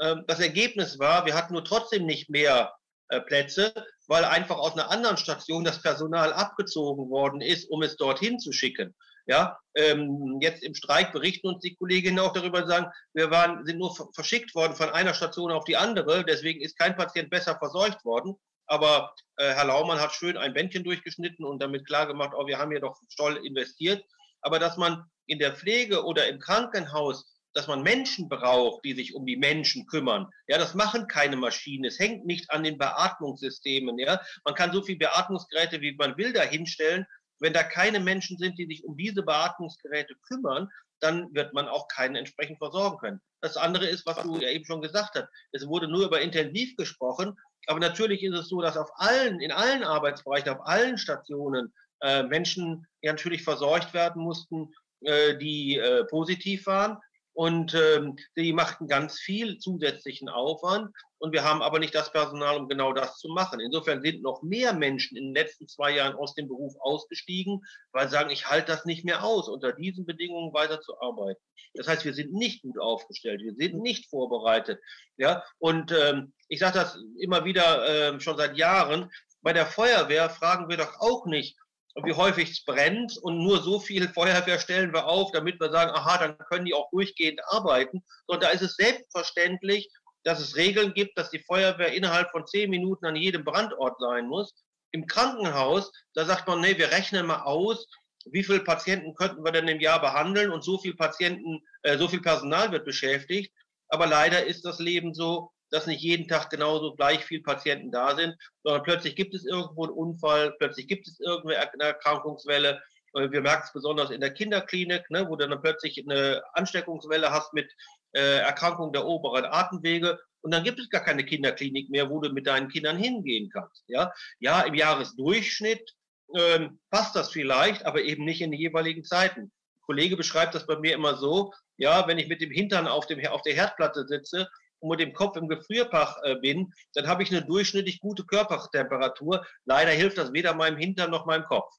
Ähm, 0.00 0.24
das 0.26 0.40
Ergebnis 0.40 0.98
war, 0.98 1.26
wir 1.26 1.34
hatten 1.34 1.52
nur 1.52 1.64
trotzdem 1.64 2.06
nicht 2.06 2.30
mehr 2.30 2.74
äh, 3.08 3.20
Plätze, 3.20 3.72
weil 4.06 4.24
einfach 4.24 4.58
aus 4.58 4.72
einer 4.72 4.90
anderen 4.90 5.16
Station 5.16 5.64
das 5.64 5.82
Personal 5.82 6.32
abgezogen 6.32 7.10
worden 7.10 7.40
ist, 7.40 7.70
um 7.70 7.82
es 7.82 7.96
dorthin 7.96 8.38
zu 8.38 8.52
schicken. 8.52 8.94
Ja, 9.30 9.60
ähm, 9.76 10.40
jetzt 10.40 10.64
im 10.64 10.74
Streik 10.74 11.12
berichten 11.12 11.46
uns 11.46 11.62
die 11.62 11.76
Kolleginnen 11.76 12.18
auch 12.18 12.32
darüber, 12.32 12.66
sagen, 12.66 12.90
wir 13.14 13.30
waren, 13.30 13.64
sind 13.64 13.78
nur 13.78 13.94
verschickt 14.12 14.56
worden 14.56 14.74
von 14.74 14.90
einer 14.90 15.14
Station 15.14 15.52
auf 15.52 15.64
die 15.64 15.76
andere, 15.76 16.24
deswegen 16.24 16.60
ist 16.60 16.76
kein 16.76 16.96
Patient 16.96 17.30
besser 17.30 17.56
versorgt 17.56 18.04
worden. 18.04 18.34
Aber 18.66 19.14
äh, 19.36 19.52
Herr 19.52 19.66
Laumann 19.66 20.00
hat 20.00 20.12
schön 20.12 20.36
ein 20.36 20.52
Bändchen 20.52 20.82
durchgeschnitten 20.82 21.44
und 21.44 21.62
damit 21.62 21.86
klargemacht, 21.86 22.32
oh, 22.36 22.44
wir 22.48 22.58
haben 22.58 22.72
hier 22.72 22.80
doch 22.80 22.98
toll 23.16 23.40
investiert. 23.44 24.04
Aber 24.40 24.58
dass 24.58 24.76
man 24.76 25.04
in 25.26 25.38
der 25.38 25.54
Pflege 25.54 26.04
oder 26.04 26.26
im 26.26 26.40
Krankenhaus, 26.40 27.24
dass 27.52 27.68
man 27.68 27.82
Menschen 27.82 28.28
braucht, 28.28 28.84
die 28.84 28.94
sich 28.94 29.14
um 29.14 29.26
die 29.26 29.36
Menschen 29.36 29.86
kümmern. 29.86 30.28
Ja, 30.48 30.58
das 30.58 30.74
machen 30.74 31.06
keine 31.06 31.36
Maschinen. 31.36 31.84
Es 31.84 32.00
hängt 32.00 32.26
nicht 32.26 32.50
an 32.50 32.64
den 32.64 32.78
Beatmungssystemen. 32.78 33.96
Ja, 33.98 34.20
man 34.44 34.54
kann 34.54 34.72
so 34.72 34.82
viele 34.82 34.98
Beatmungsgeräte, 34.98 35.80
wie 35.80 35.94
man 35.94 36.16
will, 36.16 36.32
da 36.32 36.42
hinstellen. 36.42 37.06
Wenn 37.40 37.52
da 37.52 37.62
keine 37.62 38.00
Menschen 38.00 38.38
sind, 38.38 38.58
die 38.58 38.66
sich 38.66 38.84
um 38.84 38.96
diese 38.96 39.22
Beatmungsgeräte 39.22 40.14
kümmern, 40.28 40.68
dann 41.00 41.34
wird 41.34 41.54
man 41.54 41.66
auch 41.66 41.88
keinen 41.88 42.16
entsprechend 42.16 42.58
versorgen 42.58 42.98
können. 42.98 43.20
Das 43.40 43.56
andere 43.56 43.86
ist, 43.86 44.06
was 44.06 44.22
du 44.22 44.36
ja 44.36 44.50
eben 44.50 44.66
schon 44.66 44.82
gesagt 44.82 45.14
hast. 45.14 45.28
Es 45.52 45.66
wurde 45.66 45.88
nur 45.88 46.04
über 46.04 46.20
intensiv 46.20 46.76
gesprochen, 46.76 47.36
aber 47.66 47.80
natürlich 47.80 48.22
ist 48.22 48.34
es 48.34 48.48
so, 48.48 48.60
dass 48.60 48.76
auf 48.76 48.90
allen, 48.96 49.40
in 49.40 49.52
allen 49.52 49.82
Arbeitsbereichen, 49.82 50.50
auf 50.50 50.66
allen 50.66 50.98
Stationen 50.98 51.72
äh, 52.02 52.22
Menschen 52.22 52.86
ja 53.02 53.12
natürlich 53.12 53.42
versorgt 53.42 53.94
werden 53.94 54.22
mussten, 54.22 54.72
äh, 55.02 55.36
die 55.38 55.76
äh, 55.76 56.04
positiv 56.04 56.66
waren. 56.66 56.98
Und 57.40 57.72
ähm, 57.72 58.16
die 58.36 58.52
machten 58.52 58.86
ganz 58.86 59.18
viel 59.18 59.56
zusätzlichen 59.56 60.28
Aufwand. 60.28 60.94
Und 61.16 61.32
wir 61.32 61.42
haben 61.42 61.62
aber 61.62 61.78
nicht 61.78 61.94
das 61.94 62.12
Personal, 62.12 62.58
um 62.58 62.68
genau 62.68 62.92
das 62.92 63.16
zu 63.16 63.28
machen. 63.28 63.60
Insofern 63.60 64.02
sind 64.02 64.20
noch 64.20 64.42
mehr 64.42 64.74
Menschen 64.74 65.16
in 65.16 65.28
den 65.28 65.34
letzten 65.34 65.66
zwei 65.66 65.96
Jahren 65.96 66.16
aus 66.16 66.34
dem 66.34 66.48
Beruf 66.48 66.74
ausgestiegen, 66.80 67.62
weil 67.92 68.08
sie 68.08 68.12
sagen, 68.12 68.28
ich 68.28 68.50
halte 68.50 68.66
das 68.66 68.84
nicht 68.84 69.06
mehr 69.06 69.24
aus, 69.24 69.48
unter 69.48 69.72
diesen 69.72 70.04
Bedingungen 70.04 70.52
weiter 70.52 70.82
zu 70.82 71.00
arbeiten. 71.00 71.40
Das 71.72 71.88
heißt, 71.88 72.04
wir 72.04 72.12
sind 72.12 72.34
nicht 72.34 72.60
gut 72.60 72.78
aufgestellt, 72.78 73.40
wir 73.40 73.54
sind 73.54 73.80
nicht 73.80 74.10
vorbereitet. 74.10 74.78
Ja? 75.16 75.42
Und 75.58 75.92
ähm, 75.92 76.34
ich 76.48 76.58
sage 76.58 76.74
das 76.74 76.98
immer 77.20 77.46
wieder 77.46 77.88
äh, 78.12 78.20
schon 78.20 78.36
seit 78.36 78.58
Jahren, 78.58 79.10
bei 79.40 79.54
der 79.54 79.64
Feuerwehr 79.64 80.28
fragen 80.28 80.68
wir 80.68 80.76
doch 80.76 81.00
auch 81.00 81.24
nicht, 81.24 81.56
wie 82.04 82.12
häufig 82.12 82.50
es 82.50 82.64
brennt 82.64 83.16
und 83.22 83.38
nur 83.38 83.62
so 83.62 83.80
viel 83.80 84.08
Feuerwehr 84.08 84.58
stellen 84.58 84.92
wir 84.92 85.06
auf, 85.06 85.32
damit 85.32 85.60
wir 85.60 85.70
sagen, 85.70 85.90
aha, 85.92 86.18
dann 86.18 86.38
können 86.38 86.64
die 86.64 86.74
auch 86.74 86.90
durchgehend 86.90 87.40
arbeiten. 87.46 88.02
Und 88.26 88.42
da 88.42 88.48
ist 88.48 88.62
es 88.62 88.76
selbstverständlich, 88.76 89.90
dass 90.24 90.40
es 90.40 90.56
Regeln 90.56 90.94
gibt, 90.94 91.18
dass 91.18 91.30
die 91.30 91.42
Feuerwehr 91.42 91.92
innerhalb 91.92 92.30
von 92.30 92.46
zehn 92.46 92.70
Minuten 92.70 93.06
an 93.06 93.16
jedem 93.16 93.44
Brandort 93.44 93.98
sein 93.98 94.26
muss. 94.26 94.54
Im 94.92 95.06
Krankenhaus, 95.06 95.90
da 96.14 96.24
sagt 96.24 96.46
man, 96.46 96.60
nee, 96.60 96.76
wir 96.76 96.90
rechnen 96.90 97.26
mal 97.26 97.42
aus, 97.42 97.86
wie 98.26 98.44
viele 98.44 98.60
Patienten 98.60 99.14
könnten 99.14 99.44
wir 99.44 99.52
denn 99.52 99.68
im 99.68 99.80
Jahr 99.80 100.00
behandeln 100.00 100.50
und 100.50 100.62
so 100.62 100.78
viel 100.78 100.94
Patienten, 100.94 101.60
äh, 101.82 101.96
so 101.96 102.06
viel 102.08 102.20
Personal 102.20 102.70
wird 102.70 102.84
beschäftigt. 102.84 103.52
Aber 103.88 104.06
leider 104.06 104.44
ist 104.44 104.64
das 104.64 104.78
Leben 104.78 105.14
so, 105.14 105.50
dass 105.70 105.86
nicht 105.86 106.02
jeden 106.02 106.28
Tag 106.28 106.50
genauso 106.50 106.94
gleich 106.94 107.24
viele 107.24 107.42
Patienten 107.42 107.90
da 107.90 108.16
sind, 108.16 108.36
sondern 108.62 108.82
plötzlich 108.82 109.16
gibt 109.16 109.34
es 109.34 109.46
irgendwo 109.46 109.84
einen 109.84 109.92
Unfall, 109.92 110.54
plötzlich 110.58 110.88
gibt 110.88 111.06
es 111.06 111.20
irgendeine 111.20 111.84
Erkrankungswelle. 111.84 112.82
Wir 113.14 113.40
merken 113.40 113.64
es 113.64 113.72
besonders 113.72 114.10
in 114.10 114.20
der 114.20 114.32
Kinderklinik, 114.32 115.10
ne, 115.10 115.28
wo 115.28 115.36
du 115.36 115.48
dann 115.48 115.60
plötzlich 115.60 115.98
eine 115.98 116.42
Ansteckungswelle 116.52 117.30
hast 117.30 117.52
mit 117.54 117.72
äh, 118.12 118.38
Erkrankungen 118.38 118.92
der 118.92 119.04
oberen 119.04 119.44
Atemwege. 119.44 120.18
Und 120.42 120.52
dann 120.52 120.64
gibt 120.64 120.78
es 120.78 120.88
gar 120.90 121.02
keine 121.02 121.24
Kinderklinik 121.24 121.90
mehr, 121.90 122.08
wo 122.08 122.20
du 122.20 122.30
mit 122.30 122.46
deinen 122.46 122.68
Kindern 122.68 122.96
hingehen 122.96 123.50
kannst. 123.52 123.84
Ja, 123.88 124.12
ja 124.38 124.62
im 124.62 124.74
Jahresdurchschnitt 124.74 125.94
ähm, 126.36 126.78
passt 126.90 127.16
das 127.16 127.30
vielleicht, 127.30 127.84
aber 127.84 128.02
eben 128.02 128.24
nicht 128.24 128.40
in 128.40 128.52
den 128.52 128.60
jeweiligen 128.60 129.04
Zeiten. 129.04 129.40
Ein 129.40 129.52
Kollege 129.82 130.16
beschreibt 130.16 130.54
das 130.54 130.66
bei 130.66 130.78
mir 130.78 130.94
immer 130.94 131.16
so, 131.16 131.52
ja, 131.76 132.06
wenn 132.06 132.18
ich 132.18 132.28
mit 132.28 132.40
dem 132.40 132.50
Hintern 132.50 132.86
auf, 132.86 133.06
dem, 133.06 133.24
auf 133.26 133.42
der 133.42 133.54
Herdplatte 133.54 134.06
sitze 134.06 134.48
und 134.80 134.90
mit 134.90 135.00
dem 135.00 135.12
Kopf 135.12 135.36
im 135.36 135.48
Gefrierfach 135.48 136.16
äh, 136.22 136.36
bin, 136.36 136.72
dann 136.94 137.06
habe 137.06 137.22
ich 137.22 137.30
eine 137.30 137.44
durchschnittlich 137.44 138.00
gute 138.00 138.24
Körpertemperatur. 138.24 139.44
Leider 139.64 139.92
hilft 139.92 140.18
das 140.18 140.32
weder 140.32 140.54
meinem 140.54 140.76
Hintern 140.76 141.10
noch 141.10 141.26
meinem 141.26 141.44
Kopf. 141.44 141.72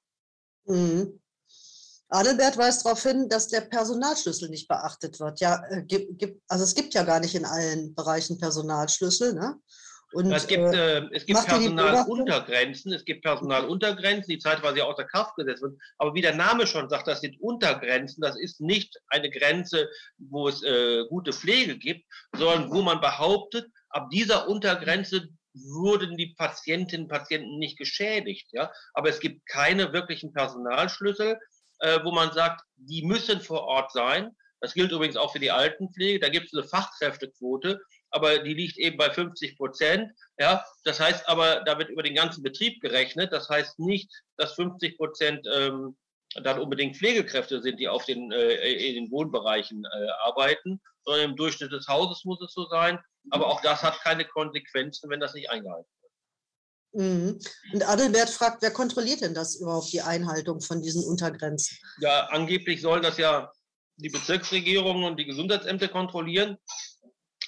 Mhm. 0.66 1.20
Adelbert 2.10 2.58
weist 2.58 2.86
darauf 2.86 3.04
hin, 3.04 3.30
dass 3.30 3.48
der 3.48 3.62
Personalschlüssel 3.62 4.50
nicht 4.50 4.68
beachtet 4.68 5.20
wird. 5.20 5.40
Ja, 5.40 5.64
äh, 5.70 5.84
gibt, 5.84 6.42
also 6.50 6.64
es 6.64 6.76
gibt 6.76 6.94
ja 6.94 7.04
gar 7.04 7.22
nicht 7.22 7.36
in 7.36 7.46
allen 7.46 7.96
Bereichen 7.96 8.38
Personalschlüssel. 8.38 9.34
Ne? 9.34 9.56
Und, 10.14 10.32
es 10.32 10.48
gibt, 10.48 10.74
äh, 10.74 11.00
äh 11.00 11.10
es 11.12 11.26
gibt 11.26 11.46
Personaluntergrenzen, 11.46 12.94
es 12.94 13.06
gibt 13.06 13.24
Personaluntergrenzen, 13.24 14.30
die 14.30 14.40
zeitweise 14.40 14.86
außer 14.86 15.06
Kraft 15.06 15.36
gesetzt 15.36 15.62
wird. 15.62 15.78
Aber 15.98 16.14
wie 16.14 16.22
der 16.22 16.36
Name 16.36 16.68
schon 16.68 16.90
sagt, 16.90 17.08
das 17.08 17.22
sind 17.22 17.40
Untergrenzen. 17.40 18.22
Das 18.22 18.38
ist 18.38 18.62
nicht 18.62 19.00
eine 19.08 19.30
Grenze, 19.30 19.90
wo 20.18 20.48
es 20.48 20.64
äh, 20.64 21.06
gute 21.10 21.34
Pflege 21.34 21.78
gibt, 21.78 22.06
sondern 22.36 22.72
wo 22.72 22.82
man 22.82 23.00
behauptet, 23.00 23.68
ab 23.90 24.10
dieser 24.10 24.48
Untergrenze 24.48 25.30
wurden 25.54 26.16
die 26.18 26.34
Patientinnen 26.38 27.06
und 27.06 27.10
Patienten 27.10 27.58
nicht 27.60 27.78
geschädigt. 27.78 28.48
Ja? 28.52 28.72
Aber 28.94 29.10
es 29.10 29.20
gibt 29.20 29.46
keine 29.48 29.92
wirklichen 29.92 30.34
Personalschlüssel 30.34 31.38
äh, 31.82 32.00
wo 32.04 32.12
man 32.12 32.32
sagt, 32.32 32.62
die 32.78 33.04
müssen 33.04 33.42
vor 33.42 33.64
Ort 33.64 33.92
sein. 33.92 34.36
Das 34.62 34.74
gilt 34.74 34.92
übrigens 34.92 35.18
auch 35.18 35.34
für 35.34 35.40
die 35.40 35.52
Altenpflege. 35.52 36.20
Da 36.20 36.30
gibt 36.30 36.48
es 36.48 36.54
eine 36.54 36.68
Fachkräftequote, 36.68 37.82
aber 38.12 38.40
die 38.40 38.54
liegt 38.54 38.78
eben 38.78 38.98
bei 38.98 39.10
50 39.10 39.58
Prozent. 39.58 40.12
Ja, 40.38 40.64
das 40.84 41.00
heißt 41.00 41.28
aber, 41.28 41.62
da 41.66 41.78
wird 41.80 41.90
über 41.90 42.04
den 42.04 42.16
ganzen 42.16 42.44
Betrieb 42.44 42.82
gerechnet. 42.82 43.32
Das 43.32 43.50
heißt 43.50 43.80
nicht, 43.80 44.12
dass 44.38 44.54
50 44.54 44.98
Prozent 44.98 45.48
ähm, 45.54 45.98
dann 46.44 46.60
unbedingt 46.60 46.98
Pflegekräfte 46.98 47.62
sind, 47.62 47.80
die 47.80 47.88
auf 47.88 48.06
den, 48.06 48.32
äh, 48.32 48.54
in 48.54 48.96
den 48.96 49.12
Wohnbereichen 49.12 49.84
äh, 49.86 50.08
arbeiten, 50.24 50.82
sondern 51.04 51.32
im 51.32 51.36
Durchschnitt 51.36 51.72
des 51.72 51.88
Hauses 51.88 52.24
muss 52.26 52.42
es 52.42 52.54
so 52.54 52.68
sein. 52.68 53.00
Aber 53.32 53.48
auch 53.48 53.62
das 53.62 53.82
hat 53.82 54.00
keine 54.02 54.26
Konsequenzen, 54.26 55.10
wenn 55.10 55.20
das 55.20 55.34
nicht 55.34 55.50
eingehalten 55.50 55.90
wird. 56.02 57.04
Mhm. 57.04 57.40
Und 57.74 57.88
Adelbert 57.88 58.30
fragt, 58.30 58.62
wer 58.62 58.72
kontrolliert 58.72 59.22
denn 59.22 59.34
das 59.34 59.56
überhaupt, 59.56 59.92
die 59.94 60.02
Einhaltung 60.02 60.62
von 60.62 60.82
diesen 60.82 61.04
Untergrenzen? 61.04 61.78
Ja, 62.00 62.28
angeblich 62.28 62.82
sollen 62.82 63.04
das 63.04 63.18
ja 63.18 63.52
die 63.98 64.10
Bezirksregierungen 64.10 65.04
und 65.04 65.18
die 65.18 65.26
Gesundheitsämter 65.26 65.88
kontrollieren. 65.88 66.58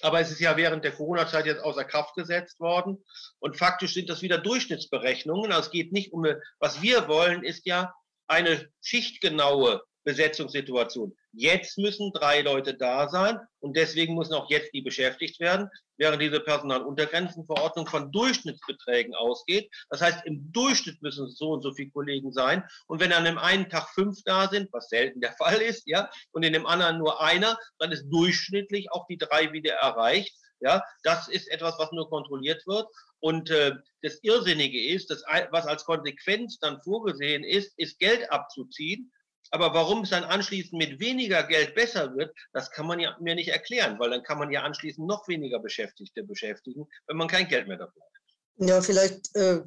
Aber 0.03 0.19
es 0.19 0.31
ist 0.31 0.41
ja 0.41 0.57
während 0.57 0.83
der 0.83 0.91
Corona-Zeit 0.91 1.45
jetzt 1.45 1.63
außer 1.63 1.85
Kraft 1.85 2.15
gesetzt 2.15 2.59
worden. 2.59 3.03
Und 3.39 3.57
faktisch 3.57 3.93
sind 3.93 4.09
das 4.09 4.21
wieder 4.21 4.37
Durchschnittsberechnungen. 4.37 5.53
Also 5.53 5.67
es 5.67 5.71
geht 5.71 5.93
nicht 5.93 6.11
um, 6.11 6.25
was 6.59 6.81
wir 6.81 7.07
wollen, 7.07 7.43
ist 7.43 7.65
ja 7.65 7.93
eine 8.27 8.69
schichtgenaue 8.81 9.81
Besetzungssituation. 10.03 11.15
Jetzt 11.35 11.79
müssen 11.79 12.11
drei 12.13 12.41
Leute 12.41 12.75
da 12.75 13.09
sein 13.09 13.39
und 13.59 13.75
deswegen 13.75 14.13
müssen 14.13 14.35
auch 14.35 14.51
jetzt 14.51 14.71
die 14.71 14.83
beschäftigt 14.83 15.39
werden, 15.39 15.67
während 15.97 16.21
diese 16.21 16.39
Personaluntergrenzenverordnung 16.39 17.87
von 17.87 18.11
Durchschnittsbeträgen 18.11 19.15
ausgeht. 19.15 19.67
Das 19.89 20.01
heißt, 20.01 20.25
im 20.25 20.51
Durchschnitt 20.51 21.01
müssen 21.01 21.25
es 21.25 21.37
so 21.37 21.49
und 21.49 21.63
so 21.63 21.73
viele 21.73 21.89
Kollegen 21.89 22.31
sein. 22.31 22.63
Und 22.85 22.99
wenn 22.99 23.11
an 23.11 23.25
einem 23.25 23.39
einen 23.39 23.67
Tag 23.67 23.89
fünf 23.95 24.19
da 24.25 24.47
sind, 24.47 24.71
was 24.71 24.89
selten 24.89 25.21
der 25.21 25.33
Fall 25.39 25.59
ist, 25.59 25.87
ja, 25.87 26.07
und 26.33 26.43
in 26.43 26.53
dem 26.53 26.67
anderen 26.67 26.99
nur 26.99 27.19
einer, 27.19 27.57
dann 27.79 27.91
ist 27.91 28.05
durchschnittlich 28.11 28.91
auch 28.91 29.07
die 29.07 29.17
drei 29.17 29.51
wieder 29.53 29.73
erreicht. 29.73 30.37
Ja, 30.59 30.83
das 31.01 31.27
ist 31.27 31.49
etwas, 31.49 31.77
was 31.79 31.91
nur 31.91 32.09
kontrolliert 32.09 32.65
wird. 32.67 32.87
Und 33.19 33.49
äh, 33.49 33.73
das 34.03 34.19
Irrsinnige 34.21 34.81
ist, 34.93 35.09
dass, 35.09 35.23
was 35.49 35.65
als 35.65 35.83
Konsequenz 35.83 36.59
dann 36.59 36.79
vorgesehen 36.83 37.43
ist, 37.43 37.73
ist 37.77 37.97
Geld 37.97 38.31
abzuziehen 38.31 39.11
aber 39.53 39.71
warum 39.75 40.01
es 40.01 40.09
dann 40.09 40.23
anschließend 40.23 40.73
mit 40.73 40.99
weniger 40.99 41.43
Geld 41.43 41.75
besser 41.75 42.15
wird, 42.15 42.35
das 42.53 42.71
kann 42.71 42.87
man 42.87 42.99
ja 42.99 43.15
mir 43.21 43.35
nicht 43.35 43.49
erklären, 43.49 43.99
weil 43.99 44.09
dann 44.09 44.23
kann 44.23 44.39
man 44.39 44.51
ja 44.51 44.63
anschließend 44.63 45.05
noch 45.05 45.27
weniger 45.27 45.59
Beschäftigte 45.59 46.23
beschäftigen, 46.23 46.87
wenn 47.05 47.17
man 47.17 47.27
kein 47.27 47.47
Geld 47.47 47.67
mehr 47.67 47.77
dafür 47.77 48.01
hat. 48.01 48.67
Ja, 48.67 48.81
vielleicht 48.81 49.35
äh, 49.35 49.61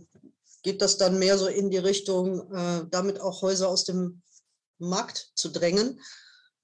geht 0.64 0.82
das 0.82 0.98
dann 0.98 1.20
mehr 1.20 1.38
so 1.38 1.46
in 1.46 1.70
die 1.70 1.78
Richtung, 1.78 2.52
äh, 2.52 2.84
damit 2.90 3.20
auch 3.20 3.42
Häuser 3.42 3.68
aus 3.68 3.84
dem 3.84 4.22
Markt 4.78 5.30
zu 5.36 5.50
drängen. 5.50 6.00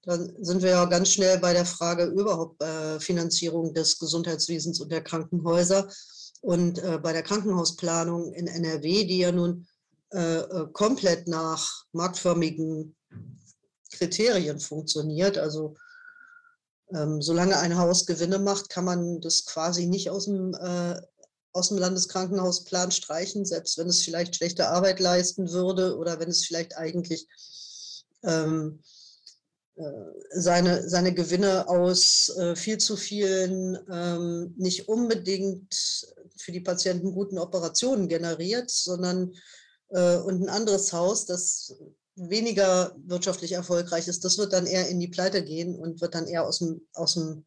Dann 0.01 0.35
sind 0.43 0.61
wir 0.61 0.71
ja 0.71 0.85
ganz 0.85 1.13
schnell 1.13 1.39
bei 1.39 1.53
der 1.53 1.65
Frage 1.65 2.03
überhaupt 2.07 2.61
äh, 2.61 2.99
Finanzierung 2.99 3.73
des 3.73 3.99
Gesundheitswesens 3.99 4.81
und 4.81 4.91
der 4.91 5.01
Krankenhäuser. 5.01 5.89
Und 6.41 6.79
äh, 6.79 6.99
bei 7.01 7.13
der 7.13 7.23
Krankenhausplanung 7.23 8.33
in 8.33 8.47
NRW, 8.47 9.05
die 9.05 9.19
ja 9.19 9.31
nun 9.31 9.65
äh, 10.13 10.41
äh, 10.41 10.67
komplett 10.73 11.27
nach 11.27 11.85
marktförmigen 11.93 12.95
Kriterien 13.91 14.59
funktioniert. 14.59 15.37
Also 15.37 15.75
ähm, 16.93 17.21
solange 17.21 17.57
ein 17.57 17.77
Haus 17.77 18.05
Gewinne 18.05 18.39
macht, 18.39 18.69
kann 18.69 18.85
man 18.85 19.21
das 19.21 19.45
quasi 19.45 19.85
nicht 19.85 20.09
aus 20.09 20.25
dem, 20.25 20.53
äh, 20.53 21.01
aus 21.53 21.69
dem 21.69 21.77
Landeskrankenhausplan 21.77 22.91
streichen, 22.91 23.45
selbst 23.45 23.77
wenn 23.77 23.87
es 23.87 24.01
vielleicht 24.01 24.35
schlechte 24.35 24.69
Arbeit 24.69 24.99
leisten 24.99 25.51
würde 25.51 25.97
oder 25.97 26.19
wenn 26.19 26.29
es 26.29 26.45
vielleicht 26.45 26.77
eigentlich 26.77 27.27
ähm, 28.23 28.81
äh, 29.75 29.83
seine, 30.31 30.87
seine 30.87 31.13
Gewinne 31.13 31.67
aus 31.67 32.29
äh, 32.37 32.55
viel 32.55 32.77
zu 32.77 32.95
vielen 32.95 33.77
ähm, 33.91 34.53
nicht 34.57 34.87
unbedingt 34.87 36.07
für 36.37 36.51
die 36.51 36.61
Patienten 36.61 37.11
guten 37.11 37.37
Operationen 37.37 38.07
generiert, 38.07 38.69
sondern 38.69 39.33
äh, 39.89 40.17
und 40.17 40.41
ein 40.41 40.49
anderes 40.49 40.93
Haus, 40.93 41.25
das 41.25 41.75
weniger 42.15 42.95
wirtschaftlich 43.05 43.53
erfolgreich 43.53 44.07
ist, 44.07 44.23
das 44.23 44.37
wird 44.37 44.53
dann 44.53 44.65
eher 44.65 44.87
in 44.89 44.99
die 44.99 45.07
Pleite 45.07 45.43
gehen 45.43 45.75
und 45.75 46.01
wird 46.01 46.15
dann 46.15 46.27
eher 46.27 46.45
aus 46.45 46.59
dem, 46.59 46.81
aus 46.93 47.15
dem 47.15 47.45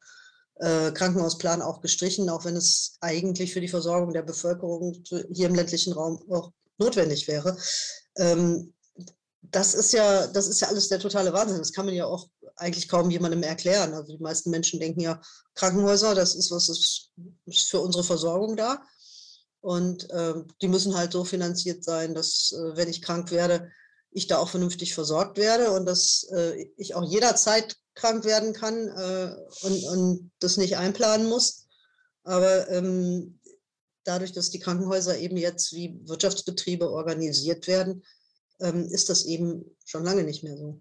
äh, 0.57 0.90
Krankenhausplan 0.92 1.62
auch 1.62 1.81
gestrichen, 1.81 2.29
auch 2.29 2.44
wenn 2.44 2.57
es 2.57 2.96
eigentlich 3.00 3.52
für 3.52 3.61
die 3.61 3.68
Versorgung 3.68 4.12
der 4.12 4.22
Bevölkerung 4.22 5.02
hier 5.33 5.48
im 5.48 5.55
ländlichen 5.55 5.92
Raum 5.92 6.22
auch 6.31 6.52
notwendig 6.79 7.29
wäre. 7.29 7.57
Ähm, 8.16 8.72
das 9.42 9.74
ist 9.74 9.92
ja, 9.92 10.26
das 10.26 10.48
ist 10.48 10.61
ja 10.61 10.68
alles 10.68 10.88
der 10.88 10.98
totale 10.98 11.33
Wahnsinn. 11.33 11.59
Das 11.59 11.72
kann 11.72 11.87
man 11.87 11.94
ja 11.94 12.07
auch 12.07 12.29
eigentlich 12.57 12.88
kaum 12.88 13.11
jemandem 13.11 13.42
erklären. 13.42 13.94
Also 13.94 14.16
die 14.16 14.22
meisten 14.22 14.50
Menschen 14.50 14.81
denken 14.81 15.00
ja, 15.00 15.20
Krankenhäuser, 15.55 16.14
das 16.14 16.35
ist 16.35 16.50
was 16.50 16.68
ist, 16.68 17.11
ist 17.44 17.70
für 17.70 17.81
unsere 17.81 18.02
Versorgung 18.02 18.57
da. 18.57 18.83
Und 19.61 20.09
äh, 20.11 20.35
die 20.62 20.68
müssen 20.68 20.96
halt 20.96 21.12
so 21.12 21.24
finanziert 21.24 21.85
sein, 21.85 22.14
dass, 22.14 22.52
äh, 22.52 22.76
wenn 22.76 22.88
ich 22.88 23.02
krank 23.02 23.31
werde, 23.31 23.70
ich 24.16 24.26
da 24.26 24.38
auch 24.38 24.48
vernünftig 24.48 24.94
versorgt 24.94 25.37
werde 25.37 25.72
und 25.72 25.85
dass 25.85 26.26
äh, 26.35 26.70
ich 26.79 26.94
auch 26.94 27.05
jederzeit 27.05 27.76
krank 27.94 28.24
werden 28.24 28.55
kann 28.55 28.88
äh, 28.88 29.37
und, 29.61 29.85
und 29.85 30.31
das 30.38 30.57
nicht 30.57 30.79
einplanen 30.79 31.29
muss. 31.29 31.66
Aber 32.24 32.66
ähm, 32.70 33.38
dadurch, 34.05 34.33
dass 34.33 34.48
die 34.48 34.59
Krankenhäuser 34.59 35.18
eben 35.18 35.37
jetzt 35.37 35.74
wie 35.74 36.00
Wirtschaftsbetriebe 36.05 36.90
organisiert 36.90 37.66
werden, 37.66 38.05
ähm, 38.61 38.88
ist 38.90 39.11
das 39.11 39.26
eben 39.26 39.76
schon 39.85 40.02
lange 40.02 40.24
nicht 40.24 40.42
mehr 40.42 40.57
so. 40.57 40.81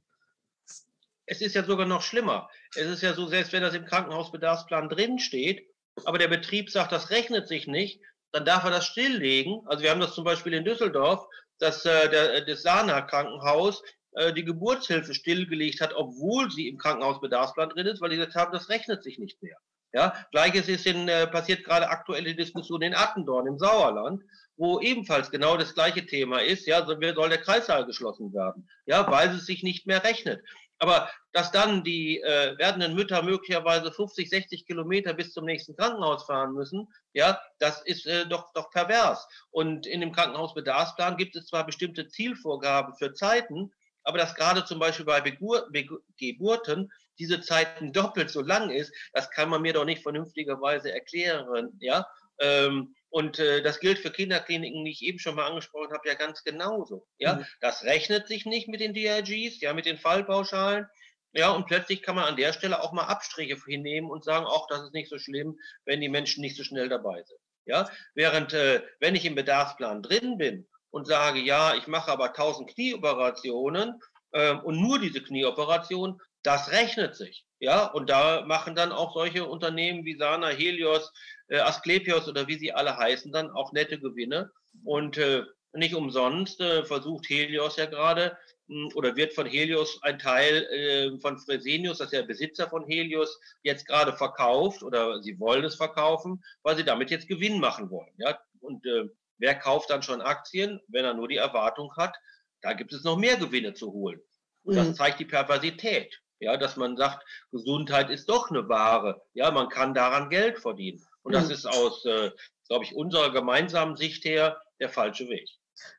Es 1.25 1.41
ist 1.41 1.55
ja 1.55 1.65
sogar 1.65 1.85
noch 1.85 2.03
schlimmer. 2.03 2.49
Es 2.73 2.87
ist 2.87 3.01
ja 3.01 3.13
so, 3.13 3.27
selbst 3.27 3.51
wenn 3.51 3.63
das 3.63 3.73
im 3.73 3.85
Krankenhausbedarfsplan 3.85 4.87
drin 4.87 5.19
steht, 5.19 5.67
aber 6.05 6.19
der 6.19 6.29
Betrieb 6.29 6.69
sagt, 6.69 6.93
das 6.93 7.09
rechnet 7.09 7.49
sich 7.49 7.67
nicht, 7.67 7.99
dann 8.31 8.45
darf 8.45 8.63
er 8.63 8.71
das 8.71 8.85
stilllegen. 8.85 9.61
Also 9.65 9.83
wir 9.83 9.91
haben 9.91 9.99
das 9.99 10.15
zum 10.15 10.23
Beispiel 10.23 10.53
in 10.53 10.63
Düsseldorf, 10.63 11.27
dass 11.59 11.85
äh, 11.85 12.09
der, 12.09 12.45
das 12.45 12.61
Sana 12.61 13.01
Krankenhaus 13.01 13.81
äh, 14.13 14.33
die 14.33 14.45
Geburtshilfe 14.45 15.13
stillgelegt 15.13 15.81
hat, 15.81 15.93
obwohl 15.93 16.49
sie 16.51 16.67
im 16.69 16.77
Krankenhausbedarfsplan 16.77 17.69
drin 17.69 17.87
ist, 17.87 18.01
weil 18.01 18.09
die 18.09 18.17
gesagt 18.17 18.35
haben, 18.35 18.53
das 18.53 18.69
rechnet 18.69 19.03
sich 19.03 19.19
nicht 19.19 19.41
mehr. 19.41 19.57
Ja, 19.93 20.13
gleiches 20.31 20.67
ist 20.67 20.85
in, 20.85 21.07
äh, 21.07 21.25
passiert 21.25 21.63
gerade 21.63 21.89
aktuelle 21.89 22.35
Diskussion 22.35 22.81
in 22.81 22.93
Attendorn 22.93 23.47
im 23.47 23.57
Sauerland, 23.57 24.23
wo 24.57 24.81
ebenfalls 24.81 25.31
genau 25.31 25.55
das 25.55 25.73
gleiche 25.73 26.05
Thema 26.05 26.39
ist. 26.39 26.67
Ja, 26.67 26.85
soll 26.85 26.99
der 26.99 27.41
Kreissaal 27.41 27.85
geschlossen 27.85 28.33
werden? 28.33 28.69
Ja, 28.85 29.09
weil 29.09 29.29
es 29.29 29.45
sich 29.45 29.63
nicht 29.63 29.87
mehr 29.87 30.03
rechnet. 30.03 30.41
Aber 30.79 31.09
dass 31.31 31.51
dann 31.51 31.83
die 31.83 32.21
äh, 32.21 32.57
werdenden 32.57 32.95
Mütter 32.95 33.21
möglicherweise 33.21 33.91
50, 33.91 34.29
60 34.29 34.65
Kilometer 34.65 35.13
bis 35.13 35.33
zum 35.33 35.45
nächsten 35.45 35.75
Krankenhaus 35.75 36.25
fahren 36.25 36.53
müssen, 36.53 36.87
ja, 37.13 37.39
das 37.59 37.81
ist 37.83 38.05
äh, 38.05 38.25
doch, 38.27 38.51
doch 38.53 38.69
pervers. 38.71 39.25
Und 39.51 39.87
in 39.87 40.01
dem 40.01 40.11
Krankenhausbedarfsplan 40.11 41.17
gibt 41.17 41.35
es 41.35 41.47
zwar 41.47 41.65
bestimmte 41.65 42.07
Zielvorgaben 42.07 42.95
für 42.95 43.13
Zeiten, 43.13 43.71
aber 44.03 44.17
dass 44.17 44.35
gerade 44.35 44.65
zum 44.65 44.79
Beispiel 44.79 45.05
bei 45.05 45.21
Begur 45.21 45.67
Begur 45.71 46.01
Geburten 46.17 46.91
diese 47.17 47.41
Zeiten 47.41 47.93
doppelt 47.93 48.29
so 48.29 48.41
lang 48.41 48.69
ist, 48.69 48.93
das 49.13 49.29
kann 49.31 49.49
man 49.49 49.61
mir 49.61 49.73
doch 49.73 49.85
nicht 49.85 50.03
vernünftigerweise 50.03 50.91
erklären, 50.91 51.71
ja. 51.79 52.05
Ähm, 52.39 52.93
und 53.15 53.39
äh, 53.39 53.61
das 53.61 53.79
gilt 53.79 53.99
für 53.99 54.11
Kinderkliniken, 54.11 54.83
die 54.83 54.91
ich 54.91 55.01
eben 55.01 55.19
schon 55.19 55.35
mal 55.35 55.47
angesprochen 55.47 55.93
habe, 55.93 56.05
ja 56.05 56.15
ganz 56.15 56.43
genauso. 56.43 57.07
Ja, 57.17 57.35
mhm. 57.35 57.45
das 57.61 57.85
rechnet 57.85 58.27
sich 58.27 58.45
nicht 58.45 58.67
mit 58.67 58.81
den 58.81 58.93
DRGs, 58.93 59.61
ja, 59.61 59.73
mit 59.73 59.85
den 59.85 59.97
Fallpauschalen. 59.97 60.85
Ja, 61.31 61.51
und 61.51 61.65
plötzlich 61.65 62.01
kann 62.01 62.15
man 62.15 62.25
an 62.25 62.35
der 62.35 62.51
Stelle 62.51 62.83
auch 62.83 62.91
mal 62.91 63.05
Abstriche 63.05 63.55
hinnehmen 63.67 64.11
und 64.11 64.25
sagen, 64.25 64.45
auch 64.45 64.67
das 64.67 64.81
ist 64.81 64.93
nicht 64.93 65.09
so 65.09 65.17
schlimm, 65.17 65.57
wenn 65.85 66.01
die 66.01 66.09
Menschen 66.09 66.41
nicht 66.41 66.57
so 66.57 66.65
schnell 66.65 66.89
dabei 66.89 67.23
sind. 67.23 67.39
Ja, 67.63 67.89
während 68.15 68.51
äh, 68.51 68.81
wenn 68.99 69.15
ich 69.15 69.23
im 69.23 69.35
Bedarfsplan 69.35 70.03
drin 70.03 70.37
bin 70.37 70.67
und 70.89 71.07
sage, 71.07 71.39
ja, 71.39 71.73
ich 71.73 71.87
mache 71.87 72.11
aber 72.11 72.33
1000 72.33 72.69
Knieoperationen 72.69 73.97
äh, 74.33 74.55
und 74.55 74.81
nur 74.81 74.99
diese 74.99 75.23
Knieoperation, 75.23 76.19
das 76.43 76.69
rechnet 76.71 77.15
sich. 77.15 77.44
Ja, 77.59 77.85
und 77.87 78.09
da 78.09 78.43
machen 78.45 78.75
dann 78.75 78.91
auch 78.91 79.13
solche 79.13 79.45
Unternehmen 79.45 80.03
wie 80.03 80.17
Sana, 80.17 80.49
Helios, 80.49 81.11
äh, 81.47 81.59
Asklepios 81.59 82.27
oder 82.27 82.47
wie 82.47 82.57
sie 82.57 82.73
alle 82.73 82.97
heißen, 82.97 83.31
dann 83.31 83.51
auch 83.51 83.71
nette 83.71 83.99
Gewinne. 83.99 84.51
Und 84.83 85.17
äh, 85.17 85.43
nicht 85.73 85.95
umsonst 85.95 86.59
äh, 86.61 86.83
versucht 86.85 87.29
Helios 87.29 87.77
ja 87.77 87.85
gerade 87.85 88.37
hm, 88.67 88.89
oder 88.95 89.15
wird 89.15 89.33
von 89.33 89.45
Helios 89.45 89.99
ein 90.03 90.19
Teil 90.19 90.63
äh, 90.63 91.19
von 91.19 91.37
Fresenius, 91.37 91.99
das 91.99 92.07
ist 92.07 92.13
der 92.13 92.23
Besitzer 92.23 92.69
von 92.69 92.85
Helios, 92.85 93.39
jetzt 93.63 93.85
gerade 93.85 94.13
verkauft 94.13 94.83
oder 94.83 95.21
sie 95.21 95.39
wollen 95.39 95.63
es 95.63 95.75
verkaufen, 95.75 96.43
weil 96.63 96.75
sie 96.75 96.83
damit 96.83 97.11
jetzt 97.11 97.27
Gewinn 97.27 97.59
machen 97.59 97.89
wollen. 97.89 98.13
Ja? 98.17 98.39
Und 98.59 98.85
äh, 98.85 99.09
wer 99.37 99.55
kauft 99.55 99.89
dann 99.89 100.01
schon 100.01 100.21
Aktien, 100.21 100.81
wenn 100.87 101.05
er 101.05 101.13
nur 101.13 101.27
die 101.27 101.37
Erwartung 101.37 101.95
hat, 101.95 102.15
da 102.61 102.73
gibt 102.73 102.93
es 102.93 103.03
noch 103.03 103.17
mehr 103.17 103.37
Gewinne 103.37 103.73
zu 103.73 103.91
holen. 103.91 104.19
Und 104.63 104.75
das 104.75 104.87
mhm. 104.87 104.95
zeigt 104.95 105.19
die 105.19 105.25
Perversität. 105.25 106.19
Ja, 106.39 106.57
dass 106.57 106.75
man 106.75 106.97
sagt, 106.97 107.25
Gesundheit 107.51 108.09
ist 108.09 108.29
doch 108.29 108.49
eine 108.49 108.67
Ware. 108.67 109.21
Ja, 109.33 109.51
man 109.51 109.69
kann 109.69 109.93
daran 109.93 110.29
Geld 110.29 110.59
verdienen. 110.59 111.05
Und 111.23 111.33
das 111.33 111.45
mhm. 111.45 111.51
ist 111.51 111.65
aus, 111.65 112.05
äh, 112.05 112.31
glaube 112.67 112.85
ich, 112.85 112.95
unserer 112.95 113.31
gemeinsamen 113.31 113.95
Sicht 113.95 114.25
her 114.25 114.61
der 114.79 114.89
falsche 114.89 115.27
Weg. 115.27 115.49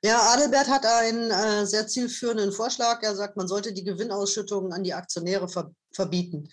Ja, 0.03 0.18
Adelbert 0.33 0.68
hat 0.68 0.87
einen 0.87 1.31
äh, 1.31 1.66
sehr 1.66 1.87
zielführenden 1.87 2.53
Vorschlag. 2.53 3.03
Er 3.03 3.14
sagt, 3.14 3.37
man 3.37 3.49
sollte 3.49 3.72
die 3.72 3.85
Gewinnausschüttungen 3.85 4.72
an 4.72 4.85
die 4.85 4.94
Aktionäre 4.94 5.49
ver 5.49 5.70
verbieten. 5.92 6.51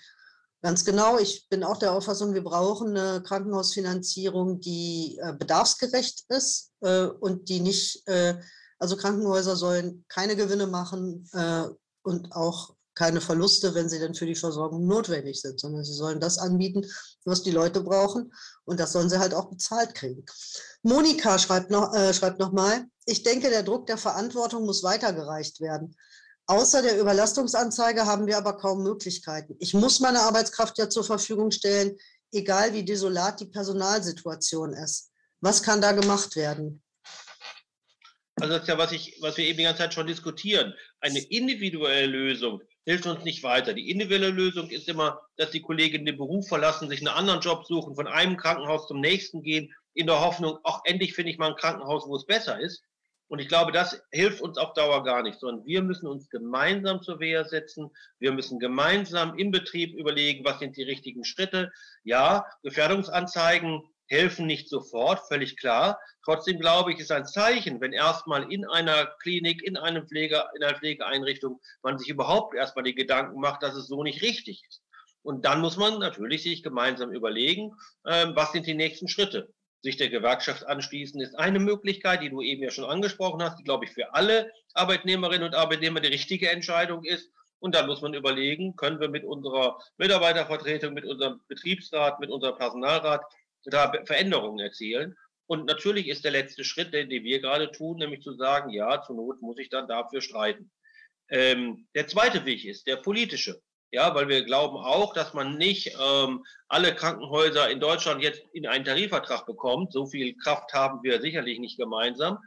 Ganz 0.61 0.85
genau, 0.85 1.19
ich 1.19 1.49
bin 1.49 1.65
auch 1.65 1.77
der 1.77 1.91
Auffassung, 1.91 2.33
wir 2.33 2.43
brauchen 2.43 2.95
eine 2.95 3.21
Krankenhausfinanzierung, 3.21 4.61
die 4.61 5.19
äh, 5.21 5.33
bedarfsgerecht 5.33 6.23
ist 6.29 6.71
äh, 6.79 7.07
und 7.07 7.49
die 7.49 7.59
nicht, 7.59 8.07
äh, 8.07 8.35
also 8.79 8.95
Krankenhäuser 8.95 9.57
sollen 9.57 10.05
keine 10.07 10.37
Gewinne 10.37 10.67
machen 10.67 11.27
äh, 11.33 11.65
und 12.03 12.31
auch 12.31 12.73
keine 12.95 13.21
Verluste, 13.21 13.73
wenn 13.73 13.89
sie 13.89 13.99
denn 13.99 14.13
für 14.13 14.25
die 14.25 14.35
Versorgung 14.35 14.85
notwendig 14.85 15.41
sind, 15.41 15.59
sondern 15.59 15.83
sie 15.83 15.93
sollen 15.93 16.19
das 16.19 16.37
anbieten, 16.37 16.85
was 17.25 17.43
die 17.43 17.51
Leute 17.51 17.81
brauchen. 17.81 18.33
Und 18.65 18.79
das 18.79 18.91
sollen 18.93 19.09
sie 19.09 19.19
halt 19.19 19.33
auch 19.33 19.49
bezahlt 19.49 19.95
kriegen. 19.95 20.25
Monika 20.83 21.39
schreibt 21.39 21.71
noch, 21.71 21.93
äh, 21.93 22.13
schreibt 22.13 22.39
noch 22.39 22.51
mal, 22.51 22.85
ich 23.05 23.23
denke, 23.23 23.49
der 23.49 23.63
Druck 23.63 23.87
der 23.87 23.97
Verantwortung 23.97 24.65
muss 24.65 24.83
weitergereicht 24.83 25.59
werden. 25.59 25.95
Außer 26.45 26.81
der 26.81 26.99
Überlastungsanzeige 26.99 28.05
haben 28.05 28.27
wir 28.27 28.37
aber 28.37 28.57
kaum 28.57 28.83
Möglichkeiten. 28.83 29.55
Ich 29.59 29.73
muss 29.73 29.99
meine 29.99 30.21
Arbeitskraft 30.21 30.77
ja 30.77 30.89
zur 30.89 31.03
Verfügung 31.03 31.51
stellen, 31.51 31.97
egal 32.31 32.73
wie 32.73 32.83
desolat 32.83 33.39
die 33.39 33.45
Personalsituation 33.45 34.73
ist. 34.73 35.11
Was 35.39 35.63
kann 35.63 35.81
da 35.81 35.93
gemacht 35.93 36.35
werden? 36.35 36.81
Also 38.35 38.53
das 38.53 38.63
ist 38.63 38.67
ja, 38.67 38.77
was, 38.77 38.91
ich, 38.91 39.17
was 39.21 39.37
wir 39.37 39.45
eben 39.45 39.59
die 39.59 39.63
ganze 39.63 39.83
Zeit 39.83 39.93
schon 39.93 40.07
diskutieren. 40.07 40.73
Eine 40.99 41.19
individuelle 41.19 42.07
Lösung 42.07 42.61
hilft 42.85 43.05
uns 43.05 43.23
nicht 43.23 43.43
weiter. 43.43 43.73
Die 43.73 43.89
individuelle 43.89 44.29
Lösung 44.29 44.69
ist 44.69 44.89
immer, 44.89 45.21
dass 45.37 45.51
die 45.51 45.61
Kollegen 45.61 46.05
den 46.05 46.17
Beruf 46.17 46.47
verlassen, 46.47 46.89
sich 46.89 46.99
einen 46.99 47.15
anderen 47.15 47.41
Job 47.41 47.65
suchen, 47.65 47.95
von 47.95 48.07
einem 48.07 48.37
Krankenhaus 48.37 48.87
zum 48.87 48.99
nächsten 48.99 49.41
gehen, 49.41 49.73
in 49.93 50.07
der 50.07 50.21
Hoffnung, 50.21 50.57
auch 50.63 50.81
endlich 50.85 51.13
finde 51.13 51.31
ich 51.31 51.37
mal 51.37 51.51
ein 51.51 51.55
Krankenhaus, 51.55 52.07
wo 52.07 52.15
es 52.15 52.25
besser 52.25 52.59
ist. 52.59 52.83
Und 53.27 53.39
ich 53.39 53.47
glaube, 53.47 53.71
das 53.71 54.01
hilft 54.11 54.41
uns 54.41 54.57
auf 54.57 54.73
Dauer 54.73 55.03
gar 55.03 55.23
nicht, 55.23 55.39
sondern 55.39 55.65
wir 55.65 55.81
müssen 55.81 56.07
uns 56.07 56.29
gemeinsam 56.29 57.01
zur 57.01 57.19
Wehr 57.19 57.45
setzen. 57.45 57.89
Wir 58.19 58.31
müssen 58.31 58.59
gemeinsam 58.59 59.37
im 59.37 59.49
Betrieb 59.49 59.95
überlegen, 59.95 60.45
was 60.45 60.59
sind 60.59 60.77
die 60.77 60.83
richtigen 60.83 61.23
Schritte. 61.23 61.71
Ja, 62.03 62.45
Gefährdungsanzeigen 62.63 63.81
helfen 64.07 64.45
nicht 64.45 64.69
sofort, 64.69 65.27
völlig 65.27 65.57
klar. 65.57 65.99
Trotzdem 66.23 66.59
glaube 66.59 66.93
ich, 66.93 66.99
ist 66.99 67.11
ein 67.11 67.25
Zeichen, 67.25 67.81
wenn 67.81 67.93
erstmal 67.93 68.51
in 68.51 68.65
einer 68.65 69.07
Klinik, 69.21 69.63
in 69.63 69.77
einem 69.77 70.07
Pflege, 70.07 70.43
in 70.55 70.63
einer 70.63 70.77
Pflegeeinrichtung 70.77 71.59
man 71.81 71.97
sich 71.97 72.09
überhaupt 72.09 72.55
erstmal 72.55 72.83
die 72.83 72.95
Gedanken 72.95 73.39
macht, 73.39 73.63
dass 73.63 73.75
es 73.75 73.87
so 73.87 74.03
nicht 74.03 74.21
richtig 74.21 74.63
ist. 74.67 74.81
Und 75.23 75.45
dann 75.45 75.61
muss 75.61 75.77
man 75.77 75.99
natürlich 75.99 76.43
sich 76.43 76.63
gemeinsam 76.63 77.11
überlegen, 77.11 77.71
ähm, 78.05 78.35
was 78.35 78.51
sind 78.51 78.67
die 78.67 78.73
nächsten 78.73 79.07
Schritte. 79.07 79.53
Sich 79.81 79.97
der 79.97 80.09
Gewerkschaft 80.09 80.65
anschließen 80.65 81.19
ist 81.19 81.35
eine 81.35 81.59
Möglichkeit, 81.59 82.21
die 82.21 82.29
du 82.29 82.41
eben 82.41 82.63
ja 82.63 82.71
schon 82.71 82.85
angesprochen 82.85 83.41
hast, 83.41 83.57
die, 83.59 83.63
glaube 83.63 83.85
ich, 83.85 83.91
für 83.91 84.13
alle 84.13 84.51
Arbeitnehmerinnen 84.73 85.47
und 85.47 85.55
Arbeitnehmer 85.55 85.99
die 85.99 86.07
richtige 86.07 86.49
Entscheidung 86.49 87.03
ist. 87.03 87.29
Und 87.59 87.75
dann 87.75 87.87
muss 87.87 88.01
man 88.01 88.13
überlegen, 88.13 88.75
können 88.75 88.99
wir 88.99 89.07
mit 89.07 89.23
unserer 89.23 89.79
Mitarbeitervertretung, 89.97 90.93
mit 90.93 91.05
unserem 91.05 91.39
Betriebsrat, 91.47 92.19
mit 92.19 92.29
unserem 92.29 92.57
Personalrat 92.57 93.23
da 93.65 93.91
Veränderungen 94.05 94.59
erzielen. 94.59 95.15
Und 95.45 95.65
natürlich 95.65 96.07
ist 96.07 96.23
der 96.23 96.31
letzte 96.31 96.63
Schritt, 96.63 96.93
den, 96.93 97.09
den 97.09 97.23
wir 97.23 97.41
gerade 97.41 97.71
tun, 97.71 97.97
nämlich 97.97 98.21
zu 98.21 98.33
sagen, 98.33 98.69
ja, 98.69 99.01
zur 99.01 99.15
Not 99.15 99.41
muss 99.41 99.59
ich 99.59 99.69
dann 99.69 99.87
dafür 99.87 100.21
streiten. 100.21 100.71
Ähm, 101.29 101.87
der 101.95 102.07
zweite 102.07 102.45
Weg 102.45 102.65
ist 102.65 102.87
der 102.87 102.97
politische. 102.97 103.61
Ja, 103.91 104.15
weil 104.15 104.27
wir 104.27 104.43
glauben 104.43 104.77
auch, 104.77 105.13
dass 105.13 105.35
man 105.35 105.57
nicht 105.57 105.95
ähm, 106.01 106.43
alle 106.67 106.95
Krankenhäuser 106.95 107.69
in 107.69 107.79
Deutschland 107.79 108.23
jetzt 108.23 108.41
in 108.51 108.65
einen 108.65 108.85
Tarifvertrag 108.85 109.45
bekommt. 109.45 109.93
So 109.93 110.07
viel 110.07 110.35
Kraft 110.37 110.73
haben 110.73 111.03
wir 111.03 111.21
sicherlich 111.21 111.59
nicht 111.59 111.77
gemeinsam. 111.77 112.39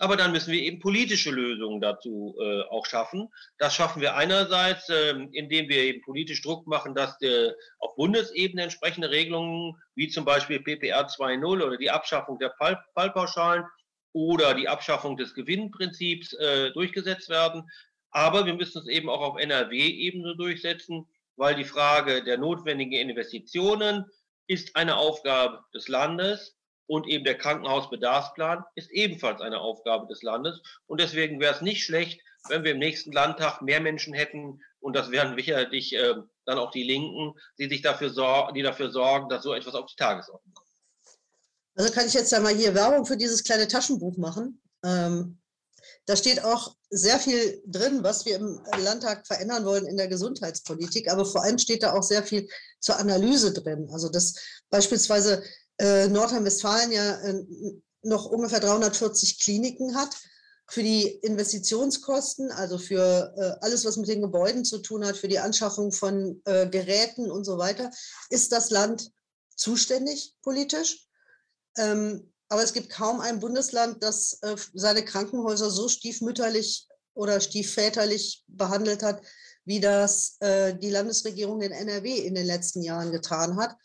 Aber 0.00 0.16
dann 0.16 0.32
müssen 0.32 0.50
wir 0.50 0.62
eben 0.62 0.80
politische 0.80 1.30
Lösungen 1.30 1.82
dazu 1.82 2.34
äh, 2.40 2.62
auch 2.70 2.86
schaffen. 2.86 3.28
Das 3.58 3.74
schaffen 3.74 4.00
wir 4.00 4.16
einerseits, 4.16 4.88
äh, 4.88 5.10
indem 5.32 5.68
wir 5.68 5.76
eben 5.76 6.00
politisch 6.00 6.40
Druck 6.40 6.66
machen, 6.66 6.94
dass 6.94 7.20
äh, 7.20 7.52
auf 7.78 7.94
Bundesebene 7.96 8.62
entsprechende 8.62 9.10
Regelungen, 9.10 9.76
wie 9.94 10.08
zum 10.08 10.24
Beispiel 10.24 10.58
PPR 10.60 11.06
2.0 11.06 11.44
oder 11.44 11.76
die 11.76 11.90
Abschaffung 11.90 12.38
der 12.38 12.50
Fall 12.52 12.82
Fallpauschalen 12.94 13.66
oder 14.14 14.54
die 14.54 14.68
Abschaffung 14.68 15.18
des 15.18 15.34
Gewinnprinzips 15.34 16.32
äh, 16.32 16.70
durchgesetzt 16.70 17.28
werden. 17.28 17.70
Aber 18.10 18.46
wir 18.46 18.54
müssen 18.54 18.80
es 18.80 18.88
eben 18.88 19.10
auch 19.10 19.20
auf 19.20 19.38
NRW-Ebene 19.38 20.34
durchsetzen, 20.34 21.10
weil 21.36 21.56
die 21.56 21.64
Frage 21.64 22.24
der 22.24 22.38
notwendigen 22.38 22.94
Investitionen 22.94 24.06
ist 24.46 24.76
eine 24.76 24.96
Aufgabe 24.96 25.62
des 25.74 25.88
Landes 25.88 26.56
und 26.90 27.06
eben 27.06 27.24
der 27.24 27.38
Krankenhausbedarfsplan 27.38 28.64
ist 28.74 28.90
ebenfalls 28.90 29.40
eine 29.40 29.60
Aufgabe 29.60 30.08
des 30.08 30.24
Landes. 30.24 30.60
Und 30.88 31.00
deswegen 31.00 31.38
wäre 31.38 31.54
es 31.54 31.60
nicht 31.60 31.84
schlecht, 31.84 32.20
wenn 32.48 32.64
wir 32.64 32.72
im 32.72 32.80
nächsten 32.80 33.12
Landtag 33.12 33.62
mehr 33.62 33.80
Menschen 33.80 34.12
hätten, 34.12 34.60
und 34.80 34.96
das 34.96 35.12
wären 35.12 35.36
sicherlich 35.36 35.94
äh, 35.94 36.14
dann 36.46 36.58
auch 36.58 36.72
die 36.72 36.82
Linken, 36.82 37.38
die 37.60 37.68
sich 37.68 37.82
dafür, 37.82 38.10
sorgen, 38.10 38.54
die 38.54 38.62
dafür 38.62 38.90
sorgen, 38.90 39.28
dass 39.28 39.44
so 39.44 39.54
etwas 39.54 39.76
auf 39.76 39.86
die 39.86 39.94
Tagesordnung 39.94 40.52
kommt. 40.52 40.68
Also 41.76 41.92
kann 41.92 42.08
ich 42.08 42.14
jetzt 42.14 42.32
ja 42.32 42.40
mal 42.40 42.56
hier 42.56 42.74
Werbung 42.74 43.06
für 43.06 43.16
dieses 43.16 43.44
kleine 43.44 43.68
Taschenbuch 43.68 44.16
machen. 44.16 44.60
Ähm, 44.84 45.38
da 46.06 46.16
steht 46.16 46.42
auch 46.42 46.74
sehr 46.88 47.20
viel 47.20 47.62
drin, 47.66 48.02
was 48.02 48.26
wir 48.26 48.34
im 48.34 48.60
Landtag 48.82 49.28
verändern 49.28 49.64
wollen 49.64 49.86
in 49.86 49.96
der 49.96 50.08
Gesundheitspolitik, 50.08 51.08
aber 51.08 51.24
vor 51.24 51.44
allem 51.44 51.58
steht 51.58 51.84
da 51.84 51.92
auch 51.92 52.02
sehr 52.02 52.24
viel 52.24 52.48
zur 52.80 52.98
Analyse 52.98 53.52
drin. 53.52 53.88
Also 53.92 54.08
dass 54.08 54.34
beispielsweise 54.70 55.44
äh, 55.80 56.08
Nordrhein-Westfalen 56.08 56.92
ja 56.92 57.20
äh, 57.22 57.44
noch 58.02 58.26
ungefähr 58.26 58.60
340 58.60 59.38
Kliniken 59.38 59.96
hat. 59.96 60.16
Für 60.68 60.84
die 60.84 61.08
Investitionskosten, 61.08 62.52
also 62.52 62.78
für 62.78 63.34
äh, 63.36 63.64
alles, 63.64 63.84
was 63.84 63.96
mit 63.96 64.08
den 64.08 64.22
Gebäuden 64.22 64.64
zu 64.64 64.78
tun 64.78 65.04
hat, 65.04 65.16
für 65.16 65.26
die 65.26 65.40
Anschaffung 65.40 65.90
von 65.90 66.40
äh, 66.44 66.68
Geräten 66.68 67.28
und 67.28 67.44
so 67.44 67.58
weiter, 67.58 67.90
ist 68.28 68.52
das 68.52 68.70
Land 68.70 69.10
zuständig 69.56 70.36
politisch. 70.42 71.08
Ähm, 71.76 72.32
aber 72.48 72.62
es 72.62 72.72
gibt 72.72 72.90
kaum 72.90 73.20
ein 73.20 73.40
Bundesland, 73.40 74.02
das 74.02 74.38
äh, 74.42 74.54
seine 74.74 75.04
Krankenhäuser 75.04 75.70
so 75.70 75.88
stiefmütterlich 75.88 76.86
oder 77.14 77.40
stiefväterlich 77.40 78.44
behandelt 78.46 79.02
hat, 79.02 79.22
wie 79.64 79.80
das 79.80 80.36
äh, 80.40 80.74
die 80.76 80.90
Landesregierung 80.90 81.62
in 81.62 81.72
NRW 81.72 82.16
in 82.16 82.34
den 82.34 82.46
letzten 82.46 82.82
Jahren 82.82 83.10
getan 83.10 83.56
hat. 83.56 83.76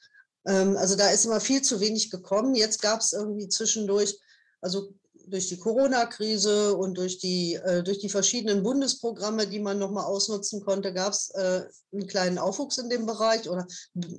Ähm, 0.45 0.77
also 0.77 0.95
da 0.95 1.09
ist 1.09 1.25
immer 1.25 1.41
viel 1.41 1.61
zu 1.61 1.79
wenig 1.79 2.11
gekommen. 2.11 2.55
Jetzt 2.55 2.81
gab 2.81 3.01
es 3.01 3.13
irgendwie 3.13 3.47
zwischendurch, 3.49 4.19
also 4.61 4.93
durch 5.27 5.47
die 5.49 5.57
Corona-Krise 5.57 6.75
und 6.77 6.97
durch 6.97 7.17
die, 7.17 7.55
äh, 7.55 7.83
durch 7.83 7.99
die 7.99 8.09
verschiedenen 8.09 8.63
Bundesprogramme, 8.63 9.47
die 9.47 9.59
man 9.59 9.79
nochmal 9.79 10.05
ausnutzen 10.05 10.63
konnte, 10.63 10.93
gab 10.93 11.13
es 11.13 11.31
äh, 11.31 11.63
einen 11.91 12.07
kleinen 12.07 12.37
Aufwuchs 12.37 12.77
in 12.77 12.89
dem 12.89 13.05
Bereich 13.05 13.49
oder 13.49 13.67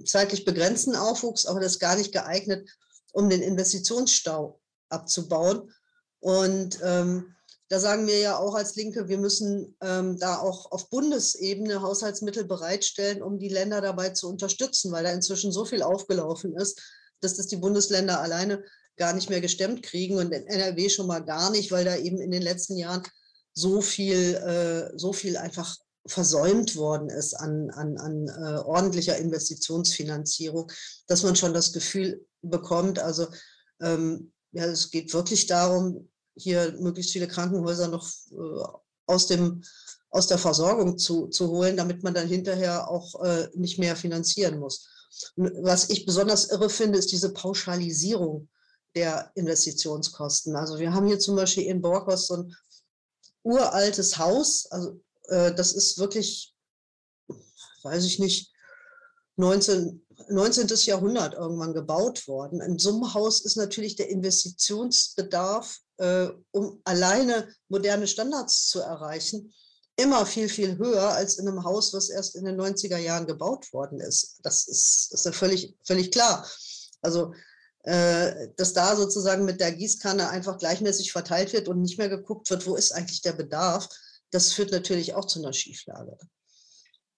zeitlich 0.04 0.44
begrenzten 0.44 0.96
Aufwuchs, 0.96 1.46
aber 1.46 1.60
das 1.60 1.72
ist 1.72 1.78
gar 1.80 1.96
nicht 1.96 2.12
geeignet, 2.12 2.68
um 3.12 3.30
den 3.30 3.42
Investitionsstau 3.42 4.60
abzubauen. 4.88 5.72
Und 6.20 6.80
ähm, 6.82 7.35
da 7.68 7.80
sagen 7.80 8.06
wir 8.06 8.18
ja 8.18 8.38
auch 8.38 8.54
als 8.54 8.76
Linke, 8.76 9.08
wir 9.08 9.18
müssen 9.18 9.76
ähm, 9.80 10.18
da 10.18 10.38
auch 10.38 10.70
auf 10.70 10.88
Bundesebene 10.88 11.82
Haushaltsmittel 11.82 12.44
bereitstellen, 12.44 13.22
um 13.22 13.38
die 13.38 13.48
Länder 13.48 13.80
dabei 13.80 14.10
zu 14.10 14.28
unterstützen, 14.28 14.92
weil 14.92 15.04
da 15.04 15.10
inzwischen 15.10 15.50
so 15.50 15.64
viel 15.64 15.82
aufgelaufen 15.82 16.56
ist, 16.56 16.80
dass 17.20 17.36
das 17.36 17.48
die 17.48 17.56
Bundesländer 17.56 18.20
alleine 18.20 18.62
gar 18.96 19.12
nicht 19.12 19.30
mehr 19.30 19.40
gestemmt 19.40 19.82
kriegen 19.82 20.16
und 20.16 20.32
in 20.32 20.46
NRW 20.46 20.88
schon 20.88 21.08
mal 21.08 21.24
gar 21.24 21.50
nicht, 21.50 21.72
weil 21.72 21.84
da 21.84 21.96
eben 21.96 22.20
in 22.20 22.30
den 22.30 22.42
letzten 22.42 22.76
Jahren 22.76 23.02
so 23.52 23.80
viel, 23.80 24.34
äh, 24.34 24.96
so 24.96 25.12
viel 25.12 25.36
einfach 25.36 25.76
versäumt 26.06 26.76
worden 26.76 27.10
ist 27.10 27.34
an, 27.34 27.70
an, 27.70 27.98
an 27.98 28.28
äh, 28.28 28.58
ordentlicher 28.60 29.18
Investitionsfinanzierung, 29.18 30.70
dass 31.08 31.24
man 31.24 31.34
schon 31.34 31.52
das 31.52 31.72
Gefühl 31.72 32.24
bekommt, 32.42 33.00
also 33.00 33.26
ähm, 33.80 34.32
ja, 34.52 34.66
es 34.66 34.90
geht 34.90 35.12
wirklich 35.12 35.46
darum, 35.46 36.08
hier 36.36 36.72
möglichst 36.80 37.12
viele 37.12 37.28
Krankenhäuser 37.28 37.88
noch 37.88 38.06
äh, 38.30 38.78
aus, 39.06 39.26
dem, 39.26 39.62
aus 40.10 40.26
der 40.26 40.38
Versorgung 40.38 40.98
zu, 40.98 41.28
zu 41.28 41.48
holen, 41.48 41.76
damit 41.76 42.02
man 42.02 42.14
dann 42.14 42.28
hinterher 42.28 42.88
auch 42.88 43.22
äh, 43.24 43.48
nicht 43.54 43.78
mehr 43.78 43.96
finanzieren 43.96 44.58
muss. 44.58 44.88
Was 45.36 45.88
ich 45.88 46.04
besonders 46.04 46.50
irre 46.50 46.68
finde, 46.68 46.98
ist 46.98 47.12
diese 47.12 47.32
Pauschalisierung 47.32 48.48
der 48.94 49.30
Investitionskosten. 49.34 50.56
Also 50.56 50.78
wir 50.78 50.92
haben 50.92 51.06
hier 51.06 51.18
zum 51.18 51.36
Beispiel 51.36 51.64
in 51.64 51.82
Borkos 51.82 52.26
so 52.26 52.36
ein 52.36 52.56
uraltes 53.42 54.18
Haus, 54.18 54.66
also 54.70 55.00
äh, 55.28 55.54
das 55.54 55.72
ist 55.72 55.98
wirklich, 55.98 56.54
weiß 57.82 58.04
ich 58.04 58.18
nicht, 58.18 58.52
19, 59.36 60.05
19. 60.28 60.68
Jahrhundert 60.84 61.34
irgendwann 61.34 61.74
gebaut 61.74 62.26
worden. 62.26 62.60
In 62.60 62.78
so 62.78 62.90
einem 62.90 63.14
Haus 63.14 63.44
ist 63.44 63.56
natürlich 63.56 63.96
der 63.96 64.08
Investitionsbedarf 64.08 65.80
äh, 65.98 66.28
um 66.50 66.80
alleine 66.84 67.48
moderne 67.68 68.06
Standards 68.06 68.68
zu 68.68 68.80
erreichen, 68.80 69.52
immer 69.96 70.26
viel, 70.26 70.48
viel 70.48 70.76
höher 70.76 71.08
als 71.10 71.38
in 71.38 71.48
einem 71.48 71.64
Haus, 71.64 71.94
was 71.94 72.10
erst 72.10 72.36
in 72.36 72.44
den 72.44 72.60
90er 72.60 72.98
Jahren 72.98 73.26
gebaut 73.26 73.72
worden 73.72 74.00
ist. 74.00 74.38
Das 74.42 74.68
ist, 74.68 75.10
ist 75.12 75.24
ja 75.24 75.32
völlig, 75.32 75.74
völlig 75.84 76.10
klar. 76.10 76.46
Also, 77.00 77.32
äh, 77.84 78.48
dass 78.56 78.74
da 78.74 78.94
sozusagen 78.96 79.44
mit 79.44 79.60
der 79.60 79.72
Gießkanne 79.72 80.28
einfach 80.28 80.58
gleichmäßig 80.58 81.12
verteilt 81.12 81.52
wird 81.52 81.68
und 81.68 81.80
nicht 81.80 81.98
mehr 81.98 82.08
geguckt 82.08 82.50
wird, 82.50 82.66
wo 82.66 82.74
ist 82.74 82.92
eigentlich 82.92 83.22
der 83.22 83.32
Bedarf, 83.32 83.88
das 84.32 84.52
führt 84.52 84.72
natürlich 84.72 85.14
auch 85.14 85.24
zu 85.24 85.38
einer 85.38 85.52
Schieflage. 85.52 86.18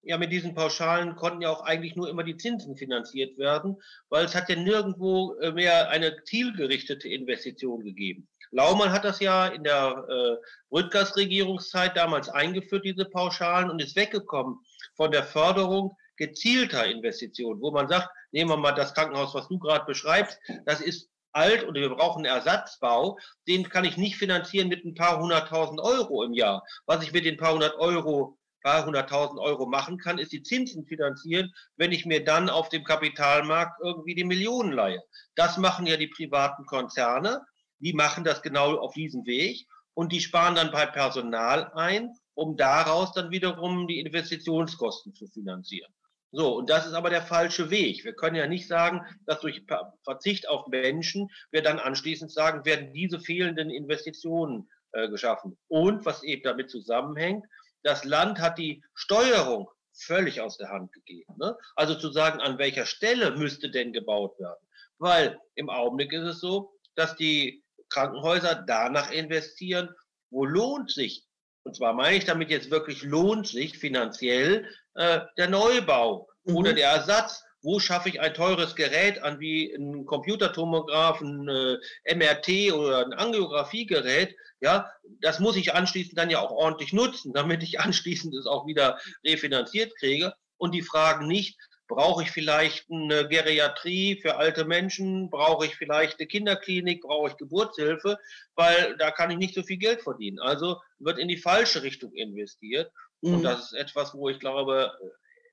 Ja, 0.02 0.16
mit 0.16 0.32
diesen 0.32 0.54
Pauschalen 0.54 1.16
konnten 1.16 1.42
ja 1.42 1.50
auch 1.50 1.62
eigentlich 1.62 1.96
nur 1.96 2.08
immer 2.08 2.24
die 2.24 2.36
Zinsen 2.36 2.76
finanziert 2.76 3.36
werden, 3.38 3.76
weil 4.08 4.24
es 4.24 4.34
hat 4.34 4.48
ja 4.48 4.56
nirgendwo 4.56 5.34
äh, 5.40 5.52
mehr 5.52 5.90
eine 5.90 6.22
zielgerichtete 6.24 7.08
Investition 7.08 7.84
gegeben. 7.84 8.28
Laumann 8.50 8.92
hat 8.92 9.04
das 9.04 9.20
ja 9.20 9.46
in 9.48 9.64
der 9.64 10.06
äh, 10.08 10.36
Rüttgers 10.74 11.16
Regierungszeit 11.16 11.96
damals 11.96 12.28
eingeführt, 12.28 12.84
diese 12.84 13.04
Pauschalen, 13.04 13.70
und 13.70 13.82
ist 13.82 13.96
weggekommen 13.96 14.58
von 14.94 15.10
der 15.10 15.24
Förderung 15.24 15.96
gezielter 16.16 16.86
Investitionen, 16.86 17.60
wo 17.60 17.70
man 17.70 17.88
sagt, 17.88 18.08
nehmen 18.32 18.50
wir 18.50 18.56
mal 18.56 18.72
das 18.72 18.94
Krankenhaus, 18.94 19.34
was 19.34 19.48
du 19.48 19.58
gerade 19.58 19.84
beschreibst, 19.84 20.38
das 20.64 20.80
ist 20.80 21.10
alt 21.32 21.64
und 21.64 21.74
wir 21.74 21.88
brauchen 21.90 22.24
Ersatzbau, 22.24 23.18
den 23.46 23.68
kann 23.68 23.84
ich 23.84 23.96
nicht 23.96 24.16
finanzieren 24.16 24.68
mit 24.68 24.84
ein 24.84 24.94
paar 24.94 25.20
hunderttausend 25.20 25.80
Euro 25.80 26.22
im 26.22 26.32
Jahr. 26.32 26.64
Was 26.86 27.02
ich 27.02 27.12
mit 27.12 27.24
den 27.24 27.36
paar 27.36 27.52
hundert 27.52 27.76
Euro 27.76 28.37
paar 28.68 28.84
hunderttausend 28.84 29.40
Euro 29.40 29.64
machen 29.64 29.96
kann, 29.96 30.18
ist 30.18 30.30
die 30.30 30.42
Zinsen 30.42 30.84
finanzieren, 30.84 31.54
wenn 31.78 31.90
ich 31.90 32.04
mir 32.04 32.22
dann 32.22 32.50
auf 32.50 32.68
dem 32.68 32.84
Kapitalmarkt 32.84 33.80
irgendwie 33.82 34.14
die 34.14 34.24
Millionen 34.24 34.72
leihe. 34.72 35.02
Das 35.34 35.56
machen 35.56 35.86
ja 35.86 35.96
die 35.96 36.08
privaten 36.08 36.66
Konzerne. 36.66 37.40
Die 37.78 37.94
machen 37.94 38.24
das 38.24 38.42
genau 38.42 38.76
auf 38.76 38.92
diesem 38.92 39.24
Weg 39.24 39.66
und 39.94 40.12
die 40.12 40.20
sparen 40.20 40.54
dann 40.54 40.70
bei 40.70 40.84
Personal 40.84 41.72
ein, 41.72 42.12
um 42.34 42.58
daraus 42.58 43.12
dann 43.12 43.30
wiederum 43.30 43.88
die 43.88 44.00
Investitionskosten 44.00 45.14
zu 45.14 45.26
finanzieren. 45.28 45.90
So, 46.30 46.58
und 46.58 46.68
das 46.68 46.86
ist 46.86 46.92
aber 46.92 47.08
der 47.08 47.22
falsche 47.22 47.70
Weg. 47.70 48.04
Wir 48.04 48.12
können 48.12 48.36
ja 48.36 48.46
nicht 48.46 48.68
sagen, 48.68 49.00
dass 49.24 49.40
durch 49.40 49.64
Verzicht 50.04 50.46
auf 50.46 50.66
Menschen 50.66 51.30
wir 51.50 51.62
dann 51.62 51.78
anschließend 51.78 52.30
sagen, 52.30 52.66
werden 52.66 52.92
diese 52.92 53.18
fehlenden 53.18 53.70
Investitionen 53.70 54.68
äh, 54.92 55.08
geschaffen. 55.08 55.56
Und 55.68 56.04
was 56.04 56.22
eben 56.22 56.42
damit 56.42 56.68
zusammenhängt, 56.68 57.46
das 57.82 58.04
Land 58.04 58.40
hat 58.40 58.58
die 58.58 58.82
Steuerung 58.94 59.68
völlig 59.94 60.40
aus 60.40 60.56
der 60.56 60.68
Hand 60.68 60.92
gegeben. 60.92 61.34
Ne? 61.38 61.56
Also 61.74 61.94
zu 61.94 62.10
sagen, 62.10 62.40
an 62.40 62.58
welcher 62.58 62.86
Stelle 62.86 63.32
müsste 63.32 63.70
denn 63.70 63.92
gebaut 63.92 64.38
werden. 64.38 64.64
Weil 64.98 65.40
im 65.54 65.70
Augenblick 65.70 66.12
ist 66.12 66.24
es 66.24 66.40
so, 66.40 66.72
dass 66.94 67.16
die 67.16 67.64
Krankenhäuser 67.90 68.64
danach 68.66 69.10
investieren, 69.10 69.94
wo 70.30 70.44
lohnt 70.44 70.90
sich, 70.90 71.26
und 71.64 71.76
zwar 71.76 71.92
meine 71.92 72.16
ich 72.16 72.24
damit 72.24 72.50
jetzt 72.50 72.70
wirklich 72.70 73.02
lohnt 73.02 73.46
sich 73.46 73.78
finanziell 73.78 74.68
äh, 74.94 75.20
der 75.36 75.48
Neubau 75.48 76.28
mhm. 76.44 76.56
oder 76.56 76.72
der 76.72 76.90
Ersatz. 76.90 77.44
Wo 77.62 77.80
schaffe 77.80 78.08
ich 78.08 78.20
ein 78.20 78.34
teures 78.34 78.76
Gerät 78.76 79.22
an 79.22 79.40
wie 79.40 79.74
ein 79.74 80.06
Computertomograph, 80.06 81.20
ein 81.20 81.48
äh, 81.48 82.14
MRT 82.14 82.72
oder 82.72 83.04
ein 83.04 83.12
Angiografiegerät? 83.12 84.36
Ja, 84.60 84.90
das 85.20 85.40
muss 85.40 85.56
ich 85.56 85.74
anschließend 85.74 86.16
dann 86.16 86.30
ja 86.30 86.40
auch 86.40 86.50
ordentlich 86.50 86.92
nutzen, 86.92 87.32
damit 87.32 87.62
ich 87.62 87.80
anschließend 87.80 88.34
es 88.34 88.46
auch 88.46 88.66
wieder 88.66 88.98
refinanziert 89.24 89.96
kriege. 89.98 90.34
Und 90.56 90.72
die 90.74 90.82
fragen 90.82 91.26
nicht, 91.26 91.56
Brauche 91.88 92.22
ich 92.22 92.30
vielleicht 92.30 92.90
eine 92.90 93.26
Geriatrie 93.26 94.20
für 94.20 94.36
alte 94.36 94.66
Menschen? 94.66 95.30
Brauche 95.30 95.64
ich 95.64 95.74
vielleicht 95.74 96.20
eine 96.20 96.26
Kinderklinik? 96.26 97.00
Brauche 97.00 97.30
ich 97.30 97.36
Geburtshilfe? 97.38 98.18
Weil 98.56 98.94
da 98.98 99.10
kann 99.10 99.30
ich 99.30 99.38
nicht 99.38 99.54
so 99.54 99.62
viel 99.62 99.78
Geld 99.78 100.02
verdienen. 100.02 100.38
Also 100.38 100.82
wird 100.98 101.18
in 101.18 101.28
die 101.28 101.38
falsche 101.38 101.82
Richtung 101.82 102.12
investiert. 102.12 102.92
Mhm. 103.22 103.36
Und 103.36 103.42
das 103.42 103.72
ist 103.72 103.72
etwas, 103.72 104.12
wo 104.12 104.28
ich 104.28 104.38
glaube, 104.38 104.92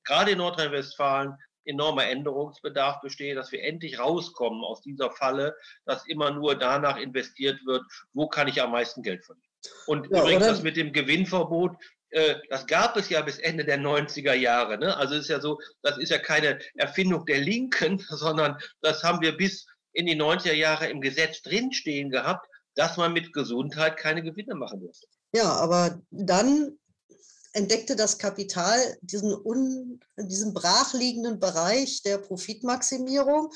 gerade 0.04 0.32
in 0.32 0.40
Nordrhein-Westfalen 0.40 1.38
enormer 1.66 2.06
Änderungsbedarf 2.06 3.02
besteht, 3.02 3.38
dass 3.38 3.52
wir 3.52 3.64
endlich 3.64 4.00
rauskommen 4.00 4.64
aus 4.64 4.82
dieser 4.82 5.12
Falle, 5.12 5.56
dass 5.86 6.08
immer 6.08 6.32
nur 6.32 6.56
danach 6.56 6.98
investiert 6.98 7.60
wird, 7.66 7.84
wo 8.14 8.28
kann 8.28 8.48
ich 8.48 8.62
am 8.62 8.72
meisten 8.72 9.04
Geld 9.04 9.26
verdienen. 9.26 9.46
Und 9.88 10.08
ja, 10.12 10.22
übrigens 10.22 10.44
oder? 10.44 10.52
das 10.52 10.64
mit 10.64 10.78
dem 10.78 10.94
Gewinnverbot, 10.94 11.76
äh, 12.12 12.36
das 12.50 12.68
gab 12.68 12.96
es 12.98 13.10
ja 13.10 13.22
bis 13.22 13.40
Ende 13.40 13.66
der 13.66 13.80
90er 13.80 14.34
Jahre. 14.34 14.78
Ne? 14.78 14.96
Also 14.96 15.16
ist 15.16 15.30
ja 15.30 15.40
so, 15.40 15.60
das 15.82 15.98
ist 15.98 16.10
ja 16.10 16.18
keine 16.18 16.60
Erfindung 16.76 17.26
der 17.26 17.40
Linken, 17.40 18.00
sondern 18.10 18.58
das 18.82 19.04
haben 19.04 19.22
wir 19.22 19.36
bis 19.36 19.66
in 19.94 20.06
die 20.06 20.20
90er 20.20 20.54
Jahre 20.54 20.88
im 20.88 21.02
Gesetz 21.02 21.42
drinstehen 21.42 22.10
gehabt, 22.10 22.48
dass 22.76 22.98
man 22.98 23.14
mit 23.14 23.34
Gesundheit 23.34 23.98
keine 23.98 24.22
Gewinne 24.22 24.56
machen 24.56 24.82
muss. 24.82 25.02
Ja, 25.34 25.52
aber 25.52 26.02
dann 26.12 26.78
entdeckte 27.56 27.96
das 27.96 28.18
Kapital 28.18 28.98
diesen, 29.02 29.34
un, 29.34 30.00
diesen 30.18 30.54
brachliegenden 30.54 31.40
Bereich 31.40 32.02
der 32.04 32.18
Profitmaximierung, 32.18 33.50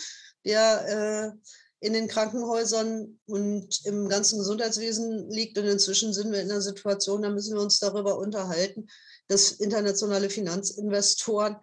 der 0.46 1.36
äh, 1.36 1.86
in 1.86 1.94
den 1.94 2.08
Krankenhäusern 2.08 3.20
und 3.26 3.86
im 3.86 4.08
ganzen 4.08 4.40
Gesundheitswesen 4.40 5.30
liegt. 5.30 5.58
Und 5.58 5.66
inzwischen 5.66 6.14
sind 6.14 6.32
wir 6.32 6.42
in 6.42 6.50
einer 6.50 6.62
Situation, 6.62 7.22
da 7.22 7.30
müssen 7.30 7.56
wir 7.56 7.62
uns 7.62 7.80
darüber 7.80 8.18
unterhalten, 8.18 8.88
dass 9.28 9.52
internationale 9.52 10.30
Finanzinvestoren 10.30 11.58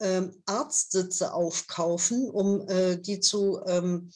ähm, 0.00 0.42
Arztsitze 0.46 1.32
aufkaufen, 1.32 2.28
um 2.30 2.66
äh, 2.68 2.96
die 2.96 3.20
zu 3.20 3.60
ähm, 3.66 4.10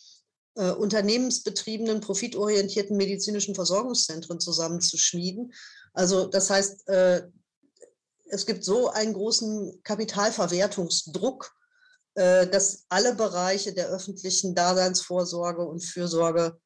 äh, 0.55 0.71
unternehmensbetriebenen, 0.71 2.01
profitorientierten 2.01 2.97
medizinischen 2.97 3.55
Versorgungszentren 3.55 4.41
zusammenzuschmieden. 4.41 5.53
Also 5.93 6.27
das 6.27 6.51
heißt, 6.51 6.89
äh, 6.89 7.23
es 8.29 8.47
gibt 8.47 8.65
so 8.65 8.89
einen 8.91 9.13
großen 9.13 9.81
Kapitalverwertungsdruck 9.83 11.57
äh, 12.17 12.47
dass 12.47 12.87
alle 12.89 13.15
Bereiche 13.15 13.75
der 13.75 13.89
öffentlichen 13.89 14.55
Daseinsvorsorge 14.55 15.63
und 15.63 15.85
Fürsorge 15.85 16.59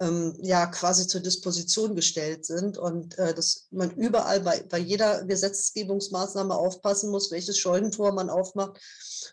ähm, 0.00 0.38
ja 0.40 0.66
quasi 0.66 1.08
zur 1.08 1.20
Disposition 1.20 1.96
gestellt 1.96 2.46
sind 2.46 2.78
und 2.78 3.18
äh, 3.18 3.34
dass 3.34 3.66
man 3.72 3.90
überall 3.96 4.40
bei, 4.40 4.62
bei 4.62 4.78
jeder 4.78 5.24
Gesetzgebungsmaßnahme 5.24 6.54
aufpassen 6.54 7.10
muss, 7.10 7.32
welches 7.32 7.58
Scheunentor 7.58 8.12
man 8.12 8.30
aufmacht, 8.30 8.80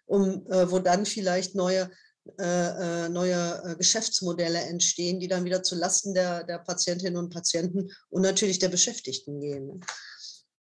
um 0.08 0.44
äh, 0.50 0.72
wo 0.72 0.80
dann 0.80 1.06
vielleicht 1.06 1.54
neue 1.54 1.92
äh, 2.40 3.06
äh 3.06 3.10
neue 3.10 3.62
äh, 3.64 3.76
Geschäftsmodelle 3.76 4.62
entstehen, 4.62 5.20
die 5.20 5.28
dann 5.28 5.46
wieder 5.46 5.62
zu 5.62 5.76
Lasten 5.76 6.16
der, 6.16 6.44
der 6.46 6.58
Patientinnen 6.58 7.18
und 7.18 7.32
Patienten 7.32 7.92
und 8.10 8.24
natürlich 8.24 8.58
der 8.58 8.70
Beschäftigten 8.70 9.40
gehen. 9.40 9.86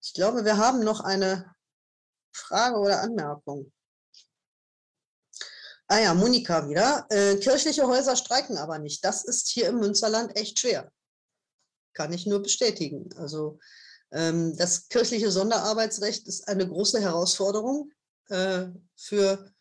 Ich 0.06 0.12
glaube, 0.12 0.44
wir 0.44 0.56
haben 0.56 0.84
noch 0.84 1.00
eine 1.00 1.52
Frage 2.32 2.78
oder 2.78 3.00
Anmerkung. 3.00 3.72
Ah 5.88 5.98
ja, 5.98 6.14
Monika 6.14 6.68
wieder. 6.68 7.06
Äh, 7.10 7.38
kirchliche 7.38 7.88
Häuser 7.88 8.14
streiken 8.14 8.56
aber 8.56 8.78
nicht. 8.78 9.04
Das 9.04 9.24
ist 9.24 9.48
hier 9.48 9.68
im 9.68 9.80
Münsterland 9.80 10.36
echt 10.36 10.60
schwer. 10.60 10.92
Kann 11.92 12.12
ich 12.12 12.24
nur 12.24 12.40
bestätigen. 12.40 13.12
Also 13.16 13.58
ähm, 14.12 14.56
das 14.56 14.86
kirchliche 14.88 15.32
Sonderarbeitsrecht 15.32 16.28
ist 16.28 16.46
eine 16.46 16.68
große 16.68 17.00
Herausforderung 17.00 17.90
äh, 18.28 18.66
für 18.94 19.52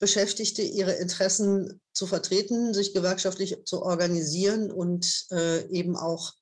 Beschäftigte, 0.00 0.62
ihre 0.62 0.94
Interessen 0.94 1.80
zu 1.92 2.08
vertreten, 2.08 2.74
sich 2.74 2.92
gewerkschaftlich 2.92 3.64
zu 3.66 3.82
organisieren 3.82 4.72
und 4.72 5.26
äh, 5.30 5.64
eben 5.68 5.96
auch 5.96 6.34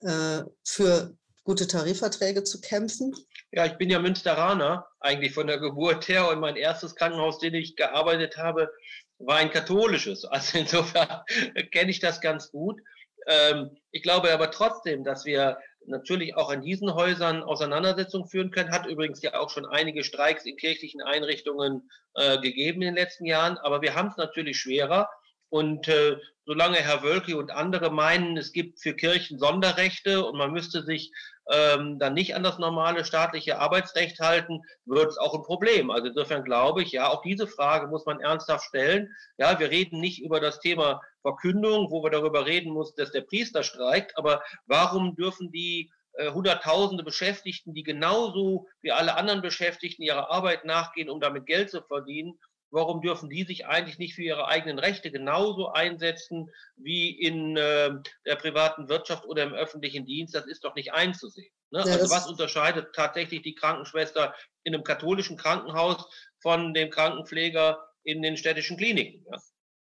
äh, 0.00 0.42
für 0.64 1.18
gute 1.44 1.66
Tarifverträge 1.66 2.42
zu 2.42 2.60
kämpfen? 2.60 3.14
Ja, 3.52 3.66
ich 3.66 3.74
bin 3.74 3.90
ja 3.90 3.98
Münsteraner, 3.98 4.86
eigentlich 5.00 5.32
von 5.32 5.46
der 5.46 5.58
Geburt 5.58 6.08
her. 6.08 6.28
Und 6.30 6.40
mein 6.40 6.56
erstes 6.56 6.96
Krankenhaus, 6.96 7.38
den 7.38 7.54
ich 7.54 7.76
gearbeitet 7.76 8.36
habe, 8.36 8.70
war 9.18 9.36
ein 9.36 9.50
katholisches. 9.50 10.24
Also 10.30 10.58
insofern 10.58 11.22
kenne 11.72 11.90
ich 11.90 12.00
das 12.00 12.20
ganz 12.20 12.50
gut. 12.50 12.80
Ähm, 13.26 13.76
ich 13.90 14.02
glaube 14.02 14.32
aber 14.32 14.50
trotzdem, 14.50 15.04
dass 15.04 15.24
wir 15.24 15.58
natürlich 15.86 16.34
auch 16.34 16.50
in 16.50 16.62
diesen 16.62 16.94
Häusern 16.94 17.42
Auseinandersetzungen 17.42 18.26
führen 18.26 18.50
können. 18.50 18.70
Hat 18.70 18.86
übrigens 18.86 19.22
ja 19.22 19.38
auch 19.38 19.50
schon 19.50 19.66
einige 19.66 20.02
Streiks 20.02 20.46
in 20.46 20.56
kirchlichen 20.56 21.02
Einrichtungen 21.02 21.90
äh, 22.14 22.38
gegeben 22.40 22.82
in 22.82 22.88
den 22.88 22.94
letzten 22.96 23.26
Jahren. 23.26 23.58
Aber 23.58 23.82
wir 23.82 23.94
haben 23.94 24.08
es 24.08 24.16
natürlich 24.16 24.58
schwerer. 24.58 25.08
Und 25.50 25.86
äh, 25.88 26.16
solange 26.46 26.78
Herr 26.78 27.02
Wölke 27.02 27.36
und 27.36 27.50
andere 27.50 27.90
meinen, 27.90 28.36
es 28.36 28.52
gibt 28.52 28.80
für 28.80 28.94
Kirchen 28.94 29.38
Sonderrechte 29.38 30.24
und 30.24 30.36
man 30.36 30.52
müsste 30.52 30.82
sich 30.82 31.12
ähm, 31.50 31.98
dann 31.98 32.14
nicht 32.14 32.34
an 32.34 32.42
das 32.42 32.58
normale 32.58 33.04
staatliche 33.04 33.58
Arbeitsrecht 33.58 34.18
halten, 34.20 34.62
wird 34.84 35.10
es 35.10 35.18
auch 35.18 35.34
ein 35.34 35.42
Problem. 35.42 35.90
Also 35.90 36.08
insofern 36.08 36.44
glaube 36.44 36.82
ich, 36.82 36.92
ja, 36.92 37.08
auch 37.08 37.22
diese 37.22 37.46
Frage 37.46 37.86
muss 37.86 38.06
man 38.06 38.20
ernsthaft 38.20 38.64
stellen. 38.64 39.14
Ja, 39.38 39.58
wir 39.58 39.70
reden 39.70 40.00
nicht 40.00 40.22
über 40.22 40.40
das 40.40 40.60
Thema 40.60 41.00
Verkündung, 41.22 41.90
wo 41.90 42.02
wir 42.02 42.10
darüber 42.10 42.46
reden 42.46 42.72
muss, 42.72 42.94
dass 42.94 43.12
der 43.12 43.22
Priester 43.22 43.62
streikt, 43.62 44.16
aber 44.16 44.42
warum 44.66 45.16
dürfen 45.16 45.50
die 45.50 45.90
äh, 46.14 46.30
Hunderttausende 46.30 47.02
Beschäftigten, 47.02 47.74
die 47.74 47.82
genauso 47.82 48.66
wie 48.82 48.92
alle 48.92 49.16
anderen 49.16 49.42
Beschäftigten 49.42 50.02
ihrer 50.02 50.30
Arbeit 50.30 50.64
nachgehen, 50.64 51.10
um 51.10 51.20
damit 51.20 51.46
Geld 51.46 51.70
zu 51.70 51.82
verdienen, 51.82 52.38
warum 52.74 53.00
dürfen 53.00 53.30
die 53.30 53.44
sich 53.44 53.66
eigentlich 53.66 53.98
nicht 53.98 54.14
für 54.14 54.22
ihre 54.22 54.48
eigenen 54.48 54.78
Rechte 54.78 55.10
genauso 55.10 55.68
einsetzen 55.68 56.50
wie 56.76 57.10
in 57.10 57.56
äh, 57.56 57.90
der 58.26 58.36
privaten 58.36 58.88
Wirtschaft 58.88 59.24
oder 59.24 59.44
im 59.44 59.54
öffentlichen 59.54 60.04
Dienst? 60.04 60.34
Das 60.34 60.46
ist 60.46 60.64
doch 60.64 60.74
nicht 60.74 60.92
einzusehen. 60.92 61.52
Ne? 61.70 61.84
Ja, 61.86 61.92
also 61.92 62.10
was 62.10 62.26
unterscheidet 62.26 62.94
tatsächlich 62.94 63.42
die 63.42 63.54
Krankenschwester 63.54 64.34
in 64.64 64.74
einem 64.74 64.84
katholischen 64.84 65.36
Krankenhaus 65.36 66.04
von 66.40 66.74
dem 66.74 66.90
Krankenpfleger 66.90 67.78
in 68.02 68.22
den 68.22 68.36
städtischen 68.36 68.76
Kliniken? 68.76 69.24
Ja? 69.30 69.38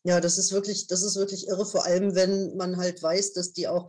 ja, 0.05 0.21
das 0.21 0.37
ist 0.37 0.53
wirklich, 0.53 0.87
das 0.87 1.03
ist 1.03 1.17
wirklich 1.17 1.49
irre, 1.49 1.65
vor 1.65 1.87
allem 1.87 2.15
wenn 2.15 2.57
man 2.57 2.77
halt 2.77 3.03
weiß, 3.03 3.33
dass 3.33 3.53
die 3.53 3.69
auch 3.69 3.89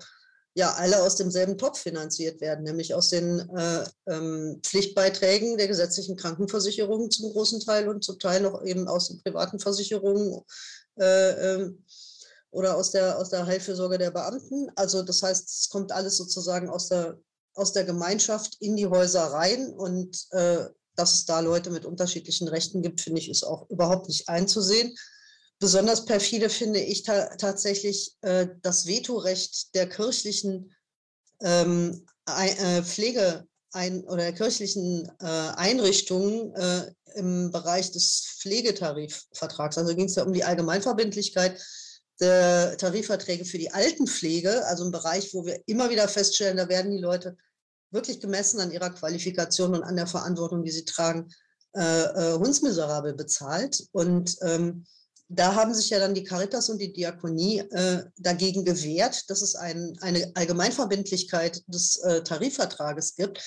ja 0.57 0.73
alle 0.73 1.03
aus 1.03 1.15
demselben 1.15 1.59
Topf 1.59 1.81
finanziert 1.81 2.41
werden, 2.41 2.63
nämlich 2.63 2.95
aus 2.95 3.09
den 3.09 3.47
äh, 3.55 3.83
ähm, 4.07 4.59
Pflichtbeiträgen 4.63 5.55
der 5.55 5.67
gesetzlichen 5.67 6.15
Krankenversicherung 6.15 7.11
zum 7.11 7.31
großen 7.31 7.59
Teil 7.59 7.87
und 7.87 8.03
zum 8.03 8.17
Teil 8.17 8.41
noch 8.41 8.63
eben 8.63 8.87
aus 8.87 9.09
den 9.09 9.21
privaten 9.21 9.59
Versicherungen 9.59 10.41
äh, 10.99 11.29
ähm, 11.29 11.85
oder 12.49 12.75
aus 12.75 12.89
der, 12.89 13.19
aus 13.19 13.29
der 13.29 13.45
Heilfürsorge 13.45 13.99
der 13.99 14.09
Beamten. 14.09 14.71
Also 14.75 15.03
das 15.03 15.21
heißt, 15.21 15.47
es 15.47 15.69
kommt 15.69 15.91
alles 15.91 16.17
sozusagen 16.17 16.69
aus 16.69 16.89
der, 16.89 17.19
aus 17.53 17.73
der 17.73 17.83
Gemeinschaft 17.83 18.57
in 18.59 18.75
die 18.75 18.87
Häuser 18.87 19.25
rein 19.25 19.69
und 19.69 20.25
äh, 20.31 20.65
dass 20.95 21.13
es 21.13 21.25
da 21.25 21.39
Leute 21.39 21.69
mit 21.69 21.85
unterschiedlichen 21.85 22.47
Rechten 22.47 22.81
gibt, 22.81 23.01
finde 23.01 23.21
ich, 23.21 23.29
ist 23.29 23.43
auch 23.43 23.69
überhaupt 23.69 24.07
nicht 24.07 24.27
einzusehen. 24.27 24.95
Besonders 25.59 26.05
perfide 26.05 26.49
finde 26.49 26.79
ich 26.79 27.03
ta 27.03 27.35
tatsächlich 27.37 28.15
äh, 28.21 28.47
das 28.61 28.85
Vetorecht 28.85 29.73
der 29.73 29.89
kirchlichen 29.89 30.75
ähm, 31.41 32.05
äh, 32.27 32.83
Pflege 32.83 33.47
ein, 33.71 34.03
oder 34.03 34.31
kirchlichen 34.33 35.11
äh, 35.19 35.25
Einrichtungen 35.25 36.53
äh, 36.55 36.91
im 37.15 37.51
Bereich 37.51 37.91
des 37.91 38.37
Pflegetarifvertrags. 38.39 39.77
Also 39.77 39.95
ging 39.95 40.05
es 40.05 40.15
ja 40.15 40.23
um 40.23 40.33
die 40.33 40.43
Allgemeinverbindlichkeit 40.43 41.59
der 42.19 42.77
Tarifverträge 42.77 43.45
für 43.45 43.57
die 43.57 43.71
Altenpflege, 43.71 44.65
also 44.65 44.85
ein 44.85 44.91
Bereich, 44.91 45.33
wo 45.33 45.45
wir 45.45 45.61
immer 45.67 45.89
wieder 45.89 46.07
feststellen, 46.07 46.57
da 46.57 46.67
werden 46.67 46.91
die 46.91 47.01
Leute 47.01 47.37
wirklich 47.91 48.19
gemessen 48.19 48.59
an 48.59 48.71
ihrer 48.71 48.89
Qualifikation 48.89 49.75
und 49.75 49.83
an 49.83 49.95
der 49.95 50.07
Verantwortung, 50.07 50.63
die 50.63 50.71
sie 50.71 50.85
tragen, 50.85 51.29
äh, 51.75 51.81
äh, 51.81 52.33
hundsmiserabel 52.33 53.13
bezahlt. 53.13 53.87
Und 53.91 54.35
ähm, 54.41 54.85
da 55.29 55.55
haben 55.55 55.73
sich 55.73 55.89
ja 55.89 55.99
dann 55.99 56.13
die 56.13 56.23
Caritas 56.23 56.69
und 56.69 56.79
die 56.79 56.93
Diakonie 56.93 57.59
äh, 57.59 58.03
dagegen 58.17 58.63
gewehrt, 58.63 59.29
dass 59.29 59.41
es 59.41 59.55
ein, 59.55 59.97
eine 60.01 60.31
Allgemeinverbindlichkeit 60.35 61.63
des 61.67 61.97
äh, 61.97 62.23
Tarifvertrages 62.23 63.15
gibt, 63.15 63.43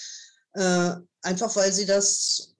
äh, 0.54 0.92
einfach 1.22 1.56
weil 1.56 1.72
sie 1.72 1.86
das 1.86 2.54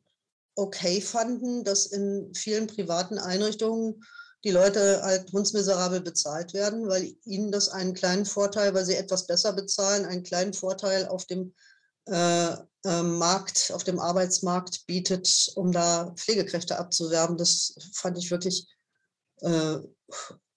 okay 0.54 1.00
fanden, 1.00 1.64
dass 1.64 1.86
in 1.86 2.32
vielen 2.34 2.66
privaten 2.66 3.18
Einrichtungen 3.18 4.02
die 4.42 4.50
Leute 4.50 5.02
halt 5.02 5.30
hundsmiserabel 5.32 6.00
bezahlt 6.00 6.54
werden, 6.54 6.88
weil 6.88 7.14
ihnen 7.24 7.52
das 7.52 7.68
einen 7.68 7.92
kleinen 7.92 8.24
Vorteil, 8.24 8.72
weil 8.72 8.86
sie 8.86 8.96
etwas 8.96 9.26
besser 9.26 9.52
bezahlen, 9.52 10.06
einen 10.06 10.22
kleinen 10.22 10.54
Vorteil 10.54 11.06
auf 11.08 11.26
dem 11.26 11.54
äh, 12.06 12.52
äh, 12.84 13.02
Markt, 13.02 13.70
auf 13.74 13.84
dem 13.84 13.98
Arbeitsmarkt 13.98 14.86
bietet, 14.86 15.52
um 15.56 15.72
da 15.72 16.14
Pflegekräfte 16.16 16.78
abzuwerben. 16.78 17.36
Das 17.36 17.74
fand 17.92 18.16
ich 18.16 18.30
wirklich 18.30 18.66
äh, 19.42 19.78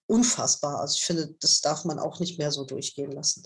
unfassbar. 0.06 0.80
Also 0.80 0.96
ich 0.98 1.04
finde, 1.04 1.34
das 1.40 1.60
darf 1.60 1.84
man 1.84 1.98
auch 1.98 2.20
nicht 2.20 2.38
mehr 2.38 2.50
so 2.50 2.64
durchgehen 2.64 3.12
lassen. 3.12 3.44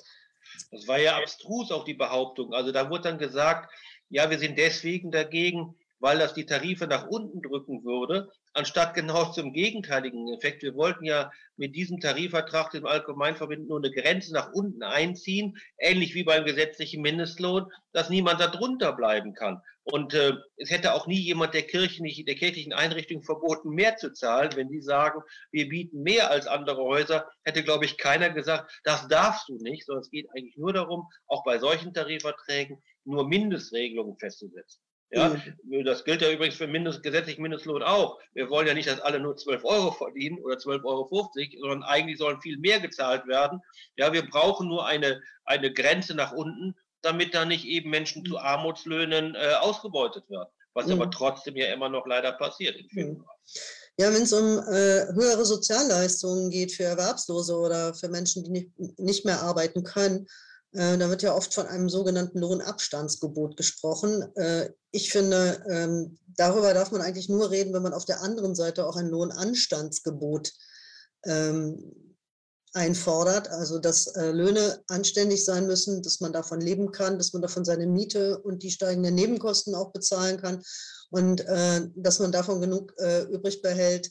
Das 0.70 0.86
war 0.86 0.98
ja 0.98 1.16
abstrus 1.16 1.70
auch 1.70 1.84
die 1.84 1.94
Behauptung. 1.94 2.52
Also 2.52 2.72
da 2.72 2.90
wurde 2.90 3.04
dann 3.04 3.18
gesagt, 3.18 3.72
ja, 4.08 4.30
wir 4.30 4.38
sind 4.38 4.58
deswegen 4.58 5.10
dagegen, 5.10 5.74
weil 6.00 6.18
das 6.18 6.34
die 6.34 6.46
Tarife 6.46 6.86
nach 6.86 7.08
unten 7.08 7.42
drücken 7.42 7.84
würde, 7.84 8.30
anstatt 8.54 8.94
genau 8.94 9.32
zum 9.32 9.52
gegenteiligen 9.52 10.28
Effekt. 10.32 10.62
Wir 10.62 10.74
wollten 10.74 11.04
ja 11.04 11.30
mit 11.56 11.74
diesem 11.74 12.00
Tarifvertrag 12.00 12.70
dem 12.70 12.86
Allgemeinverband 12.86 13.68
nur 13.68 13.78
eine 13.78 13.90
Grenze 13.90 14.32
nach 14.32 14.52
unten 14.52 14.82
einziehen, 14.82 15.58
ähnlich 15.78 16.14
wie 16.14 16.24
beim 16.24 16.44
gesetzlichen 16.44 17.02
Mindestlohn, 17.02 17.66
dass 17.92 18.10
niemand 18.10 18.40
darunter 18.40 18.92
bleiben 18.92 19.34
kann. 19.34 19.60
Und 19.90 20.12
äh, 20.12 20.34
es 20.56 20.70
hätte 20.70 20.92
auch 20.92 21.06
nie 21.06 21.18
jemand 21.18 21.54
der, 21.54 21.62
Kirchen, 21.62 22.04
der 22.04 22.34
kirchlichen 22.34 22.74
Einrichtung 22.74 23.22
verboten, 23.22 23.70
mehr 23.70 23.96
zu 23.96 24.12
zahlen. 24.12 24.50
Wenn 24.54 24.68
die 24.68 24.82
sagen, 24.82 25.22
wir 25.50 25.68
bieten 25.68 26.02
mehr 26.02 26.30
als 26.30 26.46
andere 26.46 26.82
Häuser, 26.82 27.26
hätte, 27.44 27.64
glaube 27.64 27.86
ich, 27.86 27.96
keiner 27.96 28.28
gesagt, 28.28 28.70
das 28.84 29.08
darfst 29.08 29.48
du 29.48 29.56
nicht, 29.62 29.86
sondern 29.86 30.02
es 30.02 30.10
geht 30.10 30.28
eigentlich 30.34 30.58
nur 30.58 30.74
darum, 30.74 31.08
auch 31.26 31.42
bei 31.42 31.58
solchen 31.58 31.94
Tarifverträgen 31.94 32.82
nur 33.04 33.26
Mindestregelungen 33.26 34.18
festzusetzen. 34.18 34.82
Ja, 35.10 35.30
mhm. 35.64 35.84
das 35.84 36.04
gilt 36.04 36.20
ja 36.20 36.30
übrigens 36.30 36.56
für 36.56 36.66
Mindest, 36.66 37.02
gesetzlich 37.02 37.38
Mindestlohn 37.38 37.82
auch. 37.82 38.20
Wir 38.34 38.50
wollen 38.50 38.66
ja 38.66 38.74
nicht, 38.74 38.88
dass 38.88 39.00
alle 39.00 39.18
nur 39.18 39.36
12 39.36 39.64
Euro 39.64 39.90
verdienen 39.90 40.38
oder 40.40 40.56
12,50 40.56 40.84
Euro, 40.84 41.22
sondern 41.60 41.82
eigentlich 41.84 42.18
sollen 42.18 42.42
viel 42.42 42.58
mehr 42.58 42.78
gezahlt 42.78 43.26
werden. 43.26 43.60
Ja, 43.96 44.12
wir 44.12 44.28
brauchen 44.28 44.68
nur 44.68 44.86
eine, 44.86 45.22
eine 45.44 45.72
Grenze 45.72 46.14
nach 46.14 46.32
unten, 46.32 46.74
damit 47.02 47.34
da 47.34 47.44
nicht 47.44 47.64
eben 47.64 47.90
Menschen 47.90 48.24
zu 48.24 48.38
Armutslöhnen 48.38 49.34
äh, 49.34 49.54
ausgebeutet 49.60 50.28
werden. 50.28 50.48
Was 50.74 50.86
mhm. 50.86 50.92
aber 50.92 51.10
trotzdem 51.10 51.56
ja 51.56 51.72
immer 51.72 51.88
noch 51.88 52.06
leider 52.06 52.32
passiert 52.32 52.76
in 52.76 52.88
vielen 52.88 53.12
mhm. 53.14 53.24
Ja, 54.00 54.12
wenn 54.14 54.22
es 54.22 54.32
um 54.32 54.58
äh, 54.58 55.12
höhere 55.12 55.44
Sozialleistungen 55.44 56.50
geht 56.50 56.70
für 56.70 56.84
Erwerbslose 56.84 57.56
oder 57.56 57.94
für 57.94 58.08
Menschen, 58.08 58.44
die 58.44 58.50
nicht, 58.50 58.98
nicht 58.98 59.24
mehr 59.24 59.42
arbeiten 59.42 59.82
können, 59.82 60.28
äh, 60.72 60.96
da 60.98 61.08
wird 61.08 61.22
ja 61.22 61.34
oft 61.34 61.52
von 61.52 61.66
einem 61.66 61.88
sogenannten 61.88 62.38
Lohnabstandsgebot 62.38 63.56
gesprochen. 63.56 64.22
Äh, 64.36 64.70
ich 64.92 65.10
finde, 65.10 65.64
ähm, 65.68 66.18
darüber 66.36 66.74
darf 66.74 66.92
man 66.92 67.00
eigentlich 67.00 67.28
nur 67.28 67.50
reden, 67.50 67.74
wenn 67.74 67.82
man 67.82 67.94
auf 67.94 68.04
der 68.04 68.22
anderen 68.22 68.54
Seite 68.54 68.86
auch 68.86 68.96
ein 68.96 69.08
Lohnanstandsgebot 69.08 70.52
ähm, 71.24 72.07
einfordert. 72.74 73.48
Also, 73.48 73.78
dass 73.78 74.08
äh, 74.08 74.30
Löhne 74.30 74.82
anständig 74.88 75.44
sein 75.44 75.66
müssen, 75.66 76.02
dass 76.02 76.20
man 76.20 76.32
davon 76.32 76.60
leben 76.60 76.92
kann, 76.92 77.18
dass 77.18 77.32
man 77.32 77.42
davon 77.42 77.64
seine 77.64 77.86
Miete 77.86 78.38
und 78.38 78.62
die 78.62 78.70
steigenden 78.70 79.14
Nebenkosten 79.14 79.74
auch 79.74 79.92
bezahlen 79.92 80.40
kann 80.40 80.62
und 81.10 81.42
dass 81.96 82.18
man 82.18 82.32
davon 82.32 82.60
genug 82.60 82.92
übrig 83.30 83.62
behält, 83.62 84.10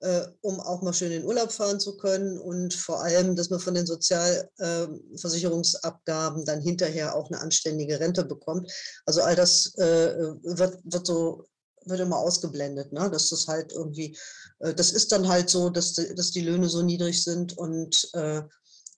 äh, 0.00 0.26
um 0.42 0.60
auch 0.60 0.82
mal 0.82 0.92
schön 0.92 1.10
in 1.10 1.24
Urlaub 1.24 1.50
fahren 1.50 1.80
zu 1.80 1.96
können 1.96 2.38
und 2.38 2.74
vor 2.74 3.02
allem, 3.02 3.34
dass 3.34 3.48
man 3.48 3.60
von 3.60 3.72
den 3.74 3.86
Sozialversicherungsabgaben 3.86 6.40
ähm, 6.40 6.44
dann 6.44 6.60
hinterher 6.60 7.16
auch 7.16 7.30
eine 7.30 7.40
anständige 7.40 7.98
Rente 7.98 8.22
bekommt. 8.24 8.70
Also 9.06 9.22
all 9.22 9.34
das 9.34 9.74
äh, 9.78 10.34
wird, 10.42 10.80
wird 10.84 11.06
so 11.06 11.46
wird 11.88 12.00
immer 12.00 12.18
ausgeblendet, 12.18 12.92
ne? 12.92 13.10
dass 13.10 13.30
das 13.30 13.48
halt 13.48 13.72
irgendwie, 13.72 14.16
äh, 14.60 14.74
das 14.74 14.92
ist 14.92 15.12
dann 15.12 15.28
halt 15.28 15.50
so, 15.50 15.70
dass 15.70 15.94
die, 15.94 16.14
dass 16.14 16.30
die 16.30 16.42
Löhne 16.42 16.68
so 16.68 16.82
niedrig 16.82 17.22
sind 17.22 17.56
und 17.56 18.08
äh, 18.14 18.42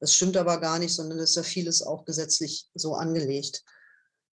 das 0.01 0.15
stimmt 0.15 0.37
aber 0.37 0.61
gar 0.61 0.79
nicht, 0.79 0.95
sondern 0.95 1.19
ist 1.19 1.37
ja 1.37 1.43
vieles 1.43 1.83
auch 1.83 2.05
gesetzlich 2.05 2.69
so 2.75 2.95
angelegt. 2.95 3.65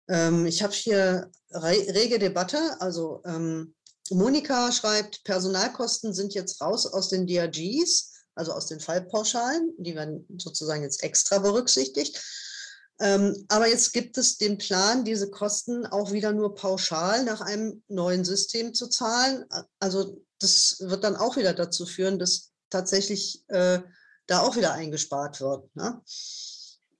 Ähm, 0.09 0.45
ich 0.45 0.63
habe 0.63 0.73
hier 0.73 1.29
re 1.51 1.71
rege 1.93 2.19
Debatte, 2.19 2.57
also 2.79 3.21
ähm, 3.25 3.75
Monika 4.09 4.71
schreibt, 4.71 5.23
Personalkosten 5.23 6.13
sind 6.13 6.33
jetzt 6.33 6.59
raus 6.61 6.85
aus 6.85 7.09
den 7.09 7.27
DRGs, 7.27 8.11
also 8.35 8.51
aus 8.51 8.67
den 8.67 8.79
Fallpauschalen. 8.79 9.73
Die 9.77 9.95
werden 9.95 10.25
sozusagen 10.37 10.83
jetzt 10.83 11.03
extra 11.03 11.39
berücksichtigt. 11.39 12.21
Ähm, 13.01 13.45
aber 13.49 13.67
jetzt 13.67 13.93
gibt 13.93 14.17
es 14.19 14.37
den 14.37 14.59
Plan, 14.59 15.03
diese 15.03 15.31
Kosten 15.31 15.87
auch 15.87 16.11
wieder 16.11 16.33
nur 16.33 16.53
pauschal 16.53 17.23
nach 17.23 17.41
einem 17.41 17.83
neuen 17.87 18.23
System 18.23 18.75
zu 18.75 18.87
zahlen. 18.87 19.45
Also 19.79 20.21
das 20.39 20.77
wird 20.81 21.03
dann 21.03 21.15
auch 21.15 21.35
wieder 21.35 21.53
dazu 21.53 21.87
führen, 21.87 22.19
dass 22.19 22.51
tatsächlich 22.69 23.43
äh, 23.49 23.79
da 24.27 24.39
auch 24.41 24.55
wieder 24.55 24.73
eingespart 24.73 25.41
wird. 25.41 25.75
Ne? 25.75 25.99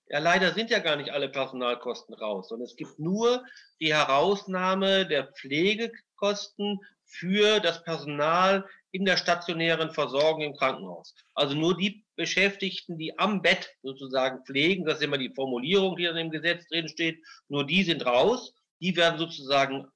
Ja, 0.08 0.20
leider 0.20 0.54
sind 0.54 0.72
ja 0.72 0.80
gar 0.80 0.96
nicht 0.96 1.12
alle 1.12 1.30
Personalkosten 1.30 2.16
raus, 2.16 2.52
Und 2.52 2.62
es 2.62 2.76
gibt 2.76 2.98
nur 2.98 3.46
die 3.80 3.94
Herausnahme 3.94 5.08
der 5.08 5.28
Pflegekosten 5.28 6.80
für 7.06 7.60
das 7.60 7.84
Personal 7.84 8.66
in 8.92 9.06
der 9.06 9.18
stationären 9.18 9.92
Versorgung 9.92 10.42
im 10.42 10.56
Krankenhaus. 10.56 11.16
Also 11.34 11.56
nur 11.56 11.78
die 11.78 12.06
Beschäftigten, 12.16 12.98
die 12.98 13.18
am 13.18 13.42
Bett 13.42 13.70
sozusagen 13.84 14.44
pflegen, 14.46 14.86
das 14.86 14.98
ist 14.98 15.04
immer 15.04 15.18
die 15.18 15.34
Formulierung, 15.34 15.96
die 15.96 16.04
dann 16.04 16.18
im 16.18 16.32
Gesetz 16.32 16.68
drin 16.68 16.88
steht, 16.88 17.24
nur 17.48 17.66
die 17.66 17.84
sind 17.84 18.06
raus. 18.06 18.54
Die 18.82 18.96
werden 18.96 19.20
sozusagen 19.20 19.88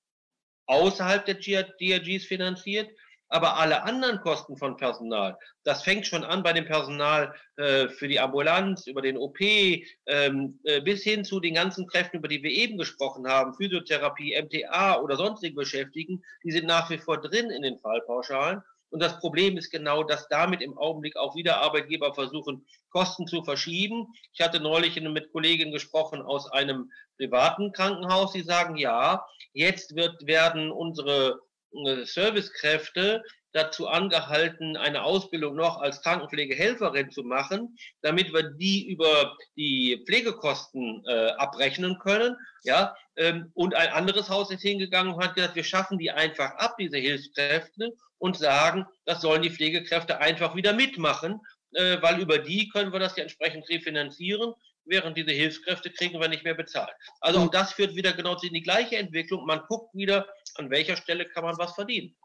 außerhalb 0.68 1.26
der 1.26 1.36
DRGs 1.36 2.26
finanziert 2.26 2.89
aber 3.30 3.58
alle 3.58 3.84
anderen 3.84 4.20
Kosten 4.22 4.56
von 4.56 4.78
Personal, 4.78 5.38
das 5.64 5.84
fängt 5.84 6.06
schon 6.06 6.24
an 6.24 6.43
bei 6.43 6.54
dem 6.54 6.66
Personal 6.66 7.34
äh, 7.58 7.89
für 7.89 8.08
die 8.08 8.20
Ambulanz, 8.20 8.88
über 8.88 9.02
den 9.02 9.18
OP, 9.18 9.39
ähm, 9.41 10.60
äh, 10.64 10.82
bis 10.82 11.04
hin 11.04 11.26
zu 11.26 11.39
den 11.39 11.56
ganzen 11.56 11.88
Kräften, 11.88 12.18
über 12.18 12.28
die 12.28 12.43
wir 12.43 12.52
eben 12.52 12.78
gesprochen 12.78 13.28
haben, 13.28 13.54
Physiotherapie, 13.56 14.39
MTA 14.39 15.02
oder 15.02 15.16
sonstige 15.16 15.56
Beschäftigten, 15.56 16.24
die 16.43 16.52
sind 16.52 16.68
nach 16.68 16.89
wie 16.89 16.98
vor 16.98 17.20
drin 17.20 17.50
in 17.50 17.64
den 17.64 17.80
Fallpauschalen. 17.80 18.62
Und 18.96 19.02
das 19.02 19.20
Problem 19.20 19.58
ist 19.58 19.72
genau, 19.72 20.04
dass 20.04 20.30
damit 20.30 20.62
im 20.62 20.78
Augenblick 20.78 21.18
auch 21.18 21.36
wieder 21.36 21.58
Arbeitgeber 21.58 22.14
versuchen, 22.14 22.66
Kosten 22.91 23.28
zu 23.28 23.43
verschieben. 23.43 24.08
Ich 24.32 24.39
hatte 24.39 24.62
neulich 24.62 24.98
mit 25.02 25.34
Kolleginnen 25.34 25.74
gesprochen 25.74 26.22
aus 26.22 26.50
einem 26.50 26.89
privaten 27.18 27.74
Krankenhaus, 27.74 28.32
die 28.32 28.43
sagen, 28.43 28.78
ja, 28.78 29.26
jetzt 29.52 29.98
wird, 29.98 30.26
werden 30.26 30.72
unsere 30.72 31.41
äh, 31.74 32.06
Servicekräfte 32.06 33.22
dazu 33.56 33.88
angehalten, 33.88 34.76
eine 34.76 35.03
Ausbildung 35.03 35.56
noch 35.56 35.80
als 35.80 36.01
Krankenpflegehelferin 36.01 37.10
zu 37.10 37.24
machen, 37.24 37.78
damit 38.01 38.34
wir 38.34 38.43
die 38.43 38.88
über 38.89 39.36
die 39.56 40.03
Pflegekosten 40.06 41.03
äh, 41.08 41.30
abrechnen 41.38 41.97
können. 41.99 42.36
Ja, 42.64 42.95
ähm, 43.16 43.51
und 43.53 43.74
ein 43.74 43.89
anderes 43.89 44.30
Haus 44.30 44.51
ist 44.51 44.62
hingegangen 44.62 45.14
und 45.14 45.24
hat 45.24 45.36
gesagt, 45.36 45.56
wir 45.56 45.64
schaffen 45.64 45.97
die 45.97 46.12
einfach 46.12 46.51
ab, 46.56 46.76
diese 46.78 46.97
Hilfskräfte, 46.97 47.93
und 48.18 48.38
sagen, 48.38 48.86
das 49.06 49.22
sollen 49.22 49.41
die 49.41 49.49
Pflegekräfte 49.49 50.20
einfach 50.20 50.56
wieder 50.56 50.74
mitmachen, 50.74 51.39
äh, 51.74 52.01
weil 52.01 52.20
über 52.20 52.39
die 52.39 52.70
können 52.70 52.91
wir 52.91 52.99
das 52.99 53.16
ja 53.16 53.24
entsprechend 53.24 53.70
refinanzieren. 53.70 54.53
während 54.88 55.18
diese 55.18 55.32
Hilfskräfte 55.32 55.89
kriegen 55.89 56.20
wir 56.20 56.28
nicht 56.28 56.43
mehr 56.43 56.53
bezahlt. 56.53 56.93
Also 57.20 57.39
auch 57.39 57.49
das 57.49 57.74
führt 57.74 57.95
wieder 57.95 58.14
genau 58.14 58.38
in 58.41 58.53
die 58.53 58.62
gleiche 58.62 58.97
Entwicklung. 58.97 59.45
Man 59.45 59.64
guckt 59.68 59.95
wieder, 59.95 60.28
an 60.56 60.70
welcher 60.70 60.95
Stelle 60.95 61.26
kann 61.26 61.43
man 61.43 61.58
was 61.58 61.74
verdienen. 61.74 62.16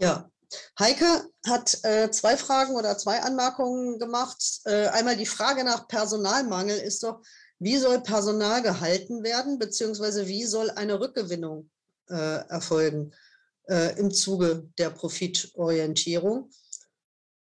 Ja, 0.00 0.30
Heike 0.78 1.28
hat 1.46 1.78
äh, 1.84 2.10
zwei 2.10 2.36
Fragen 2.36 2.74
oder 2.74 2.96
zwei 2.98 3.20
Anmerkungen 3.20 3.98
gemacht. 3.98 4.60
Äh, 4.64 4.88
einmal 4.88 5.16
die 5.16 5.26
Frage 5.26 5.64
nach 5.64 5.88
Personalmangel 5.88 6.78
ist 6.78 7.02
doch, 7.02 7.20
wie 7.58 7.78
soll 7.78 8.00
Personal 8.00 8.62
gehalten 8.62 9.22
werden, 9.22 9.58
beziehungsweise 9.58 10.26
wie 10.26 10.44
soll 10.44 10.70
eine 10.70 11.00
Rückgewinnung 11.00 11.70
äh, 12.08 12.46
erfolgen 12.48 13.12
äh, 13.68 13.98
im 13.98 14.10
Zuge 14.10 14.68
der 14.78 14.90
Profitorientierung? 14.90 16.50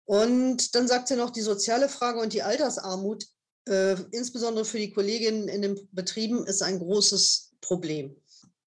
Und 0.06 0.76
dann 0.76 0.88
sagt 0.88 1.08
sie 1.08 1.16
noch, 1.16 1.30
die 1.30 1.42
soziale 1.42 1.90
Frage 1.90 2.20
und 2.20 2.34
die 2.34 2.44
Altersarmut, 2.44 3.26
äh, 3.68 3.96
insbesondere 4.12 4.66
für 4.66 4.78
die 4.78 4.92
Kolleginnen 4.92 5.48
in 5.48 5.62
den 5.62 5.90
Betrieben, 5.92 6.46
ist 6.46 6.62
ein 6.62 6.80
großes 6.80 7.54
Problem. 7.62 8.16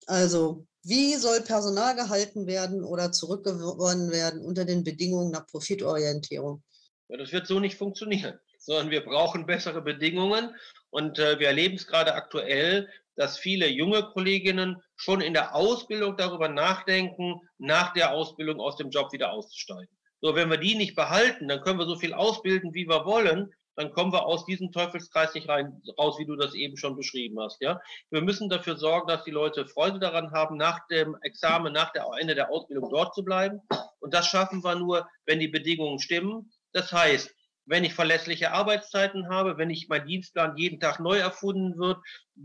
Also 0.07 0.67
wie 0.89 1.15
soll 1.17 1.41
Personal 1.41 1.97
gehalten 1.97 2.47
werden 2.47 2.85
oder 2.85 3.11
zurückgewonnen 3.11 4.13
werden 4.13 4.41
unter 4.41 4.65
den 4.65 4.85
Bedingungen 4.85 5.33
nach 5.33 5.47
Profitorientierung? 5.47 6.63
Ja, 7.09 7.17
das 7.17 7.33
wird 7.33 7.47
so 7.49 7.59
nicht 7.59 7.77
funktionieren, 7.77 8.39
sondern 8.59 8.91
wir 8.91 9.05
brauchen 9.05 9.47
bessere 9.47 9.83
Bedingungen. 9.83 10.55
Und 10.91 11.19
äh, 11.19 11.39
wir 11.41 11.49
erleben 11.49 11.75
es 11.75 11.87
gerade 11.87 12.15
aktuell, 12.15 12.89
dass 13.17 13.37
viele 13.37 13.69
junge 13.69 14.05
Kolleginnen 14.13 14.81
schon 14.95 15.21
in 15.21 15.33
der 15.33 15.55
Ausbildung 15.57 16.17
darüber 16.17 16.49
nachdenken, 16.49 17.41
nach 17.59 17.93
der 17.93 18.13
Ausbildung 18.13 18.61
aus 18.61 18.77
dem 18.77 18.91
Job 18.91 19.13
wieder 19.13 19.33
auszusteigen. 19.33 19.89
So, 20.21 20.35
wenn 20.35 20.51
wir 20.51 20.59
die 20.59 20.77
nicht 20.77 20.95
behalten, 20.95 21.49
dann 21.49 21.63
können 21.63 21.79
wir 21.79 21.87
so 21.87 21.97
viel 21.97 22.15
ausbilden, 22.15 22.75
wie 22.75 22.89
wir 22.89 23.05
wollen 23.05 23.53
dann 23.77 23.93
kommen 23.93 24.13
wir 24.13 24.25
aus 24.25 24.47
diesem 24.47 24.73
Teufelskreis 24.73 25.35
nicht 25.35 25.49
rein, 25.49 25.83
raus, 25.99 26.19
wie 26.19 26.25
du 26.25 26.35
das 26.35 26.55
eben 26.55 26.77
schon 26.77 26.97
beschrieben 26.97 27.39
hast. 27.39 27.61
Ja? 27.61 27.81
Wir 28.11 28.23
müssen 28.23 28.49
dafür 28.49 28.77
sorgen, 28.77 29.07
dass 29.07 29.25
die 29.25 29.31
Leute 29.31 29.67
Freude 29.67 29.99
daran 29.99 30.33
haben, 30.33 30.57
nach 30.57 30.87
dem 30.89 31.17
Examen, 31.21 31.73
nach 31.73 31.93
der 31.93 32.07
Ende 32.19 32.35
der 32.35 32.51
Ausbildung 32.51 32.91
dort 32.91 33.15
zu 33.15 33.23
bleiben. 33.23 33.61
Und 34.01 34.15
das 34.15 34.27
schaffen 34.27 34.65
wir 34.65 34.75
nur, 34.77 35.07
wenn 35.27 35.41
die 35.41 35.49
Bedingungen 35.49 35.99
stimmen. 35.99 36.51
Das 36.73 36.91
heißt, 36.91 37.36
wenn 37.67 37.85
ich 37.85 37.95
verlässliche 37.95 38.53
Arbeitszeiten 38.53 39.29
habe, 39.29 39.59
wenn 39.59 39.71
ich 39.71 39.89
mein 39.89 40.07
Dienstplan 40.07 40.57
jeden 40.57 40.81
Tag 40.81 41.01
neu 41.01 41.19
erfunden 41.19 41.77
wird. 41.79 41.99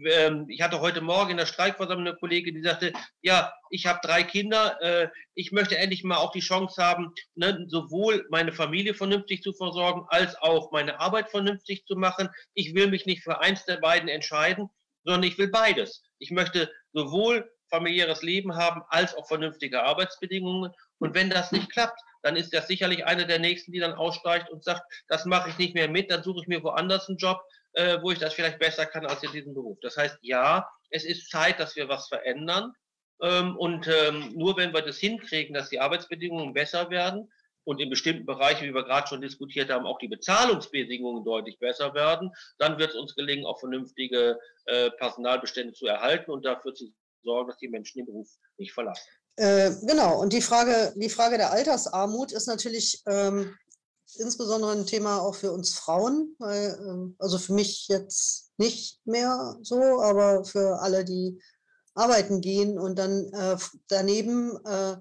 Ähm, 0.03 0.47
ich 0.49 0.61
hatte 0.61 0.81
heute 0.81 1.01
Morgen 1.01 1.31
in 1.31 1.37
der 1.37 1.45
Streikversammlung 1.45 2.07
eine 2.07 2.17
Kollegin, 2.17 2.55
die 2.55 2.63
sagte, 2.63 2.91
ja, 3.21 3.53
ich 3.69 3.85
habe 3.85 3.99
drei 4.01 4.23
Kinder, 4.23 4.81
äh, 4.81 5.09
ich 5.35 5.51
möchte 5.51 5.77
endlich 5.77 6.03
mal 6.03 6.17
auch 6.17 6.31
die 6.31 6.39
Chance 6.39 6.83
haben, 6.83 7.13
ne, 7.35 7.65
sowohl 7.67 8.25
meine 8.31 8.51
Familie 8.51 8.95
vernünftig 8.95 9.43
zu 9.43 9.53
versorgen, 9.53 10.05
als 10.09 10.35
auch 10.41 10.71
meine 10.71 10.99
Arbeit 10.99 11.29
vernünftig 11.29 11.85
zu 11.85 11.95
machen. 11.95 12.29
Ich 12.55 12.73
will 12.73 12.87
mich 12.87 13.05
nicht 13.05 13.23
für 13.23 13.39
eins 13.41 13.63
der 13.65 13.77
beiden 13.77 14.09
entscheiden, 14.09 14.69
sondern 15.03 15.23
ich 15.23 15.37
will 15.37 15.49
beides. 15.49 16.03
Ich 16.17 16.31
möchte 16.31 16.71
sowohl 16.93 17.49
familiäres 17.69 18.21
Leben 18.21 18.55
haben, 18.55 18.81
als 18.89 19.15
auch 19.15 19.27
vernünftige 19.27 19.83
Arbeitsbedingungen. 19.83 20.71
Und 20.99 21.15
wenn 21.15 21.29
das 21.29 21.51
nicht 21.51 21.71
klappt, 21.71 21.99
dann 22.21 22.35
ist 22.35 22.53
das 22.53 22.67
sicherlich 22.67 23.05
eine 23.05 23.25
der 23.25 23.39
nächsten, 23.39 23.71
die 23.71 23.79
dann 23.79 23.93
aussteigt 23.93 24.49
und 24.49 24.63
sagt, 24.63 24.83
das 25.07 25.25
mache 25.25 25.49
ich 25.49 25.57
nicht 25.57 25.75
mehr 25.75 25.89
mit, 25.89 26.11
dann 26.11 26.23
suche 26.23 26.41
ich 26.41 26.47
mir 26.47 26.63
woanders 26.63 27.07
einen 27.07 27.17
Job, 27.17 27.41
äh, 27.73 27.97
wo 28.01 28.11
ich 28.11 28.19
das 28.19 28.33
vielleicht 28.33 28.59
besser 28.59 28.85
kann 28.85 29.05
als 29.05 29.23
in 29.23 29.31
diesem 29.31 29.53
Beruf. 29.53 29.77
Das 29.81 29.97
heißt, 29.97 30.19
ja, 30.21 30.67
es 30.89 31.05
ist 31.05 31.29
Zeit, 31.29 31.59
dass 31.59 31.75
wir 31.75 31.89
was 31.89 32.07
verändern. 32.07 32.73
Ähm, 33.21 33.55
und 33.57 33.87
ähm, 33.87 34.33
nur 34.35 34.57
wenn 34.57 34.73
wir 34.73 34.81
das 34.81 34.97
hinkriegen, 34.97 35.53
dass 35.53 35.69
die 35.69 35.79
Arbeitsbedingungen 35.79 36.53
besser 36.53 36.89
werden 36.89 37.31
und 37.63 37.79
in 37.79 37.89
bestimmten 37.89 38.25
Bereichen, 38.25 38.67
wie 38.67 38.73
wir 38.73 38.83
gerade 38.83 39.07
schon 39.07 39.21
diskutiert 39.21 39.69
haben, 39.69 39.85
auch 39.85 39.99
die 39.99 40.07
Bezahlungsbedingungen 40.07 41.23
deutlich 41.23 41.59
besser 41.59 41.93
werden, 41.93 42.31
dann 42.57 42.79
wird 42.79 42.91
es 42.91 42.95
uns 42.95 43.15
gelingen, 43.15 43.45
auch 43.45 43.59
vernünftige 43.59 44.39
äh, 44.65 44.89
Personalbestände 44.91 45.73
zu 45.73 45.85
erhalten 45.85 46.31
und 46.31 46.45
dafür 46.45 46.73
zu 46.73 46.91
sorgen, 47.23 47.49
dass 47.49 47.57
die 47.57 47.67
Menschen 47.67 47.99
den 47.99 48.07
Beruf 48.07 48.29
nicht 48.57 48.73
verlassen. 48.73 49.07
Äh, 49.37 49.71
genau, 49.81 50.19
und 50.21 50.33
die 50.33 50.41
Frage, 50.41 50.93
die 50.95 51.09
Frage 51.09 51.37
der 51.37 51.51
Altersarmut 51.51 52.31
ist 52.31 52.47
natürlich 52.47 53.01
ähm, 53.07 53.55
insbesondere 54.17 54.73
ein 54.73 54.85
Thema 54.85 55.21
auch 55.21 55.35
für 55.35 55.51
uns 55.51 55.73
Frauen, 55.73 56.35
weil, 56.39 56.77
ähm, 56.87 57.15
also 57.17 57.37
für 57.37 57.53
mich 57.53 57.87
jetzt 57.87 58.51
nicht 58.57 58.99
mehr 59.05 59.57
so, 59.61 60.01
aber 60.01 60.43
für 60.43 60.79
alle, 60.81 61.05
die 61.05 61.41
arbeiten 61.93 62.41
gehen 62.41 62.79
und 62.79 62.97
dann 62.97 63.31
äh, 63.33 63.57
daneben 63.87 64.57
äh, 64.65 64.97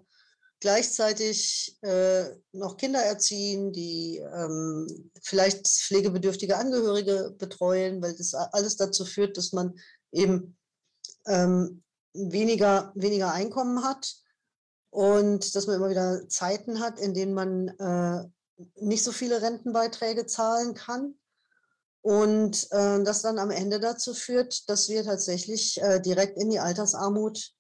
gleichzeitig 0.60 1.78
äh, 1.82 2.24
noch 2.52 2.76
Kinder 2.76 3.00
erziehen, 3.00 3.72
die 3.72 4.18
ähm, 4.18 5.10
vielleicht 5.22 5.66
pflegebedürftige 5.66 6.56
Angehörige 6.56 7.34
betreuen, 7.38 8.02
weil 8.02 8.14
das 8.16 8.34
alles 8.34 8.76
dazu 8.76 9.04
führt, 9.04 9.36
dass 9.36 9.52
man 9.52 9.78
eben 10.12 10.56
ähm, 11.26 11.82
weniger, 12.14 12.92
weniger 12.94 13.32
Einkommen 13.32 13.84
hat 13.84 14.14
und 14.90 15.54
dass 15.54 15.66
man 15.66 15.76
immer 15.76 15.90
wieder 15.90 16.28
Zeiten 16.28 16.80
hat, 16.80 16.98
in 16.98 17.14
denen 17.14 17.34
man 17.34 17.68
äh, 17.68 18.24
nicht 18.76 19.04
so 19.04 19.12
viele 19.12 19.40
Rentenbeiträge 19.42 20.26
zahlen 20.26 20.74
kann. 20.74 21.14
Und 22.02 22.66
äh, 22.70 23.02
das 23.02 23.22
dann 23.22 23.38
am 23.38 23.50
Ende 23.50 23.78
dazu 23.78 24.14
führt, 24.14 24.68
dass 24.70 24.88
wir 24.88 25.04
tatsächlich 25.04 25.80
äh, 25.82 26.00
direkt 26.00 26.38
in 26.38 26.50
die 26.50 26.58
Altersarmut 26.58 27.52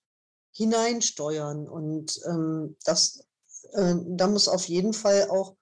hineinsteuern. 0.52 1.68
Und 1.68 2.18
ähm, 2.24 2.76
das, 2.84 3.22
äh, 3.72 3.94
da 4.06 4.26
muss 4.28 4.48
auf 4.48 4.64
jeden 4.66 4.94
Fall 4.94 5.28
auch 5.28 5.56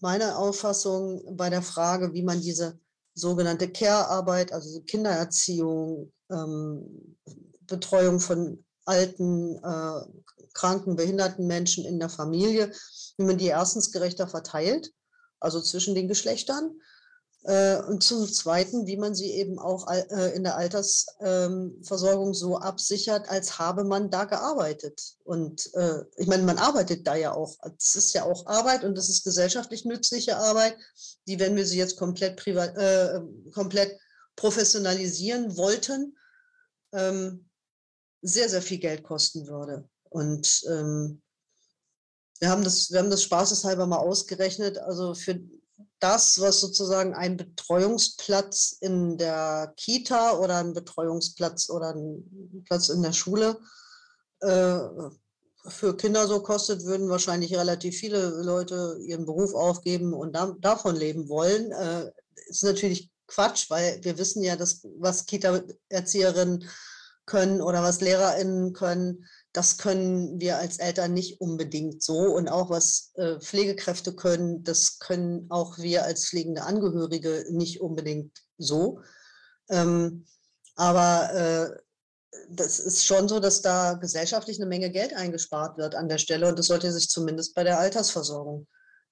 meine 0.00 0.38
Auffassung 0.38 1.36
bei 1.36 1.50
der 1.50 1.62
Frage, 1.62 2.14
wie 2.14 2.22
man 2.22 2.40
diese 2.40 2.78
sogenannte 3.14 3.70
Care-Arbeit, 3.70 4.52
also 4.52 4.80
Kindererziehung, 4.82 6.12
ähm, 6.30 7.16
Betreuung 7.66 8.20
von 8.20 8.64
alten, 8.84 9.56
äh, 9.56 10.00
kranken, 10.52 10.96
behinderten 10.96 11.46
Menschen 11.46 11.84
in 11.84 11.98
der 11.98 12.08
Familie, 12.08 12.72
wie 13.16 13.24
man 13.24 13.38
die 13.38 13.46
erstens 13.46 13.92
gerechter 13.92 14.28
verteilt, 14.28 14.92
also 15.40 15.60
zwischen 15.60 15.94
den 15.94 16.08
Geschlechtern, 16.08 16.80
äh, 17.44 17.76
und 17.76 18.02
zum 18.02 18.26
Zweiten, 18.26 18.86
wie 18.86 18.96
man 18.96 19.14
sie 19.14 19.32
eben 19.32 19.58
auch 19.58 19.86
äh, 19.90 20.34
in 20.34 20.44
der 20.44 20.56
Altersversorgung 20.56 22.28
ähm, 22.28 22.34
so 22.34 22.58
absichert, 22.58 23.28
als 23.28 23.58
habe 23.58 23.84
man 23.84 24.10
da 24.10 24.24
gearbeitet. 24.24 25.16
Und 25.24 25.72
äh, 25.74 26.04
ich 26.16 26.26
meine, 26.26 26.42
man 26.44 26.56
arbeitet 26.56 27.06
da 27.06 27.14
ja 27.14 27.32
auch. 27.32 27.56
Es 27.78 27.96
ist 27.96 28.14
ja 28.14 28.24
auch 28.24 28.46
Arbeit 28.46 28.82
und 28.82 28.96
das 28.96 29.10
ist 29.10 29.24
gesellschaftlich 29.24 29.84
nützliche 29.84 30.38
Arbeit, 30.38 30.76
die, 31.26 31.38
wenn 31.38 31.54
wir 31.54 31.66
sie 31.66 31.76
jetzt 31.78 31.98
komplett, 31.98 32.36
privat, 32.36 32.76
äh, 32.78 33.20
komplett 33.52 33.98
professionalisieren 34.36 35.54
wollten, 35.58 36.16
ähm, 36.92 37.50
sehr, 38.24 38.48
sehr 38.48 38.62
viel 38.62 38.78
Geld 38.78 39.02
kosten 39.02 39.46
würde. 39.46 39.88
Und 40.08 40.64
ähm, 40.68 41.22
wir, 42.40 42.48
haben 42.48 42.64
das, 42.64 42.90
wir 42.90 42.98
haben 42.98 43.10
das 43.10 43.22
spaßeshalber 43.22 43.86
mal 43.86 43.98
ausgerechnet. 43.98 44.78
Also 44.78 45.14
für 45.14 45.40
das, 46.00 46.40
was 46.40 46.60
sozusagen 46.60 47.14
ein 47.14 47.36
Betreuungsplatz 47.36 48.78
in 48.80 49.18
der 49.18 49.74
Kita 49.76 50.38
oder 50.38 50.56
ein 50.56 50.72
Betreuungsplatz 50.72 51.68
oder 51.68 51.94
ein 51.94 52.64
Platz 52.66 52.88
in 52.88 53.02
der 53.02 53.12
Schule 53.12 53.58
äh, 54.40 54.78
für 55.66 55.96
Kinder 55.96 56.26
so 56.26 56.40
kostet, 56.40 56.84
würden 56.84 57.08
wahrscheinlich 57.08 57.54
relativ 57.54 57.96
viele 57.96 58.28
Leute 58.42 58.98
ihren 59.00 59.26
Beruf 59.26 59.54
aufgeben 59.54 60.14
und 60.14 60.32
da, 60.32 60.54
davon 60.60 60.96
leben 60.96 61.28
wollen. 61.28 61.72
Äh, 61.72 62.10
ist 62.48 62.64
natürlich 62.64 63.10
Quatsch, 63.26 63.70
weil 63.70 64.02
wir 64.02 64.18
wissen 64.18 64.42
ja, 64.42 64.56
dass 64.56 64.80
was 64.98 65.26
Kita-Erzieherinnen 65.26 66.68
können 67.26 67.60
oder 67.60 67.82
was 67.82 68.00
LehrerInnen 68.00 68.72
können, 68.72 69.26
das 69.52 69.78
können 69.78 70.40
wir 70.40 70.58
als 70.58 70.78
Eltern 70.78 71.14
nicht 71.14 71.40
unbedingt 71.40 72.02
so. 72.02 72.18
Und 72.18 72.48
auch 72.48 72.70
was 72.70 73.12
äh, 73.14 73.38
Pflegekräfte 73.40 74.14
können, 74.14 74.64
das 74.64 74.98
können 74.98 75.46
auch 75.50 75.78
wir 75.78 76.04
als 76.04 76.28
pflegende 76.28 76.62
Angehörige 76.62 77.46
nicht 77.50 77.80
unbedingt 77.80 78.32
so. 78.58 79.00
Ähm, 79.70 80.26
aber 80.76 81.32
äh, 81.32 81.84
das 82.50 82.78
ist 82.78 83.06
schon 83.06 83.28
so, 83.28 83.40
dass 83.40 83.62
da 83.62 83.94
gesellschaftlich 83.94 84.58
eine 84.58 84.68
Menge 84.68 84.90
Geld 84.90 85.14
eingespart 85.14 85.78
wird 85.78 85.94
an 85.94 86.08
der 86.08 86.18
Stelle 86.18 86.48
und 86.48 86.58
das 86.58 86.66
sollte 86.66 86.92
sich 86.92 87.08
zumindest 87.08 87.54
bei 87.54 87.64
der 87.64 87.78
Altersversorgung 87.78 88.66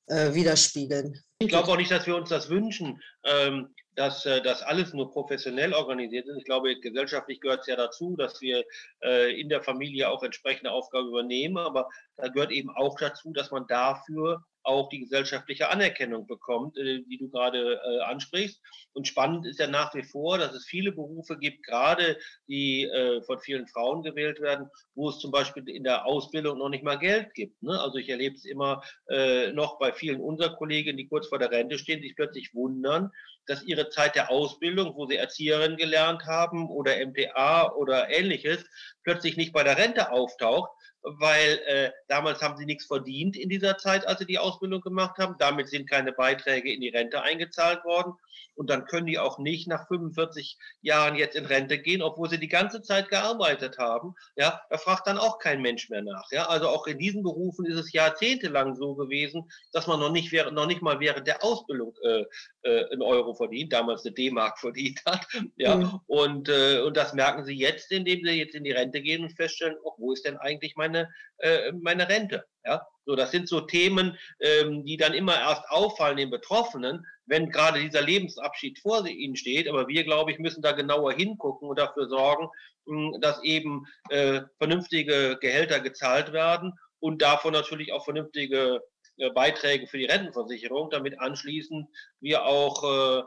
äh, 0.06 0.34
widerspiegeln. 0.34 1.22
Ich 1.38 1.48
glaube 1.48 1.68
auch 1.68 1.76
nicht, 1.76 1.90
dass 1.90 2.06
wir 2.06 2.16
uns 2.16 2.28
das 2.28 2.48
wünschen. 2.48 3.00
Ähm, 3.24 3.74
dass 3.94 4.24
äh, 4.26 4.40
das 4.42 4.62
alles 4.62 4.92
nur 4.92 5.10
professionell 5.10 5.74
organisiert 5.74 6.26
ist. 6.26 6.36
Ich 6.36 6.44
glaube, 6.44 6.78
gesellschaftlich 6.80 7.40
gehört 7.40 7.60
es 7.60 7.66
ja 7.66 7.76
dazu, 7.76 8.16
dass 8.16 8.40
wir 8.40 8.64
äh, 9.02 9.38
in 9.40 9.48
der 9.48 9.62
Familie 9.62 10.08
auch 10.08 10.22
entsprechende 10.22 10.70
Aufgaben 10.70 11.08
übernehmen, 11.08 11.58
aber 11.58 11.88
da 12.16 12.28
gehört 12.28 12.52
eben 12.52 12.70
auch 12.70 12.96
dazu, 12.98 13.32
dass 13.32 13.50
man 13.50 13.66
dafür 13.66 14.44
auch 14.64 14.88
die 14.88 15.00
gesellschaftliche 15.00 15.70
Anerkennung 15.70 16.26
bekommt, 16.26 16.76
äh, 16.76 17.02
die 17.02 17.18
du 17.18 17.28
gerade 17.28 17.80
äh, 17.84 18.00
ansprichst. 18.00 18.60
Und 18.92 19.08
spannend 19.08 19.46
ist 19.46 19.58
ja 19.58 19.66
nach 19.66 19.94
wie 19.94 20.02
vor, 20.02 20.38
dass 20.38 20.54
es 20.54 20.66
viele 20.66 20.92
Berufe 20.92 21.38
gibt, 21.38 21.64
gerade 21.64 22.18
die 22.48 22.84
äh, 22.84 23.22
von 23.22 23.40
vielen 23.40 23.66
Frauen 23.66 24.02
gewählt 24.02 24.40
werden, 24.40 24.68
wo 24.94 25.08
es 25.08 25.18
zum 25.18 25.30
Beispiel 25.30 25.68
in 25.68 25.84
der 25.84 26.06
Ausbildung 26.06 26.58
noch 26.58 26.68
nicht 26.68 26.84
mal 26.84 26.98
Geld 26.98 27.34
gibt. 27.34 27.62
Ne? 27.62 27.80
Also 27.80 27.98
ich 27.98 28.08
erlebe 28.08 28.36
es 28.36 28.44
immer 28.44 28.82
noch 29.52 29.78
bei 29.78 29.92
vielen 29.92 30.20
unserer 30.20 30.56
Kollegen, 30.56 30.96
die 30.96 31.06
kurz 31.06 31.28
vor 31.28 31.38
der 31.38 31.50
Rente 31.50 31.78
stehen, 31.78 32.00
sich 32.00 32.16
plötzlich 32.16 32.54
wundern, 32.54 33.10
dass 33.46 33.62
ihre 33.62 33.88
Zeit 33.90 34.14
der 34.14 34.30
Ausbildung, 34.30 34.94
wo 34.94 35.06
sie 35.06 35.16
Erzieherin 35.16 35.76
gelernt 35.76 36.24
haben 36.26 36.68
oder 36.68 36.94
MTA 37.04 37.72
oder 37.72 38.08
ähnliches, 38.10 38.64
plötzlich 39.02 39.36
nicht 39.36 39.52
bei 39.52 39.64
der 39.64 39.78
Rente 39.78 40.10
auftaucht, 40.10 40.70
weil 41.02 41.60
äh, 41.66 41.90
damals 42.08 42.40
haben 42.42 42.56
sie 42.56 42.66
nichts 42.66 42.86
verdient 42.86 43.36
in 43.36 43.48
dieser 43.48 43.76
Zeit, 43.78 44.06
als 44.06 44.20
sie 44.20 44.26
die 44.26 44.38
Ausbildung 44.38 44.80
gemacht 44.80 45.18
haben. 45.18 45.36
Damit 45.38 45.68
sind 45.68 45.90
keine 45.90 46.12
Beiträge 46.12 46.72
in 46.72 46.80
die 46.80 46.90
Rente 46.90 47.22
eingezahlt 47.22 47.84
worden. 47.84 48.14
Und 48.54 48.68
dann 48.70 48.84
können 48.84 49.06
die 49.06 49.18
auch 49.18 49.38
nicht 49.38 49.66
nach 49.66 49.88
45 49.88 50.58
Jahren 50.82 51.16
jetzt 51.16 51.36
in 51.36 51.46
Rente 51.46 51.78
gehen, 51.78 52.02
obwohl 52.02 52.28
sie 52.28 52.38
die 52.38 52.48
ganze 52.48 52.82
Zeit 52.82 53.08
gearbeitet 53.08 53.78
haben. 53.78 54.14
Ja, 54.36 54.60
da 54.68 54.78
fragt 54.78 55.06
dann 55.06 55.18
auch 55.18 55.38
kein 55.38 55.62
Mensch 55.62 55.88
mehr 55.88 56.02
nach. 56.02 56.30
Ja, 56.30 56.46
also 56.46 56.68
auch 56.68 56.86
in 56.86 56.98
diesen 56.98 57.22
Berufen 57.22 57.64
ist 57.64 57.78
es 57.78 57.92
jahrzehntelang 57.92 58.76
so 58.76 58.94
gewesen, 58.94 59.50
dass 59.72 59.86
man 59.86 60.00
noch 60.00 60.12
nicht, 60.12 60.32
noch 60.52 60.66
nicht 60.66 60.82
mal 60.82 61.00
während 61.00 61.26
der 61.26 61.42
Ausbildung 61.42 61.94
äh, 62.02 62.24
äh, 62.62 62.90
einen 62.90 63.02
Euro 63.02 63.34
verdient, 63.34 63.72
damals 63.72 64.04
eine 64.04 64.14
D-Mark 64.14 64.58
verdient 64.58 65.00
hat. 65.06 65.26
Ja, 65.56 65.76
mhm. 65.76 66.00
und, 66.06 66.48
äh, 66.48 66.80
und 66.80 66.96
das 66.96 67.14
merken 67.14 67.44
sie 67.44 67.56
jetzt, 67.56 67.90
indem 67.90 68.22
sie 68.24 68.32
jetzt 68.32 68.54
in 68.54 68.64
die 68.64 68.72
Rente 68.72 69.00
gehen 69.00 69.22
und 69.22 69.30
feststellen, 69.30 69.76
oh, 69.82 69.92
wo 69.98 70.12
ist 70.12 70.24
denn 70.24 70.36
eigentlich 70.36 70.76
meine, 70.92 71.08
äh, 71.38 71.72
meine 71.72 72.08
Rente? 72.08 72.44
Ja, 72.64 72.86
so, 73.04 73.16
das 73.16 73.32
sind 73.32 73.48
so 73.48 73.62
Themen, 73.62 74.16
ähm, 74.40 74.84
die 74.84 74.96
dann 74.96 75.14
immer 75.14 75.34
erst 75.34 75.68
auffallen 75.68 76.16
den 76.16 76.30
Betroffenen, 76.30 77.04
wenn 77.26 77.50
gerade 77.50 77.80
dieser 77.80 78.02
Lebensabschied 78.02 78.78
vor 78.78 79.04
ihnen 79.06 79.36
steht. 79.36 79.68
Aber 79.68 79.88
wir, 79.88 80.04
glaube 80.04 80.30
ich, 80.30 80.38
müssen 80.38 80.62
da 80.62 80.72
genauer 80.72 81.12
hingucken 81.12 81.68
und 81.68 81.78
dafür 81.78 82.08
sorgen, 82.08 82.48
mh, 82.86 83.18
dass 83.20 83.42
eben 83.42 83.86
äh, 84.10 84.42
vernünftige 84.58 85.38
Gehälter 85.40 85.80
gezahlt 85.80 86.32
werden 86.32 86.72
und 87.00 87.22
davon 87.22 87.52
natürlich 87.52 87.92
auch 87.92 88.04
vernünftige 88.04 88.80
äh, 89.16 89.30
Beiträge 89.30 89.88
für 89.88 89.98
die 89.98 90.06
Rentenversicherung, 90.06 90.90
damit 90.90 91.18
anschließend 91.18 91.88
wir 92.20 92.44
auch 92.44 92.84
äh, 92.84 93.22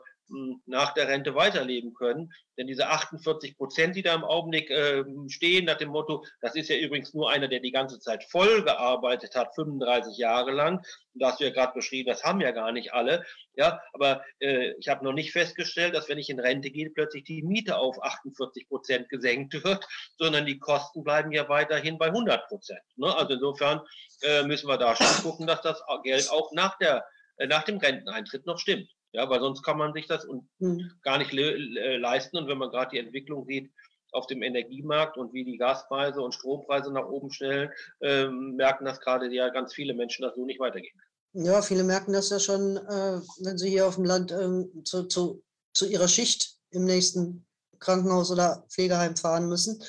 nach 0.65 0.93
der 0.93 1.07
Rente 1.07 1.35
weiterleben 1.35 1.93
können. 1.93 2.31
Denn 2.57 2.67
diese 2.67 2.87
48 2.87 3.57
Prozent, 3.57 3.95
die 3.95 4.01
da 4.01 4.13
im 4.13 4.23
Augenblick 4.23 4.69
äh, 4.69 5.03
stehen, 5.27 5.65
nach 5.65 5.77
dem 5.77 5.89
Motto, 5.89 6.25
das 6.41 6.55
ist 6.55 6.69
ja 6.69 6.77
übrigens 6.77 7.13
nur 7.13 7.29
einer, 7.29 7.47
der 7.47 7.59
die 7.59 7.71
ganze 7.71 7.99
Zeit 7.99 8.23
voll 8.23 8.63
gearbeitet 8.63 9.35
hat, 9.35 9.53
35 9.55 10.17
Jahre 10.17 10.51
lang. 10.51 10.83
Und 11.13 11.25
hast 11.25 11.39
du 11.39 11.43
ja 11.45 11.51
gerade 11.51 11.73
beschrieben, 11.73 12.09
das 12.09 12.23
haben 12.23 12.41
ja 12.41 12.51
gar 12.51 12.71
nicht 12.71 12.93
alle. 12.93 13.25
Ja, 13.53 13.81
aber 13.93 14.23
äh, 14.39 14.73
ich 14.79 14.87
habe 14.87 15.03
noch 15.03 15.13
nicht 15.13 15.31
festgestellt, 15.31 15.95
dass 15.95 16.09
wenn 16.09 16.17
ich 16.17 16.29
in 16.29 16.39
Rente 16.39 16.71
gehe, 16.71 16.89
plötzlich 16.89 17.23
die 17.23 17.43
Miete 17.43 17.77
auf 17.77 18.01
48 18.01 18.67
Prozent 18.67 19.09
gesenkt 19.09 19.63
wird, 19.63 19.85
sondern 20.17 20.45
die 20.45 20.59
Kosten 20.59 21.03
bleiben 21.03 21.31
ja 21.31 21.47
weiterhin 21.49 21.97
bei 21.97 22.07
100 22.07 22.47
Prozent. 22.47 22.81
Ne? 22.95 23.15
Also 23.15 23.33
insofern 23.33 23.81
äh, 24.23 24.43
müssen 24.43 24.67
wir 24.67 24.77
da 24.77 24.95
schon 24.95 25.23
gucken, 25.23 25.47
dass 25.47 25.61
das 25.61 25.81
Geld 26.03 26.29
auch 26.31 26.51
nach 26.53 26.77
der 26.77 27.05
äh, 27.37 27.47
nach 27.47 27.63
dem 27.63 27.77
Renteneintritt 27.77 28.45
noch 28.45 28.59
stimmt. 28.59 28.89
Ja, 29.15 29.29
weil 29.29 29.39
sonst 29.39 29.63
kann 29.63 29.77
man 29.77 29.93
sich 29.93 30.07
das 30.07 30.25
und 30.25 30.45
mhm. 30.59 30.91
gar 31.01 31.17
nicht 31.17 31.31
le 31.31 31.55
le 31.55 31.97
leisten. 31.97 32.37
Und 32.37 32.47
wenn 32.49 32.57
man 32.57 32.69
gerade 32.69 32.91
die 32.91 32.99
Entwicklung 32.99 33.45
sieht 33.45 33.71
auf 34.11 34.27
dem 34.27 34.43
Energiemarkt 34.43 35.17
und 35.17 35.33
wie 35.33 35.45
die 35.45 35.57
Gaspreise 35.57 36.21
und 36.21 36.33
Strompreise 36.33 36.91
nach 36.91 37.07
oben 37.07 37.31
schnellen, 37.31 37.69
ähm, 38.01 38.55
merken 38.57 38.83
das 38.83 38.99
gerade 38.99 39.33
ja 39.33 39.49
ganz 39.49 39.73
viele 39.73 39.93
Menschen, 39.93 40.23
dass 40.23 40.35
so 40.35 40.45
nicht 40.45 40.59
weitergehen. 40.59 40.99
Ja, 41.31 41.61
viele 41.61 41.85
merken 41.85 42.11
das 42.11 42.29
ja 42.29 42.39
schon, 42.39 42.75
äh, 42.75 43.21
wenn 43.39 43.57
sie 43.57 43.69
hier 43.69 43.87
auf 43.87 43.95
dem 43.95 44.03
Land 44.03 44.31
äh, 44.31 44.83
zu, 44.83 45.03
zu, 45.03 45.43
zu 45.73 45.85
ihrer 45.87 46.09
Schicht 46.09 46.57
im 46.71 46.83
nächsten 46.83 47.45
Krankenhaus 47.79 48.31
oder 48.31 48.65
Pflegeheim 48.69 49.15
fahren 49.15 49.47
müssen, 49.47 49.81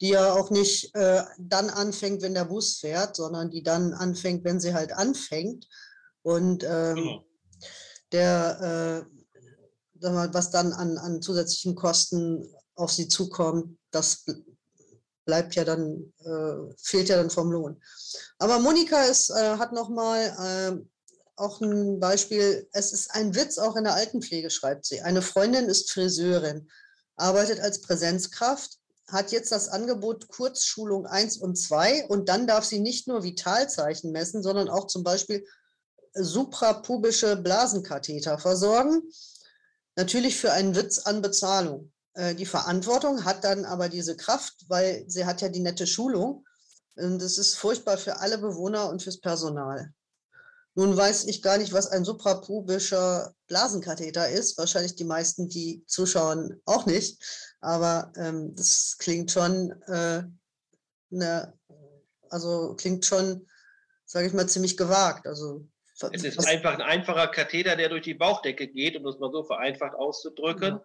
die 0.00 0.08
ja 0.08 0.32
auch 0.32 0.50
nicht 0.50 0.94
äh, 0.94 1.22
dann 1.38 1.68
anfängt, 1.68 2.22
wenn 2.22 2.34
der 2.34 2.46
Bus 2.46 2.78
fährt, 2.78 3.16
sondern 3.16 3.50
die 3.50 3.62
dann 3.62 3.92
anfängt, 3.92 4.44
wenn 4.44 4.58
sie 4.58 4.72
halt 4.72 4.92
anfängt. 4.92 5.66
Und 6.22 6.64
ähm, 6.64 6.96
genau 6.96 7.24
der, 8.12 9.06
äh, 10.02 10.02
was 10.02 10.50
dann 10.50 10.72
an, 10.72 10.98
an 10.98 11.22
zusätzlichen 11.22 11.74
Kosten 11.74 12.54
auf 12.74 12.92
sie 12.92 13.08
zukommt, 13.08 13.78
das 13.90 14.24
bleibt 15.24 15.54
ja 15.54 15.64
dann, 15.64 16.12
äh, 16.24 16.74
fehlt 16.82 17.08
ja 17.08 17.16
dann 17.16 17.30
vom 17.30 17.52
Lohn. 17.52 17.80
Aber 18.38 18.58
Monika 18.58 19.02
ist, 19.04 19.30
äh, 19.30 19.56
hat 19.58 19.72
nochmal 19.72 20.20
äh, 20.38 21.00
auch 21.36 21.60
ein 21.60 22.00
Beispiel, 22.00 22.68
es 22.72 22.92
ist 22.92 23.14
ein 23.14 23.34
Witz 23.34 23.58
auch 23.58 23.76
in 23.76 23.84
der 23.84 23.94
Altenpflege, 23.94 24.50
schreibt 24.50 24.86
sie. 24.86 25.00
Eine 25.00 25.22
Freundin 25.22 25.66
ist 25.66 25.90
Friseurin, 25.90 26.68
arbeitet 27.16 27.60
als 27.60 27.80
Präsenzkraft, 27.80 28.78
hat 29.08 29.32
jetzt 29.32 29.52
das 29.52 29.68
Angebot 29.68 30.28
Kurzschulung 30.28 31.06
1 31.06 31.38
und 31.38 31.56
2 31.56 32.06
und 32.06 32.28
dann 32.28 32.46
darf 32.46 32.64
sie 32.64 32.80
nicht 32.80 33.08
nur 33.08 33.22
Vitalzeichen 33.22 34.12
messen, 34.12 34.42
sondern 34.42 34.68
auch 34.68 34.86
zum 34.86 35.02
Beispiel 35.02 35.44
suprapubische 36.14 37.36
Blasenkatheter 37.36 38.38
versorgen. 38.38 39.02
Natürlich 39.96 40.38
für 40.38 40.52
einen 40.52 40.74
Witz 40.74 40.98
an 40.98 41.22
Bezahlung. 41.22 41.92
Äh, 42.14 42.34
die 42.34 42.46
Verantwortung 42.46 43.24
hat 43.24 43.44
dann 43.44 43.64
aber 43.64 43.88
diese 43.88 44.16
Kraft, 44.16 44.64
weil 44.68 45.04
sie 45.08 45.24
hat 45.24 45.40
ja 45.40 45.48
die 45.48 45.60
nette 45.60 45.86
Schulung. 45.86 46.44
Und 46.96 47.20
das 47.20 47.38
ist 47.38 47.56
furchtbar 47.56 47.98
für 47.98 48.18
alle 48.18 48.38
Bewohner 48.38 48.88
und 48.88 49.02
fürs 49.02 49.20
Personal. 49.20 49.92
Nun 50.74 50.96
weiß 50.96 51.24
ich 51.24 51.42
gar 51.42 51.58
nicht, 51.58 51.72
was 51.72 51.88
ein 51.88 52.04
suprapubischer 52.04 53.34
Blasenkatheter 53.48 54.28
ist. 54.28 54.56
Wahrscheinlich 54.56 54.94
die 54.94 55.04
meisten, 55.04 55.48
die 55.48 55.84
zuschauen, 55.86 56.60
auch 56.64 56.86
nicht. 56.86 57.20
Aber 57.60 58.12
ähm, 58.16 58.54
das 58.54 58.96
klingt 58.98 59.30
schon, 59.30 59.72
äh, 59.88 60.22
ne, 61.10 61.52
also 62.28 62.74
klingt 62.76 63.04
schon, 63.04 63.48
sage 64.06 64.28
ich 64.28 64.32
mal, 64.32 64.48
ziemlich 64.48 64.76
gewagt. 64.76 65.26
Also 65.26 65.66
es 66.12 66.24
ist 66.24 66.46
einfach 66.46 66.74
ein 66.74 66.82
einfacher 66.82 67.28
Katheter, 67.28 67.76
der 67.76 67.88
durch 67.88 68.02
die 68.02 68.14
Bauchdecke 68.14 68.68
geht, 68.68 68.96
um 68.96 69.04
das 69.04 69.18
mal 69.18 69.30
so 69.30 69.44
vereinfacht 69.44 69.94
auszudrücken. 69.94 70.80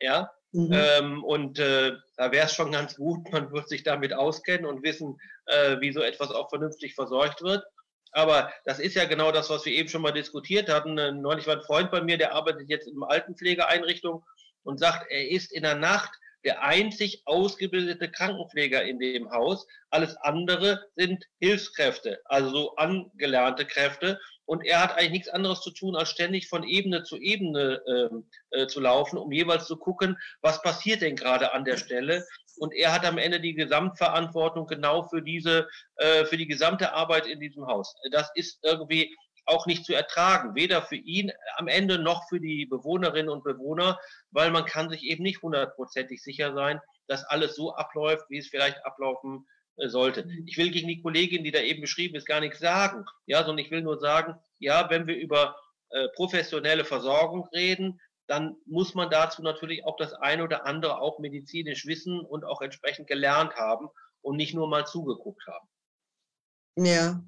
Ja. 0.00 0.30
Mhm. 0.52 0.72
Ähm, 0.72 1.24
und 1.24 1.58
äh, 1.58 1.92
da 2.16 2.32
wäre 2.32 2.46
es 2.46 2.54
schon 2.54 2.72
ganz 2.72 2.96
gut, 2.96 3.18
man 3.32 3.52
wird 3.52 3.68
sich 3.68 3.82
damit 3.82 4.12
auskennen 4.12 4.66
und 4.66 4.82
wissen, 4.82 5.18
äh, 5.46 5.80
wie 5.80 5.92
so 5.92 6.00
etwas 6.00 6.30
auch 6.30 6.48
vernünftig 6.48 6.94
versorgt 6.94 7.42
wird. 7.42 7.64
Aber 8.12 8.50
das 8.64 8.78
ist 8.78 8.94
ja 8.94 9.04
genau 9.04 9.32
das, 9.32 9.50
was 9.50 9.66
wir 9.66 9.72
eben 9.72 9.88
schon 9.88 10.00
mal 10.02 10.12
diskutiert 10.12 10.70
hatten. 10.70 10.96
Äh, 10.96 11.12
neulich 11.12 11.46
war 11.46 11.56
ein 11.56 11.62
Freund 11.62 11.90
bei 11.90 12.00
mir, 12.00 12.16
der 12.16 12.34
arbeitet 12.34 12.68
jetzt 12.68 12.86
in 12.86 12.96
einer 12.96 13.10
Altenpflegeeinrichtung 13.10 14.24
und 14.62 14.78
sagt, 14.78 15.10
er 15.10 15.28
ist 15.28 15.52
in 15.52 15.62
der 15.62 15.74
Nacht 15.74 16.10
der 16.46 16.62
einzig 16.62 17.22
ausgebildete 17.24 18.10
Krankenpfleger 18.10 18.82
in 18.84 19.00
dem 19.00 19.30
Haus. 19.30 19.66
Alles 19.90 20.16
andere 20.18 20.86
sind 20.94 21.24
Hilfskräfte, 21.40 22.20
also 22.24 22.50
so 22.50 22.76
angelernte 22.76 23.66
Kräfte. 23.66 24.20
Und 24.46 24.64
er 24.64 24.82
hat 24.82 24.92
eigentlich 24.92 25.10
nichts 25.10 25.28
anderes 25.28 25.60
zu 25.60 25.70
tun, 25.70 25.96
als 25.96 26.08
ständig 26.08 26.48
von 26.48 26.62
Ebene 26.62 27.02
zu 27.02 27.18
Ebene 27.18 27.82
äh, 27.86 28.60
äh, 28.62 28.66
zu 28.68 28.80
laufen, 28.80 29.18
um 29.18 29.32
jeweils 29.32 29.66
zu 29.66 29.76
gucken, 29.76 30.16
was 30.40 30.62
passiert 30.62 31.02
denn 31.02 31.16
gerade 31.16 31.52
an 31.52 31.64
der 31.64 31.76
Stelle. 31.76 32.24
Und 32.58 32.72
er 32.72 32.92
hat 32.92 33.04
am 33.04 33.18
Ende 33.18 33.40
die 33.40 33.54
Gesamtverantwortung 33.54 34.66
genau 34.66 35.08
für 35.08 35.20
diese, 35.20 35.68
äh, 35.96 36.24
für 36.24 36.36
die 36.36 36.46
gesamte 36.46 36.92
Arbeit 36.92 37.26
in 37.26 37.40
diesem 37.40 37.66
Haus. 37.66 37.94
Das 38.12 38.30
ist 38.34 38.60
irgendwie 38.62 39.14
auch 39.46 39.66
nicht 39.66 39.84
zu 39.84 39.94
ertragen, 39.94 40.54
weder 40.54 40.82
für 40.82 40.96
ihn 40.96 41.32
am 41.56 41.68
Ende 41.68 41.98
noch 41.98 42.28
für 42.28 42.40
die 42.40 42.66
Bewohnerinnen 42.66 43.30
und 43.30 43.44
Bewohner, 43.44 43.98
weil 44.30 44.50
man 44.50 44.64
kann 44.64 44.90
sich 44.90 45.04
eben 45.04 45.22
nicht 45.22 45.42
hundertprozentig 45.42 46.22
sicher 46.22 46.52
sein, 46.54 46.80
dass 47.06 47.24
alles 47.24 47.54
so 47.54 47.74
abläuft, 47.74 48.24
wie 48.28 48.38
es 48.38 48.48
vielleicht 48.48 48.84
ablaufen 48.84 49.46
sollte. 49.76 50.28
Ich 50.46 50.56
will 50.56 50.70
gegen 50.70 50.88
die 50.88 51.02
Kollegin, 51.02 51.44
die 51.44 51.52
da 51.52 51.60
eben 51.60 51.80
beschrieben 51.80 52.16
ist, 52.16 52.26
gar 52.26 52.40
nichts 52.40 52.58
sagen, 52.58 53.04
ja, 53.26 53.44
sondern 53.44 53.64
ich 53.64 53.70
will 53.70 53.82
nur 53.82 53.98
sagen, 53.98 54.34
ja, 54.58 54.88
wenn 54.90 55.06
wir 55.06 55.16
über 55.16 55.56
äh, 55.90 56.08
professionelle 56.14 56.84
Versorgung 56.84 57.46
reden, 57.52 58.00
dann 58.26 58.56
muss 58.66 58.94
man 58.94 59.10
dazu 59.10 59.42
natürlich 59.42 59.84
auch 59.84 59.96
das 59.96 60.12
eine 60.14 60.42
oder 60.42 60.66
andere 60.66 61.00
auch 61.00 61.18
medizinisch 61.18 61.86
wissen 61.86 62.20
und 62.20 62.44
auch 62.44 62.60
entsprechend 62.60 63.06
gelernt 63.06 63.54
haben 63.54 63.88
und 64.20 64.36
nicht 64.36 64.54
nur 64.54 64.68
mal 64.68 64.86
zugeguckt 64.86 65.46
haben. 65.46 65.68
Ja, 66.78 67.22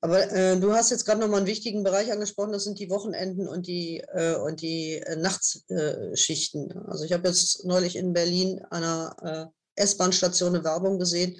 aber 0.00 0.30
äh, 0.30 0.60
du 0.60 0.72
hast 0.72 0.90
jetzt 0.90 1.04
gerade 1.04 1.20
nochmal 1.20 1.38
einen 1.38 1.48
wichtigen 1.48 1.82
Bereich 1.82 2.12
angesprochen, 2.12 2.52
das 2.52 2.64
sind 2.64 2.78
die 2.78 2.88
Wochenenden 2.88 3.48
und 3.48 3.66
die, 3.66 3.98
äh, 4.12 4.36
und 4.36 4.62
die 4.62 4.94
äh, 4.94 5.16
Nachtsschichten. 5.16 6.72
also 6.86 7.04
ich 7.04 7.12
habe 7.12 7.26
jetzt 7.26 7.64
neulich 7.64 7.96
in 7.96 8.12
Berlin 8.12 8.60
an 8.70 8.84
einer 8.84 9.52
äh, 9.76 9.82
S-Bahn-Station 9.82 10.54
eine 10.54 10.64
Werbung 10.64 10.98
gesehen. 10.98 11.36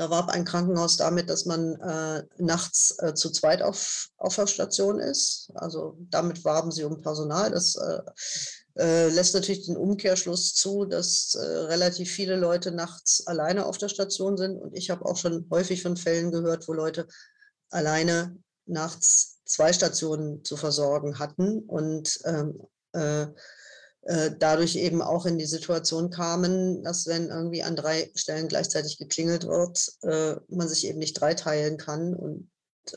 Da 0.00 0.08
warb 0.08 0.30
ein 0.30 0.46
Krankenhaus 0.46 0.96
damit, 0.96 1.28
dass 1.28 1.44
man 1.44 1.74
äh, 1.74 2.22
nachts 2.38 2.96
äh, 3.00 3.12
zu 3.12 3.28
zweit 3.28 3.60
auf, 3.60 4.08
auf 4.16 4.34
der 4.34 4.46
Station 4.46 4.98
ist. 4.98 5.50
Also 5.54 5.98
damit 6.08 6.42
warben 6.42 6.72
sie 6.72 6.84
um 6.84 7.02
Personal. 7.02 7.50
Das 7.50 7.78
lässt 8.74 9.34
natürlich 9.34 9.66
den 9.66 9.76
Umkehrschluss 9.76 10.54
zu, 10.54 10.86
dass 10.86 11.36
relativ 11.36 12.10
viele 12.10 12.36
Leute 12.36 12.70
nachts 12.70 13.26
alleine 13.26 13.66
auf 13.66 13.76
der 13.76 13.90
Station 13.90 14.38
sind. 14.38 14.56
Und 14.56 14.74
ich 14.74 14.88
habe 14.88 15.04
auch 15.04 15.18
schon 15.18 15.46
häufig 15.50 15.82
von 15.82 15.98
Fällen 15.98 16.30
gehört, 16.30 16.66
wo 16.66 16.72
Leute 16.72 17.06
alleine 17.68 18.38
nachts 18.64 19.40
zwei 19.44 19.72
Stationen 19.74 20.44
zu 20.44 20.56
versorgen 20.56 21.18
hatten 21.18 21.58
und 21.58 22.20
ähm, 22.24 22.68
äh, 24.02 24.30
dadurch 24.38 24.76
eben 24.76 25.02
auch 25.02 25.26
in 25.26 25.38
die 25.38 25.46
Situation 25.46 26.10
kamen, 26.10 26.82
dass 26.82 27.06
wenn 27.06 27.28
irgendwie 27.28 27.62
an 27.62 27.76
drei 27.76 28.10
Stellen 28.14 28.48
gleichzeitig 28.48 28.98
geklingelt 28.98 29.46
wird, 29.46 29.92
äh, 30.02 30.36
man 30.48 30.68
sich 30.68 30.86
eben 30.86 30.98
nicht 30.98 31.20
dreiteilen 31.20 31.76
kann 31.76 32.14
und 32.14 32.50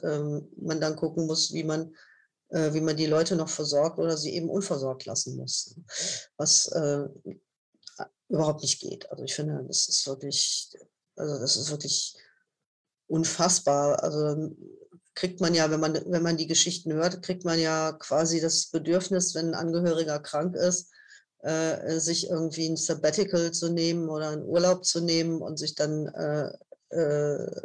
ähm, 0.04 0.48
man 0.58 0.80
dann 0.80 0.96
gucken 0.96 1.28
muss, 1.28 1.54
wie 1.54 1.64
man 1.64 1.94
äh, 2.54 2.74
wie 2.74 2.82
man 2.82 2.96
die 2.96 3.08
Leute 3.08 3.36
noch 3.36 3.50
versorgt 3.50 3.98
oder 4.00 4.16
sie 4.16 4.34
eben 4.34 4.50
unversorgt 4.50 5.06
lassen 5.06 5.36
muss. 5.36 5.76
Was 6.38 6.68
äh, 6.68 7.08
überhaupt 8.30 8.62
nicht 8.62 8.80
geht. 8.80 9.10
Also 9.12 9.24
ich 9.24 9.34
finde, 9.34 9.64
das 9.68 9.88
ist 9.88 10.08
wirklich, 10.08 10.72
also 11.16 11.40
das 11.40 11.58
ist 11.58 11.72
wirklich 11.72 12.16
unfassbar. 13.08 14.02
Also 14.04 14.56
kriegt 15.16 15.42
man 15.42 15.54
ja, 15.54 15.70
wenn 15.70 15.80
man, 15.80 15.94
wenn 15.94 16.24
man 16.24 16.38
die 16.38 16.48
Geschichten 16.48 16.94
hört, 16.94 17.22
kriegt 17.22 17.46
man 17.46 17.60
ja 17.60 17.92
quasi 17.94 18.42
das 18.42 18.68
Bedürfnis, 18.68 19.36
wenn 19.36 19.50
ein 19.50 19.56
Angehöriger 19.56 20.20
krank 20.20 20.56
ist, 20.56 20.92
äh, 21.40 22.00
sich 22.00 22.30
irgendwie 22.30 22.68
ein 22.70 22.78
Sabbatical 22.78 23.52
zu 23.52 23.70
nehmen 23.70 24.10
oder 24.10 24.30
einen 24.30 24.46
Urlaub 24.46 24.86
zu 24.86 25.02
nehmen 25.02 25.42
und 25.42 25.58
sich 25.58 25.76
dann 25.76 26.08
äh, 26.08 26.52
äh, 26.96 27.62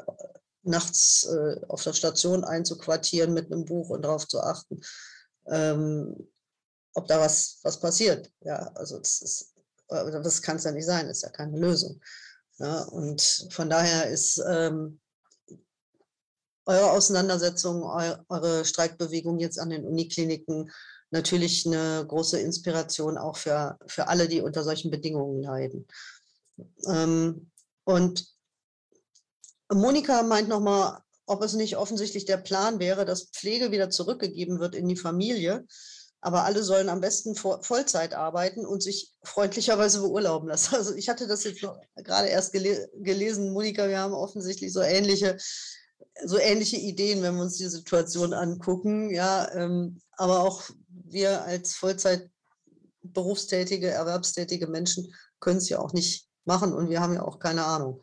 nachts 0.62 1.24
äh, 1.24 1.60
auf 1.68 1.82
der 1.82 1.92
Station 1.92 2.44
einzuquartieren 2.44 3.32
mit 3.32 3.50
einem 3.50 3.64
Buch 3.64 3.90
und 3.90 4.02
darauf 4.02 4.26
zu 4.26 4.40
achten, 4.40 4.80
ähm, 5.46 6.28
ob 6.94 7.06
da 7.06 7.20
was, 7.20 7.60
was 7.62 7.80
passiert. 7.80 8.30
Ja, 8.40 8.70
also 8.74 8.98
das, 8.98 9.22
ist, 9.22 9.54
das 9.88 10.42
kann 10.42 10.56
es 10.56 10.64
ja 10.64 10.72
nicht 10.72 10.86
sein, 10.86 11.08
ist 11.08 11.22
ja 11.22 11.30
keine 11.30 11.58
Lösung. 11.58 12.00
Ja, 12.58 12.82
und 12.82 13.48
von 13.50 13.70
daher 13.70 14.10
ist 14.10 14.42
ähm, 14.46 15.00
eure 16.68 16.90
Auseinandersetzung, 16.92 17.82
eu 17.82 18.14
eure 18.28 18.64
Streikbewegung 18.64 19.38
jetzt 19.38 19.58
an 19.58 19.70
den 19.70 19.84
Unikliniken 19.84 20.70
natürlich 21.10 21.66
eine 21.66 22.04
große 22.06 22.38
Inspiration 22.38 23.16
auch 23.16 23.38
für, 23.38 23.78
für 23.86 24.08
alle, 24.08 24.28
die 24.28 24.42
unter 24.42 24.62
solchen 24.62 24.90
Bedingungen 24.90 25.42
leiden. 25.42 25.86
Ähm, 26.86 27.50
und 27.84 28.26
Monika 29.72 30.22
meint 30.22 30.48
nochmal, 30.48 31.00
ob 31.24 31.42
es 31.42 31.54
nicht 31.54 31.78
offensichtlich 31.78 32.26
der 32.26 32.36
Plan 32.36 32.78
wäre, 32.78 33.06
dass 33.06 33.30
Pflege 33.30 33.70
wieder 33.70 33.88
zurückgegeben 33.88 34.60
wird 34.60 34.74
in 34.74 34.88
die 34.88 34.96
Familie. 34.96 35.66
Aber 36.20 36.44
alle 36.44 36.64
sollen 36.64 36.88
am 36.88 37.00
besten 37.00 37.36
Vollzeit 37.36 38.12
arbeiten 38.12 38.66
und 38.66 38.82
sich 38.82 39.14
freundlicherweise 39.22 40.00
beurlauben 40.00 40.48
lassen. 40.48 40.74
Also 40.74 40.94
ich 40.94 41.08
hatte 41.08 41.28
das 41.28 41.44
jetzt 41.44 41.64
gerade 41.94 42.28
erst 42.28 42.52
gele 42.52 42.90
gelesen, 42.96 43.52
Monika, 43.52 43.88
wir 43.88 44.00
haben 44.00 44.14
offensichtlich 44.14 44.72
so 44.72 44.80
ähnliche, 44.80 45.38
so 46.24 46.38
ähnliche 46.38 46.76
Ideen, 46.76 47.22
wenn 47.22 47.36
wir 47.36 47.42
uns 47.42 47.56
die 47.56 47.68
Situation 47.68 48.32
angucken. 48.32 49.10
Ja, 49.10 49.50
ähm, 49.54 50.00
aber 50.16 50.40
auch 50.40 50.62
wir 50.88 51.42
als 51.42 51.74
Vollzeit 51.74 52.30
berufstätige, 53.02 53.88
erwerbstätige 53.88 54.66
Menschen 54.66 55.12
können 55.40 55.58
es 55.58 55.68
ja 55.68 55.78
auch 55.78 55.92
nicht 55.92 56.28
machen 56.44 56.72
und 56.72 56.90
wir 56.90 57.00
haben 57.00 57.14
ja 57.14 57.22
auch 57.22 57.38
keine 57.38 57.64
Ahnung. 57.64 58.00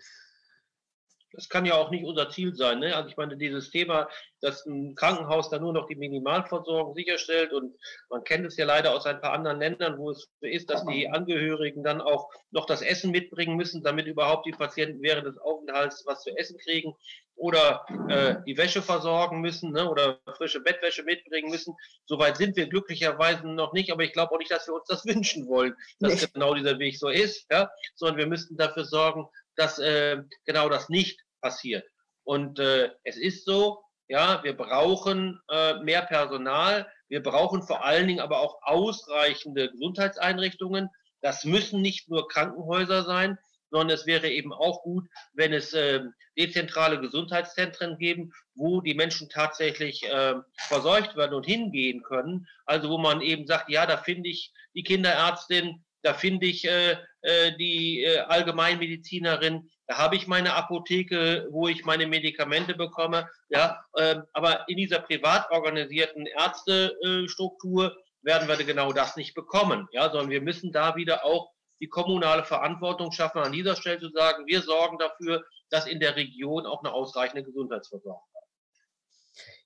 Das 1.36 1.49
kann 1.49 1.65
ja 1.65 1.75
auch 1.75 1.91
nicht 1.91 2.05
unser 2.05 2.29
Ziel 2.29 2.55
sein. 2.55 2.79
Ne? 2.79 2.95
Also 2.95 3.09
ich 3.09 3.17
meine, 3.17 3.38
dieses 3.38 3.69
Thema, 3.69 4.07
dass 4.41 4.65
ein 4.65 4.95
Krankenhaus 4.95 5.49
da 5.49 5.59
nur 5.59 5.73
noch 5.73 5.88
die 5.88 5.95
Minimalversorgung 5.95 6.95
sicherstellt 6.95 7.51
und 7.51 7.75
man 8.09 8.23
kennt 8.23 8.45
es 8.45 8.57
ja 8.57 8.65
leider 8.65 8.93
aus 8.93 9.05
ein 9.05 9.21
paar 9.21 9.33
anderen 9.33 9.59
Ländern, 9.59 9.97
wo 9.97 10.11
es 10.11 10.29
so 10.39 10.47
ist, 10.47 10.69
dass 10.69 10.86
die 10.86 11.09
Angehörigen 11.09 11.83
dann 11.83 12.01
auch 12.01 12.29
noch 12.51 12.65
das 12.65 12.81
Essen 12.81 13.11
mitbringen 13.11 13.55
müssen, 13.55 13.83
damit 13.83 14.07
überhaupt 14.07 14.45
die 14.45 14.51
Patienten 14.51 15.01
während 15.01 15.27
des 15.27 15.38
Aufenthalts 15.38 16.05
was 16.05 16.23
zu 16.23 16.36
essen 16.38 16.57
kriegen 16.57 16.95
oder 17.36 17.86
äh, 18.09 18.36
die 18.45 18.57
Wäsche 18.57 18.81
versorgen 18.81 19.41
müssen 19.41 19.71
ne? 19.71 19.89
oder 19.89 20.19
frische 20.38 20.61
Bettwäsche 20.61 21.03
mitbringen 21.03 21.49
müssen. 21.49 21.75
Soweit 22.05 22.38
sind 22.38 22.55
wir 22.55 22.67
glücklicherweise 22.67 23.47
noch 23.47 23.73
nicht, 23.73 23.91
aber 23.91 24.03
ich 24.03 24.13
glaube 24.13 24.33
auch 24.33 24.39
nicht, 24.39 24.51
dass 24.51 24.67
wir 24.67 24.75
uns 24.75 24.88
das 24.88 25.05
wünschen 25.05 25.47
wollen, 25.47 25.75
dass 25.99 26.21
nee. 26.21 26.27
genau 26.33 26.53
dieser 26.53 26.79
Weg 26.79 26.97
so 26.97 27.09
ist, 27.09 27.45
ja? 27.51 27.69
sondern 27.95 28.17
wir 28.17 28.27
müssten 28.27 28.57
dafür 28.57 28.86
sorgen, 28.86 29.27
dass 29.55 29.79
äh, 29.79 30.17
genau 30.45 30.69
das 30.69 30.89
nicht 30.89 31.24
passiert. 31.46 31.86
Und 32.24 32.58
äh, 32.58 32.89
es 33.04 33.18
ist 33.18 33.46
so, 33.46 33.84
ja, 34.08 34.43
wir 34.43 34.58
brauchen 34.58 35.39
äh, 35.48 35.76
mehr 35.84 36.02
Personal. 36.02 36.88
Wir 37.08 37.22
brauchen 37.22 37.62
vor 37.62 37.86
allen 37.86 38.08
Dingen 38.08 38.20
aber 38.20 38.39
auch 38.39 38.58
ausreichende 38.64 39.70
Gesundheitseinrichtungen. 39.70 40.89
Das 41.22 41.46
müssen 41.46 41.84
nicht 41.84 42.10
nur 42.10 42.28
Krankenhäuser 42.28 43.04
sein, 43.04 43.38
sondern 43.70 43.96
es 43.96 44.08
wäre 44.08 44.28
eben 44.28 44.54
auch 44.54 44.82
gut, 44.82 45.08
wenn 45.34 45.54
es 45.54 45.74
äh, 45.74 46.02
dezentrale 46.36 47.00
Gesundheitszentren 47.00 48.00
geben, 48.00 48.32
wo 48.56 48.82
die 48.82 48.96
Menschen 48.96 49.30
tatsächlich 49.30 50.04
äh, 50.04 50.34
versorgt 50.68 51.16
werden 51.16 51.36
und 51.36 51.46
hingehen 51.46 52.02
können. 52.02 52.48
Also 52.66 52.89
wo 52.89 52.98
man 52.98 53.22
eben 53.22 53.46
sagt, 53.46 53.70
ja, 53.70 53.86
da 53.86 53.98
finde 53.98 54.30
ich 54.30 54.52
die 54.74 54.84
Kinderärztin, 54.84 55.86
da 56.06 56.14
finde 56.14 56.45
ich 56.45 56.64
äh, 56.66 56.97
äh, 57.22 57.58
die 57.58 58.03
äh, 58.03 58.20
Allgemeinmedizinerin, 58.20 59.72
da 59.88 59.97
habe 59.97 60.16
ich 60.16 60.28
meine 60.28 60.53
Apotheke, 60.53 61.47
wo 61.49 61.68
ich 61.68 61.84
meine 61.84 62.06
Medikamente 62.06 62.76
bekomme. 62.76 63.28
Ja, 63.49 63.84
äh, 63.95 64.18
aber 64.34 64.70
in 64.70 64.78
dieser 64.78 64.99
privat 64.99 65.49
organisierten 65.49 66.28
Ärztestruktur 66.28 67.97
werden 68.22 68.47
wir 68.47 68.56
genau 68.58 68.93
das 68.93 69.16
nicht 69.16 69.34
bekommen. 69.34 69.88
Ja, 69.91 70.12
sondern 70.12 70.30
wir 70.30 70.41
müssen 70.41 70.72
da 70.72 70.95
wieder 70.95 71.26
auch 71.26 71.51
die 71.82 71.89
kommunale 71.89 72.45
Verantwortung 72.45 73.12
schaffen, 73.12 73.41
an 73.41 73.51
dieser 73.51 73.76
Stelle 73.76 73.99
zu 73.99 74.10
sagen, 74.10 74.45
wir 74.45 74.62
sorgen 74.62 74.99
dafür, 74.99 75.43
dass 75.72 75.88
in 75.88 75.99
der 75.99 76.16
Region 76.16 76.68
auch 76.68 76.84
eine 76.84 76.93
ausreichende 76.93 77.43
Gesundheitsversorgung. 77.43 78.22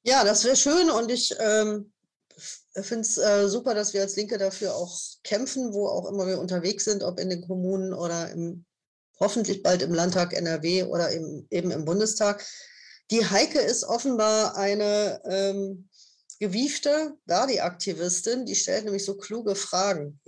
Ja, 0.04 0.24
das 0.24 0.46
wäre 0.46 0.56
schön 0.56 0.90
und 0.90 1.12
ich 1.12 1.34
ähm, 1.38 1.92
finde 2.82 3.02
es 3.02 3.18
äh, 3.18 3.48
super, 3.48 3.74
dass 3.74 3.94
wir 3.94 4.02
als 4.02 4.16
Linke 4.16 4.38
dafür 4.38 4.76
auch 4.76 5.00
kämpfen, 5.24 5.74
wo 5.74 5.88
auch 5.88 6.10
immer 6.10 6.28
wir 6.28 6.40
unterwegs 6.40 6.86
sind, 6.86 7.04
ob 7.04 7.20
in 7.20 7.30
den 7.30 7.46
Kommunen 7.48 7.94
oder 7.94 8.30
im, 8.32 8.66
hoffentlich 9.20 9.64
bald 9.64 9.82
im 9.82 9.94
Landtag 9.94 10.34
NRW 10.34 10.84
oder 10.84 11.12
im, 11.12 11.48
eben 11.50 11.72
im 11.72 11.86
Bundestag. 11.86 12.46
Die 13.12 13.26
Heike 13.26 13.60
ist 13.60 13.84
offenbar 13.84 14.56
eine 14.56 15.22
ähm, 15.26 15.90
gewiefte 16.40 17.18
Verdi-Aktivistin, 17.28 18.46
die 18.46 18.56
stellt 18.56 18.86
nämlich 18.86 19.04
so 19.04 19.18
kluge 19.18 19.56
Fragen. 19.56 20.22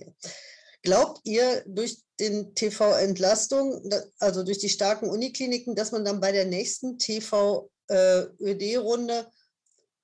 Glaubt 0.84 1.22
ihr 1.24 1.64
durch 1.68 2.02
den 2.20 2.56
TV-Entlastung, 2.56 3.88
also 4.20 4.44
durch 4.44 4.58
die 4.60 4.70
starken 4.70 5.10
Unikliniken, 5.10 5.76
dass 5.76 5.92
man 5.92 6.04
dann 6.04 6.20
bei 6.20 6.32
der 6.32 6.46
nächsten 6.46 6.98
TV-ÖD-Runde 6.98 9.28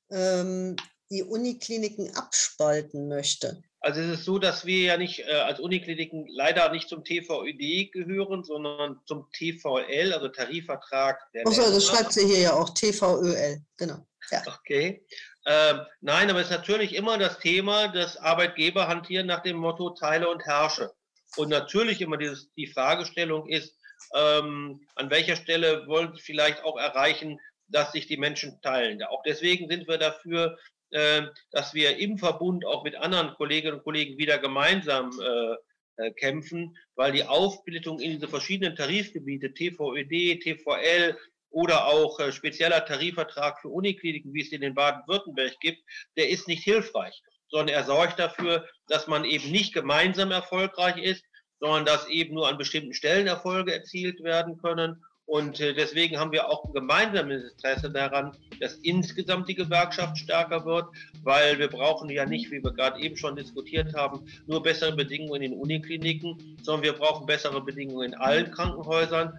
äh, 0.10 0.39
ähm, 0.39 0.76
die 1.10 1.24
Unikliniken 1.24 2.16
abspalten 2.16 3.08
möchte? 3.08 3.62
Also 3.80 4.01
es 4.01 4.20
ist 4.20 4.26
so, 4.26 4.39
dass 4.39 4.66
wir 4.66 4.82
ja 4.82 4.97
nicht 4.97 5.20
äh, 5.20 5.32
als 5.32 5.60
Unikliniken 5.60 6.28
leider 6.28 6.72
nicht 6.72 6.89
zum 6.89 7.03
TVÖD 7.03 7.91
gehören, 7.91 8.43
sondern 8.43 8.99
zum 9.05 9.30
TVL, 9.32 10.14
also 10.14 10.28
Tarifvertrag 10.30 11.20
der 11.34 11.45
Achso, 11.45 11.62
das 11.62 11.86
schreibt 11.86 12.12
sie 12.12 12.26
hier 12.26 12.39
ja 12.39 12.53
auch, 12.53 12.72
TVÖL, 12.72 13.62
genau. 13.78 14.05
Ja. 14.32 14.41
Okay. 14.60 15.05
Ähm, 15.45 15.82
nein, 16.01 16.30
aber 16.30 16.41
es 16.41 16.47
ist 16.47 16.58
natürlich 16.58 16.95
immer 16.95 17.18
das 17.18 17.39
Thema, 17.39 17.88
dass 17.88 18.18
Arbeitgeber 18.18 18.88
hantieren 18.88 19.28
nach 19.28 19.43
dem 19.43 19.58
Motto 19.58 19.91
Teile 19.91 20.30
und 20.30 20.43
Herrsche. 20.43 20.91
Und 21.38 21.49
natürlich 21.49 22.01
immer 22.01 22.18
dieses, 22.18 22.51
die 22.55 22.68
Fragestellung 22.68 23.47
ist, 23.47 23.74
ähm, 24.14 24.82
an 24.95 25.10
welcher 25.10 25.36
Stelle 25.36 25.88
wollen 25.88 26.14
Sie 26.14 26.22
vielleicht 26.22 26.64
auch 26.64 26.78
erreichen, 26.78 27.39
dass 27.68 27.91
sich 27.91 28.08
die 28.08 28.18
Menschen 28.18 28.62
teilen. 28.62 29.01
Auch 29.03 29.24
deswegen 29.24 29.70
sind 29.70 29.88
wir 29.88 29.97
dafür, 29.97 30.58
dass 30.89 31.73
wir 31.73 31.97
im 31.97 32.17
Verbund 32.17 32.65
auch 32.65 32.83
mit 32.83 32.95
anderen 32.95 33.33
Kolleginnen 33.33 33.75
und 33.75 33.83
Kollegen 33.83 34.17
wieder 34.17 34.38
gemeinsam 34.38 35.11
äh, 35.19 36.03
äh 36.03 36.11
kämpfen, 36.11 36.77
weil 36.95 37.11
die 37.11 37.23
Aufsplittung 37.23 37.99
in 37.99 38.11
diese 38.11 38.27
verschiedenen 38.27 38.75
Tarifgebiete, 38.75 39.53
TVÖD, 39.53 40.41
TVL 40.41 41.17
oder 41.49 41.88
auch 41.88 42.19
äh, 42.19 42.31
spezieller 42.31 42.85
Tarifvertrag 42.85 43.59
für 43.59 43.69
Unikliniken, 43.69 44.33
wie 44.33 44.41
es 44.41 44.51
in 44.51 44.61
den 44.61 44.75
Baden-Württemberg 44.75 45.59
gibt, 45.59 45.81
der 46.15 46.29
ist 46.29 46.47
nicht 46.47 46.63
hilfreich, 46.63 47.21
sondern 47.49 47.75
er 47.75 47.83
sorgt 47.83 48.19
dafür, 48.19 48.67
dass 48.88 49.07
man 49.07 49.25
eben 49.25 49.51
nicht 49.51 49.73
gemeinsam 49.73 50.31
erfolgreich 50.31 50.97
ist, 50.97 51.23
sondern 51.59 51.85
dass 51.85 52.07
eben 52.09 52.35
nur 52.35 52.47
an 52.47 52.57
bestimmten 52.57 52.93
Stellen 52.93 53.27
Erfolge 53.27 53.73
erzielt 53.73 54.23
werden 54.23 54.57
können 54.57 55.03
und 55.28 55.59
äh, 55.59 55.73
deswegen 55.73 56.17
haben 56.17 56.32
wir 56.32 56.49
auch 56.49 56.63
ein 56.63 56.71
gemeinsames 56.71 57.51
Interesse 57.51 57.91
daran, 57.91 58.32
dass 58.61 58.75
insgesamt 58.75 59.49
die 59.49 59.55
Gewerkschaft 59.55 60.17
stärker 60.17 60.65
wird, 60.65 60.86
weil 61.21 61.59
wir 61.59 61.67
brauchen 61.67 62.09
ja 62.09 62.25
nicht, 62.25 62.49
wie 62.49 62.63
wir 62.63 62.71
gerade 62.71 63.01
eben 63.01 63.17
schon 63.17 63.36
diskutiert 63.36 63.93
haben, 63.93 64.25
nur 64.47 64.63
bessere 64.63 64.95
Bedingungen 64.95 65.41
in 65.41 65.53
Unikliniken, 65.53 66.57
sondern 66.63 66.84
wir 66.84 66.93
brauchen 66.93 67.25
bessere 67.25 67.61
Bedingungen 67.61 68.13
in 68.13 68.15
allen 68.15 68.49
Krankenhäusern. 68.51 69.38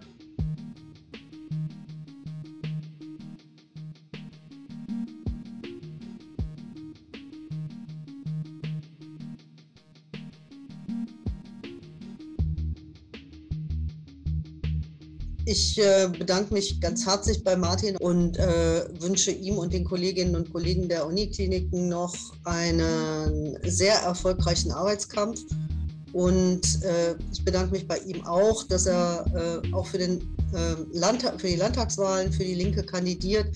Ich 15.49 15.79
äh, 15.79 16.07
bedanke 16.07 16.53
mich 16.53 16.79
ganz 16.79 17.07
herzlich 17.07 17.43
bei 17.43 17.55
Martin 17.55 17.97
und 17.97 18.37
äh, 18.37 18.83
wünsche 18.99 19.31
ihm 19.31 19.57
und 19.57 19.73
den 19.73 19.83
Kolleginnen 19.83 20.35
und 20.35 20.53
Kollegen 20.53 20.87
der 20.87 21.07
Unikliniken 21.07 21.89
noch 21.89 22.15
einen 22.43 23.57
sehr 23.63 23.95
erfolgreichen 23.95 24.71
Arbeitskampf. 24.71 25.41
Und 26.13 26.83
äh, 26.83 27.15
ich 27.33 27.43
bedanke 27.43 27.71
mich 27.71 27.87
bei 27.87 27.97
ihm 27.99 28.23
auch, 28.25 28.63
dass 28.63 28.85
er 28.85 29.61
äh, 29.63 29.73
auch 29.73 29.87
für, 29.87 29.97
den, 29.97 30.21
äh, 30.53 30.75
Landtag, 30.93 31.41
für 31.41 31.47
die 31.47 31.55
Landtagswahlen 31.55 32.31
für 32.31 32.43
die 32.43 32.55
Linke 32.55 32.83
kandidiert, 32.83 33.47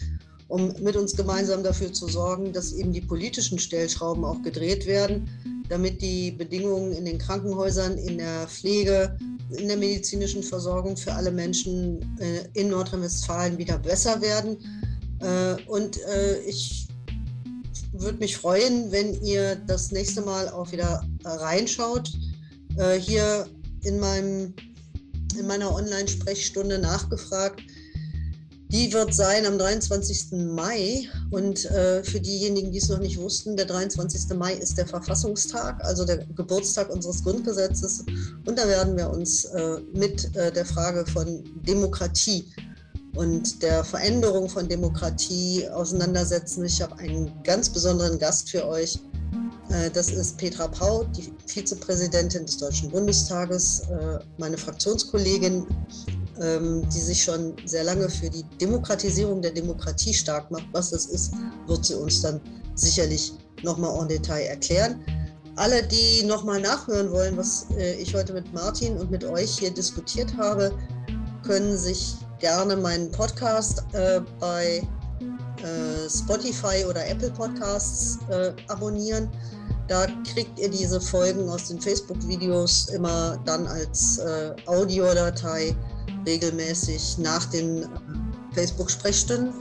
um 0.47 0.73
mit 0.81 0.95
uns 0.95 1.15
gemeinsam 1.15 1.63
dafür 1.63 1.93
zu 1.93 2.07
sorgen, 2.07 2.53
dass 2.53 2.73
eben 2.73 2.91
die 2.91 3.01
politischen 3.01 3.59
Stellschrauben 3.59 4.25
auch 4.25 4.41
gedreht 4.41 4.87
werden, 4.87 5.29
damit 5.69 6.01
die 6.01 6.31
Bedingungen 6.31 6.93
in 6.93 7.05
den 7.05 7.17
Krankenhäusern, 7.19 7.97
in 7.97 8.17
der 8.17 8.47
Pflege, 8.47 9.15
in 9.49 9.67
der 9.67 9.77
medizinischen 9.77 10.43
Versorgung 10.43 10.97
für 10.97 11.13
alle 11.13 11.31
Menschen 11.31 12.17
äh, 12.19 12.47
in 12.53 12.69
Nordrhein-Westfalen 12.69 13.57
wieder 13.57 13.77
besser 13.77 14.21
werden. 14.21 14.57
Äh, 15.19 15.61
und 15.67 16.01
äh, 16.03 16.39
ich 16.41 16.87
würde 17.93 18.17
mich 18.17 18.37
freuen, 18.37 18.91
wenn 18.91 19.21
ihr 19.23 19.55
das 19.67 19.91
nächste 19.91 20.21
Mal 20.21 20.49
auch 20.49 20.71
wieder 20.71 21.05
reinschaut. 21.23 22.11
Hier 22.99 23.45
in, 23.83 23.99
meinem, 23.99 24.55
in 25.37 25.45
meiner 25.45 25.71
Online-Sprechstunde 25.71 26.79
nachgefragt, 26.79 27.61
die 28.74 28.91
wird 28.91 29.13
sein 29.13 29.45
am 29.45 29.59
23. 29.59 30.32
Mai. 30.32 31.07
Und 31.30 31.65
äh, 31.65 32.03
für 32.03 32.19
diejenigen, 32.19 32.71
die 32.71 32.80
es 32.80 32.89
noch 32.89 32.97
nicht 32.97 33.19
wussten, 33.19 33.55
der 33.55 33.67
23. 33.67 34.36
Mai 34.36 34.55
ist 34.55 34.78
der 34.80 34.88
Verfassungstag, 34.88 35.84
also 35.84 36.05
der 36.05 36.26
Geburtstag 36.36 36.89
unseres 36.89 37.24
Grundgesetzes. 37.24 38.03
Und 38.45 38.57
da 38.57 38.67
werden 38.67 38.97
wir 38.97 39.11
uns 39.11 39.45
äh, 39.45 39.78
mit 39.93 40.36
äh, 40.36 40.51
der 40.51 40.65
Frage 40.65 41.05
von 41.05 41.43
Demokratie 41.67 42.45
und 43.15 43.61
der 43.61 43.84
Veränderung 43.84 44.49
von 44.49 44.67
Demokratie 44.67 45.67
auseinandersetzen. 45.69 46.65
Ich 46.65 46.82
habe 46.82 46.97
einen 46.97 47.32
ganz 47.43 47.69
besonderen 47.69 48.17
Gast 48.17 48.49
für 48.49 48.67
euch. 48.67 48.97
Äh, 49.69 49.91
das 49.91 50.09
ist 50.09 50.38
Petra 50.38 50.67
Pau, 50.67 51.03
die 51.03 51.32
Vizepräsidentin 51.45 52.45
des 52.47 52.57
Deutschen 52.57 52.89
Bundestages, 52.89 53.82
äh, 53.82 54.19
meine 54.39 54.57
Fraktionskollegin 54.57 55.67
die 56.39 56.99
sich 56.99 57.23
schon 57.23 57.55
sehr 57.65 57.84
lange 57.84 58.09
für 58.09 58.29
die 58.29 58.43
Demokratisierung 58.59 59.41
der 59.41 59.51
Demokratie 59.51 60.13
stark 60.13 60.49
macht. 60.49 60.65
Was 60.71 60.89
das 60.89 61.05
ist, 61.05 61.34
wird 61.67 61.86
sie 61.86 61.95
uns 61.95 62.21
dann 62.21 62.41
sicherlich 62.75 63.34
nochmal 63.63 64.01
en 64.01 64.07
Detail 64.07 64.45
erklären. 64.45 65.03
Alle, 65.55 65.84
die 65.84 66.23
nochmal 66.23 66.59
nachhören 66.59 67.11
wollen, 67.11 67.38
was 67.38 67.67
äh, 67.77 67.93
ich 67.95 68.15
heute 68.15 68.34
mit 68.34 68.51
Martin 68.53 68.97
und 68.97 69.11
mit 69.11 69.23
euch 69.23 69.59
hier 69.59 69.71
diskutiert 69.71 70.36
habe, 70.36 70.71
können 71.43 71.77
sich 71.77 72.15
gerne 72.39 72.75
meinen 72.75 73.11
Podcast 73.11 73.84
äh, 73.93 74.19
bei 74.39 74.81
äh, 75.61 76.09
Spotify 76.09 76.84
oder 76.89 77.07
Apple 77.07 77.29
Podcasts 77.31 78.17
äh, 78.29 78.51
abonnieren. 78.67 79.29
Da 79.88 80.07
kriegt 80.34 80.57
ihr 80.57 80.69
diese 80.69 80.99
Folgen 80.99 81.47
aus 81.49 81.67
den 81.67 81.79
Facebook-Videos 81.79 82.89
immer 82.89 83.38
dann 83.45 83.67
als 83.67 84.17
äh, 84.17 84.55
Audiodatei 84.65 85.75
regelmäßig 86.26 87.17
nach 87.17 87.45
den 87.45 87.88
Facebook-Sprechstunden. 88.53 89.53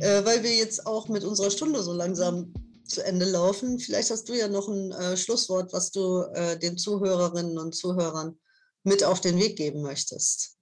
Äh, 0.00 0.24
weil 0.24 0.42
wir 0.42 0.54
jetzt 0.54 0.86
auch 0.86 1.08
mit 1.08 1.24
unserer 1.24 1.50
Stunde 1.50 1.82
so 1.82 1.92
langsam 1.92 2.52
zu 2.84 3.04
Ende 3.04 3.26
laufen. 3.26 3.78
Vielleicht 3.78 4.10
hast 4.10 4.28
du 4.28 4.34
ja 4.34 4.48
noch 4.48 4.68
ein 4.68 4.92
äh, 4.92 5.16
Schlusswort, 5.16 5.72
was 5.72 5.90
du 5.90 6.22
äh, 6.34 6.58
den 6.58 6.78
Zuhörerinnen 6.78 7.58
und 7.58 7.74
Zuhörern 7.74 8.38
mit 8.84 9.04
auf 9.04 9.20
den 9.20 9.38
Weg 9.38 9.56
geben 9.56 9.82
möchtest. 9.82 10.56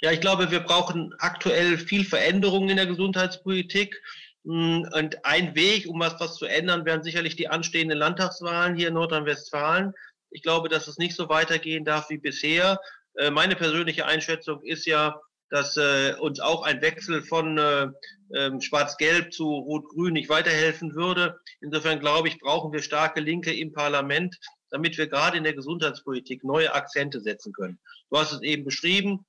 Ja, 0.00 0.12
ich 0.12 0.20
glaube, 0.20 0.50
wir 0.50 0.60
brauchen 0.60 1.14
aktuell 1.18 1.78
viel 1.78 2.04
Veränderung 2.04 2.68
in 2.68 2.76
der 2.76 2.86
Gesundheitspolitik. 2.86 4.00
Mm, 4.44 4.84
und 4.94 5.24
ein 5.24 5.54
Weg, 5.54 5.86
um 5.86 6.00
was, 6.00 6.18
was 6.18 6.36
zu 6.36 6.46
ändern, 6.46 6.84
wären 6.84 7.02
sicherlich 7.02 7.36
die 7.36 7.48
anstehenden 7.48 7.98
Landtagswahlen 7.98 8.76
hier 8.76 8.88
in 8.88 8.94
Nordrhein-Westfalen. 8.94 9.92
Ich 10.30 10.42
glaube, 10.42 10.68
dass 10.68 10.88
es 10.88 10.98
nicht 10.98 11.16
so 11.16 11.28
weitergehen 11.28 11.84
darf 11.84 12.08
wie 12.10 12.18
bisher. 12.18 12.80
Äh, 13.16 13.30
meine 13.30 13.56
persönliche 13.56 14.06
Einschätzung 14.06 14.62
ist 14.62 14.86
ja, 14.86 15.20
dass 15.50 15.76
äh, 15.76 16.14
uns 16.18 16.40
auch 16.40 16.62
ein 16.62 16.80
Wechsel 16.80 17.22
von 17.22 17.58
äh, 17.58 17.88
ähm, 18.34 18.60
Schwarz-Gelb 18.60 19.32
zu 19.32 19.44
Rot-Grün 19.44 20.12
nicht 20.12 20.28
weiterhelfen 20.28 20.94
würde. 20.94 21.40
Insofern 21.60 21.98
glaube 21.98 22.28
ich, 22.28 22.38
brauchen 22.38 22.72
wir 22.72 22.82
starke 22.82 23.20
Linke 23.20 23.52
im 23.52 23.72
Parlament, 23.72 24.38
damit 24.70 24.96
wir 24.96 25.08
gerade 25.08 25.36
in 25.36 25.44
der 25.44 25.54
Gesundheitspolitik 25.54 26.44
neue 26.44 26.72
Akzente 26.72 27.20
setzen 27.20 27.52
können. 27.52 27.80
Du 28.10 28.18
hast 28.18 28.32
es 28.32 28.42
eben 28.42 28.64
beschrieben. 28.64 29.26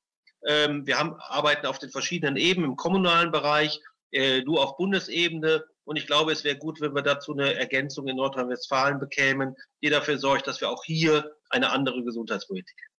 Ähm, 0.48 0.86
wir 0.86 1.00
haben, 1.00 1.16
arbeiten 1.20 1.66
auf 1.66 1.80
den 1.80 1.90
verschiedenen 1.90 2.38
Ebenen 2.38 2.72
im 2.72 2.76
kommunalen 2.76 3.32
Bereich, 3.32 3.80
äh, 4.12 4.42
nur 4.42 4.64
auf 4.64 4.78
Bundesebene. 4.78 5.64
Und 5.84 5.96
ich 5.96 6.08
glaube, 6.08 6.32
es 6.32 6.44
wäre 6.44 6.58
gut, 6.58 6.80
wenn 6.82 6.94
wir 6.94 7.02
dazu 7.02 7.34
eine 7.34 7.56
Ergänzung 7.56 8.08
in 8.08 8.18
Nordrhein-Westfalen 8.18 9.00
bekämen, 9.00 9.56
die 9.82 9.90
dafür 9.90 10.18
sorgt, 10.18 10.48
dass 10.48 10.62
wir 10.62 10.70
auch 10.70 10.84
hier 10.84 11.36
eine 11.50 11.72
andere 11.72 12.04
Gesundheitspolitik 12.04 12.76
haben. 12.78 12.92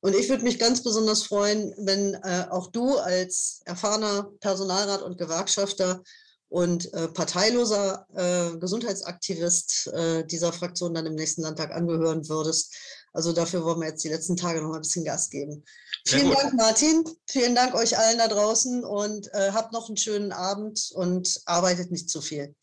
Und 0.00 0.14
ich 0.14 0.28
würde 0.28 0.44
mich 0.44 0.58
ganz 0.58 0.82
besonders 0.82 1.22
freuen, 1.22 1.74
wenn 1.78 2.14
äh, 2.14 2.46
auch 2.50 2.70
du 2.70 2.96
als 2.96 3.62
erfahrener 3.64 4.30
Personalrat 4.40 5.02
und 5.02 5.18
Gewerkschafter 5.18 6.02
und 6.48 6.92
äh, 6.94 7.08
parteiloser 7.08 8.06
äh, 8.14 8.56
Gesundheitsaktivist 8.58 9.88
äh, 9.88 10.24
dieser 10.26 10.52
Fraktion 10.52 10.94
dann 10.94 11.06
im 11.06 11.14
nächsten 11.14 11.42
Landtag 11.42 11.72
angehören 11.72 12.28
würdest. 12.28 12.76
Also 13.16 13.32
dafür 13.32 13.64
wollen 13.64 13.80
wir 13.80 13.88
jetzt 13.88 14.04
die 14.04 14.10
letzten 14.10 14.36
Tage 14.36 14.60
noch 14.60 14.74
ein 14.74 14.82
bisschen 14.82 15.06
Gas 15.06 15.30
geben. 15.30 15.64
Vielen 16.06 16.30
Dank, 16.32 16.52
Martin. 16.52 17.02
Vielen 17.26 17.54
Dank 17.54 17.74
euch 17.74 17.96
allen 17.96 18.18
da 18.18 18.28
draußen 18.28 18.84
und 18.84 19.32
äh, 19.32 19.52
habt 19.52 19.72
noch 19.72 19.88
einen 19.88 19.96
schönen 19.96 20.32
Abend 20.32 20.90
und 20.92 21.40
arbeitet 21.46 21.90
nicht 21.90 22.10
zu 22.10 22.20
viel. 22.20 22.54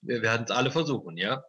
Wir 0.00 0.22
werden 0.22 0.46
es 0.48 0.50
alle 0.50 0.70
versuchen, 0.70 1.18
ja. 1.18 1.44